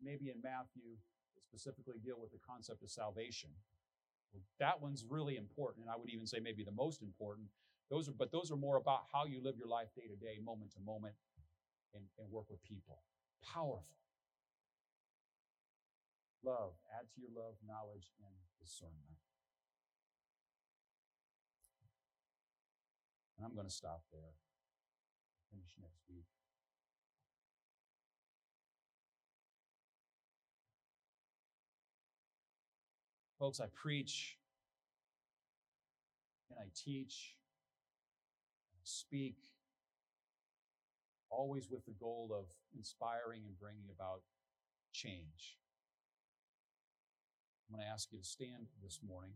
maybe 0.02 0.30
in 0.30 0.42
Matthew, 0.44 0.98
that 1.36 1.44
specifically 1.46 2.00
deal 2.04 2.18
with 2.20 2.32
the 2.32 2.40
concept 2.46 2.84
of 2.84 2.90
salvation. 2.90 3.50
That 4.60 4.82
one's 4.82 5.06
really 5.08 5.38
important, 5.38 5.86
and 5.86 5.92
I 5.94 5.96
would 5.96 6.10
even 6.10 6.26
say 6.26 6.40
maybe 6.42 6.64
the 6.64 6.72
most 6.72 7.02
important. 7.02 7.48
Those 7.90 8.10
are, 8.10 8.14
but 8.18 8.32
those 8.32 8.52
are 8.52 8.58
more 8.58 8.78
about 8.78 9.02
how 9.14 9.26
you 9.26 9.40
live 9.42 9.56
your 9.56 9.68
life 9.68 9.88
day 9.96 10.08
to 10.10 10.16
day, 10.16 10.40
moment 10.44 10.74
to 10.74 10.80
moment, 10.84 11.14
and, 11.94 12.04
and 12.20 12.32
work 12.32 12.50
with 12.50 12.62
people. 12.64 12.98
Powerful. 13.46 13.86
Love. 16.44 16.74
Add 16.98 17.08
to 17.16 17.22
your 17.22 17.30
love 17.36 17.56
knowledge 17.66 18.12
and 18.20 18.36
discernment. 18.60 19.20
And 23.38 23.46
I'm 23.46 23.56
going 23.56 23.68
to 23.68 23.74
stop 23.74 24.04
there. 24.12 24.34
Finish 25.52 25.74
next 25.82 26.02
week. 26.10 26.26
Folks, 33.40 33.60
I 33.60 33.66
preach 33.74 34.38
and 36.50 36.60
I 36.60 36.70
teach 36.74 37.36
speak, 38.84 39.38
always 41.34 41.70
with 41.70 41.86
the 41.86 41.98
goal 42.00 42.30
of 42.32 42.46
inspiring 42.76 43.42
and 43.46 43.60
bringing 43.60 43.90
about 43.94 44.22
change. 44.94 45.58
I'm 47.68 47.76
going 47.76 47.86
to 47.86 47.92
ask 47.92 48.12
you 48.12 48.20
to 48.20 48.26
stand 48.26 48.68
this 48.84 49.00
morning. 49.02 49.34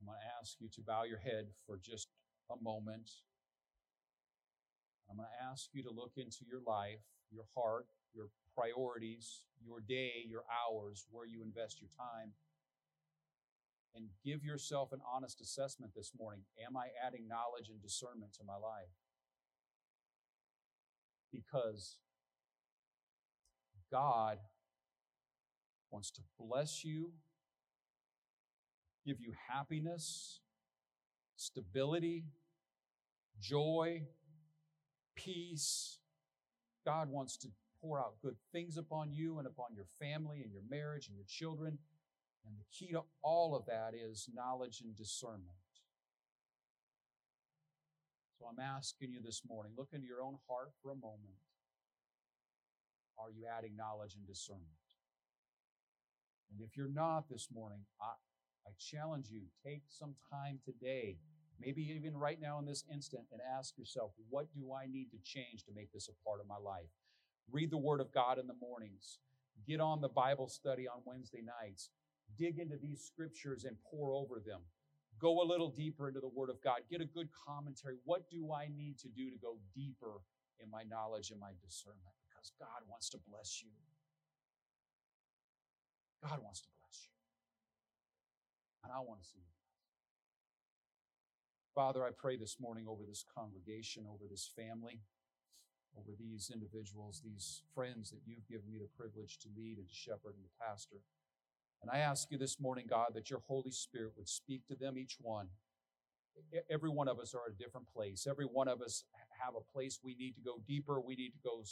I'm 0.00 0.06
going 0.06 0.18
to 0.20 0.30
ask 0.40 0.56
you 0.60 0.68
to 0.68 0.80
bow 0.82 1.04
your 1.04 1.18
head 1.18 1.48
for 1.66 1.78
just 1.78 2.08
a 2.50 2.62
moment. 2.62 3.10
I'm 5.10 5.16
going 5.16 5.28
to 5.28 5.44
ask 5.50 5.70
you 5.72 5.82
to 5.82 5.90
look 5.90 6.12
into 6.16 6.44
your 6.44 6.60
life, 6.66 7.02
your 7.32 7.46
heart, 7.56 7.86
your 8.14 8.28
priorities, 8.54 9.44
your 9.64 9.80
day, 9.80 10.24
your 10.28 10.44
hours, 10.52 11.06
where 11.10 11.26
you 11.26 11.42
invest 11.42 11.80
your 11.80 11.90
time 11.96 12.32
and 13.94 14.08
give 14.24 14.44
yourself 14.44 14.92
an 14.92 15.00
honest 15.02 15.40
assessment 15.40 15.92
this 15.96 16.12
morning. 16.18 16.42
Am 16.64 16.76
I 16.76 16.88
adding 17.04 17.26
knowledge 17.26 17.68
and 17.68 17.80
discernment 17.82 18.32
to 18.34 18.44
my 18.44 18.54
life? 18.54 18.92
Because 21.32 21.96
God 23.90 24.38
wants 25.90 26.10
to 26.12 26.20
bless 26.38 26.84
you, 26.84 27.12
give 29.06 29.20
you 29.20 29.32
happiness, 29.50 30.40
stability, 31.36 32.24
joy, 33.40 34.02
peace. 35.14 35.98
God 36.84 37.10
wants 37.10 37.36
to 37.38 37.48
pour 37.80 38.00
out 38.00 38.14
good 38.22 38.36
things 38.52 38.76
upon 38.76 39.12
you 39.12 39.38
and 39.38 39.46
upon 39.46 39.74
your 39.74 39.86
family 40.00 40.42
and 40.42 40.52
your 40.52 40.62
marriage 40.68 41.08
and 41.08 41.16
your 41.16 41.26
children. 41.28 41.78
And 42.46 42.56
the 42.58 42.64
key 42.72 42.92
to 42.92 43.02
all 43.22 43.54
of 43.54 43.66
that 43.66 43.92
is 43.94 44.28
knowledge 44.34 44.80
and 44.82 44.96
discernment. 44.96 45.57
So 48.38 48.46
I'm 48.46 48.60
asking 48.62 49.12
you 49.12 49.20
this 49.24 49.42
morning 49.48 49.72
look 49.76 49.88
into 49.92 50.06
your 50.06 50.22
own 50.22 50.38
heart 50.48 50.70
for 50.82 50.92
a 50.92 50.94
moment. 50.94 51.42
Are 53.18 53.30
you 53.30 53.46
adding 53.50 53.74
knowledge 53.76 54.14
and 54.14 54.26
discernment? 54.26 54.68
And 56.52 56.60
if 56.60 56.76
you're 56.76 56.92
not 56.92 57.28
this 57.28 57.48
morning, 57.52 57.80
I, 58.00 58.14
I 58.66 58.70
challenge 58.78 59.26
you 59.28 59.42
take 59.64 59.82
some 59.88 60.14
time 60.30 60.60
today, 60.64 61.18
maybe 61.60 61.82
even 61.82 62.16
right 62.16 62.40
now 62.40 62.58
in 62.60 62.64
this 62.64 62.84
instant, 62.92 63.24
and 63.32 63.40
ask 63.58 63.76
yourself, 63.76 64.12
what 64.30 64.46
do 64.54 64.72
I 64.72 64.86
need 64.86 65.10
to 65.10 65.18
change 65.24 65.64
to 65.64 65.72
make 65.74 65.92
this 65.92 66.08
a 66.08 66.24
part 66.24 66.40
of 66.40 66.46
my 66.46 66.56
life? 66.56 66.94
Read 67.50 67.72
the 67.72 67.76
Word 67.76 68.00
of 68.00 68.14
God 68.14 68.38
in 68.38 68.46
the 68.46 68.54
mornings. 68.60 69.18
Get 69.66 69.80
on 69.80 70.00
the 70.00 70.08
Bible 70.08 70.48
study 70.48 70.86
on 70.86 71.02
Wednesday 71.04 71.42
nights 71.42 71.90
dig 72.36 72.58
into 72.58 72.76
these 72.76 73.00
scriptures 73.00 73.64
and 73.64 73.76
pore 73.90 74.12
over 74.12 74.40
them. 74.44 74.60
Go 75.18 75.42
a 75.42 75.46
little 75.46 75.70
deeper 75.70 76.08
into 76.08 76.20
the 76.20 76.28
Word 76.28 76.50
of 76.50 76.62
God. 76.62 76.80
Get 76.90 77.00
a 77.00 77.04
good 77.04 77.28
commentary. 77.46 77.96
What 78.04 78.30
do 78.30 78.52
I 78.52 78.68
need 78.74 78.98
to 79.00 79.08
do 79.08 79.30
to 79.30 79.36
go 79.36 79.58
deeper 79.74 80.20
in 80.62 80.70
my 80.70 80.82
knowledge 80.82 81.30
and 81.30 81.40
my 81.40 81.52
discernment 81.64 82.14
because 82.26 82.52
God 82.58 82.82
wants 82.88 83.08
to 83.10 83.18
bless 83.30 83.62
you. 83.62 83.70
God 86.22 86.42
wants 86.42 86.60
to 86.62 86.68
bless 86.82 87.06
you. 87.06 87.14
And 88.84 88.92
I 88.92 88.98
want 88.98 89.22
to 89.22 89.26
see 89.26 89.38
you 89.38 89.58
Father, 91.78 92.02
I 92.02 92.10
pray 92.10 92.34
this 92.34 92.58
morning 92.58 92.86
over 92.90 93.06
this 93.06 93.22
congregation, 93.22 94.02
over 94.10 94.26
this 94.28 94.50
family, 94.50 94.98
over 95.94 96.10
these 96.18 96.50
individuals, 96.52 97.22
these 97.22 97.62
friends 97.72 98.10
that 98.10 98.18
you've 98.26 98.48
given 98.48 98.66
me 98.68 98.78
the 98.82 98.90
privilege 98.98 99.38
to 99.38 99.48
lead 99.56 99.78
and 99.78 99.86
to 99.86 99.94
shepherd 99.94 100.34
and 100.34 100.42
to 100.42 100.50
pastor. 100.58 100.98
And 101.82 101.90
I 101.90 101.98
ask 101.98 102.30
you 102.30 102.38
this 102.38 102.58
morning, 102.60 102.86
God, 102.88 103.10
that 103.14 103.30
your 103.30 103.40
Holy 103.46 103.70
Spirit 103.70 104.12
would 104.16 104.28
speak 104.28 104.66
to 104.66 104.74
them, 104.74 104.98
each 104.98 105.16
one. 105.20 105.48
Every 106.70 106.90
one 106.90 107.08
of 107.08 107.18
us 107.18 107.34
are 107.34 107.46
at 107.46 107.54
a 107.54 107.62
different 107.62 107.86
place. 107.92 108.26
Every 108.28 108.46
one 108.46 108.68
of 108.68 108.80
us 108.80 109.04
have 109.44 109.54
a 109.54 109.72
place 109.72 110.00
we 110.02 110.14
need 110.14 110.34
to 110.36 110.40
go 110.40 110.60
deeper. 110.66 111.00
We 111.00 111.14
need 111.14 111.30
to 111.30 111.38
go 111.44 111.62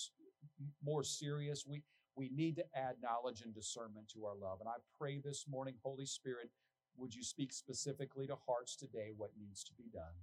more 0.83 1.03
serious. 1.03 1.65
We, 1.67 1.83
we 2.17 2.31
need 2.35 2.57
to 2.57 2.65
add 2.75 2.97
knowledge 3.03 3.43
and 3.43 3.55
discernment 3.55 4.09
to 4.15 4.25
our 4.25 4.35
love. 4.35 4.59
And 4.61 4.69
I 4.69 4.79
pray 4.99 5.21
this 5.25 5.45
morning, 5.49 5.75
Holy 5.83 6.07
Spirit, 6.07 6.51
would 6.97 7.15
you 7.15 7.23
speak 7.23 7.53
specifically 7.53 8.27
to 8.27 8.37
hearts 8.47 8.77
today 8.77 9.11
what 9.17 9.31
needs 9.39 9.63
to 9.65 9.73
be 9.75 9.89
done? 9.93 10.17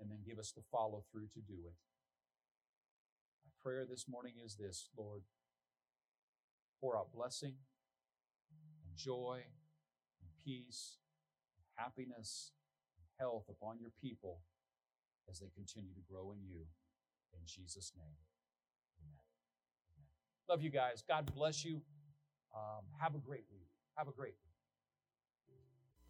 And 0.00 0.10
then 0.10 0.18
give 0.26 0.38
us 0.38 0.52
the 0.52 0.62
follow 0.70 1.04
through 1.10 1.28
to 1.34 1.40
do 1.40 1.58
it. 1.66 1.74
My 3.44 3.50
prayer 3.62 3.84
this 3.88 4.06
morning 4.08 4.34
is 4.44 4.56
this 4.56 4.88
Lord, 4.96 5.22
pour 6.80 6.96
out 6.96 7.12
blessing 7.14 7.54
joy 8.96 9.42
and 10.20 10.30
peace 10.44 10.98
and 11.56 11.64
happiness 11.76 12.52
and 12.96 13.04
health 13.18 13.44
upon 13.48 13.78
your 13.80 13.90
people 14.00 14.40
as 15.30 15.40
they 15.40 15.50
continue 15.54 15.92
to 15.94 16.00
grow 16.10 16.32
in 16.32 16.38
you. 16.44 16.60
In 17.32 17.40
Jesus' 17.46 17.92
name, 17.96 18.16
amen. 19.00 19.16
amen. 19.96 20.06
Love 20.48 20.62
you 20.62 20.70
guys. 20.70 21.02
God 21.06 21.30
bless 21.34 21.64
you. 21.64 21.80
Um, 22.54 22.84
have 23.00 23.14
a 23.14 23.18
great 23.18 23.44
week. 23.50 23.68
Have 23.96 24.08
a 24.08 24.12
great 24.12 24.34
week. 24.44 24.52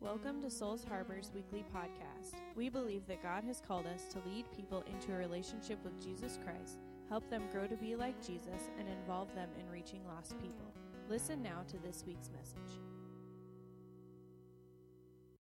Welcome 0.02 0.42
to 0.42 0.50
Souls 0.50 0.84
Harbor's 0.84 1.30
weekly 1.32 1.64
podcast. 1.72 2.34
We 2.56 2.68
believe 2.68 3.06
that 3.06 3.22
God 3.22 3.44
has 3.44 3.60
called 3.60 3.86
us 3.86 4.06
to 4.12 4.28
lead 4.28 4.46
people 4.50 4.82
into 4.92 5.12
a 5.12 5.16
relationship 5.16 5.78
with 5.84 6.02
Jesus 6.02 6.40
Christ, 6.44 6.78
help 7.08 7.30
them 7.30 7.44
grow 7.52 7.68
to 7.68 7.76
be 7.76 7.94
like 7.94 8.20
Jesus, 8.20 8.68
and 8.80 8.88
involve 8.88 9.32
them 9.36 9.48
in 9.60 9.70
reaching 9.70 10.04
lost 10.08 10.36
people. 10.40 10.74
Listen 11.09 11.42
now 11.42 11.62
to 11.68 11.78
this 11.78 12.05
week's 12.07 12.30
message. 12.30 12.78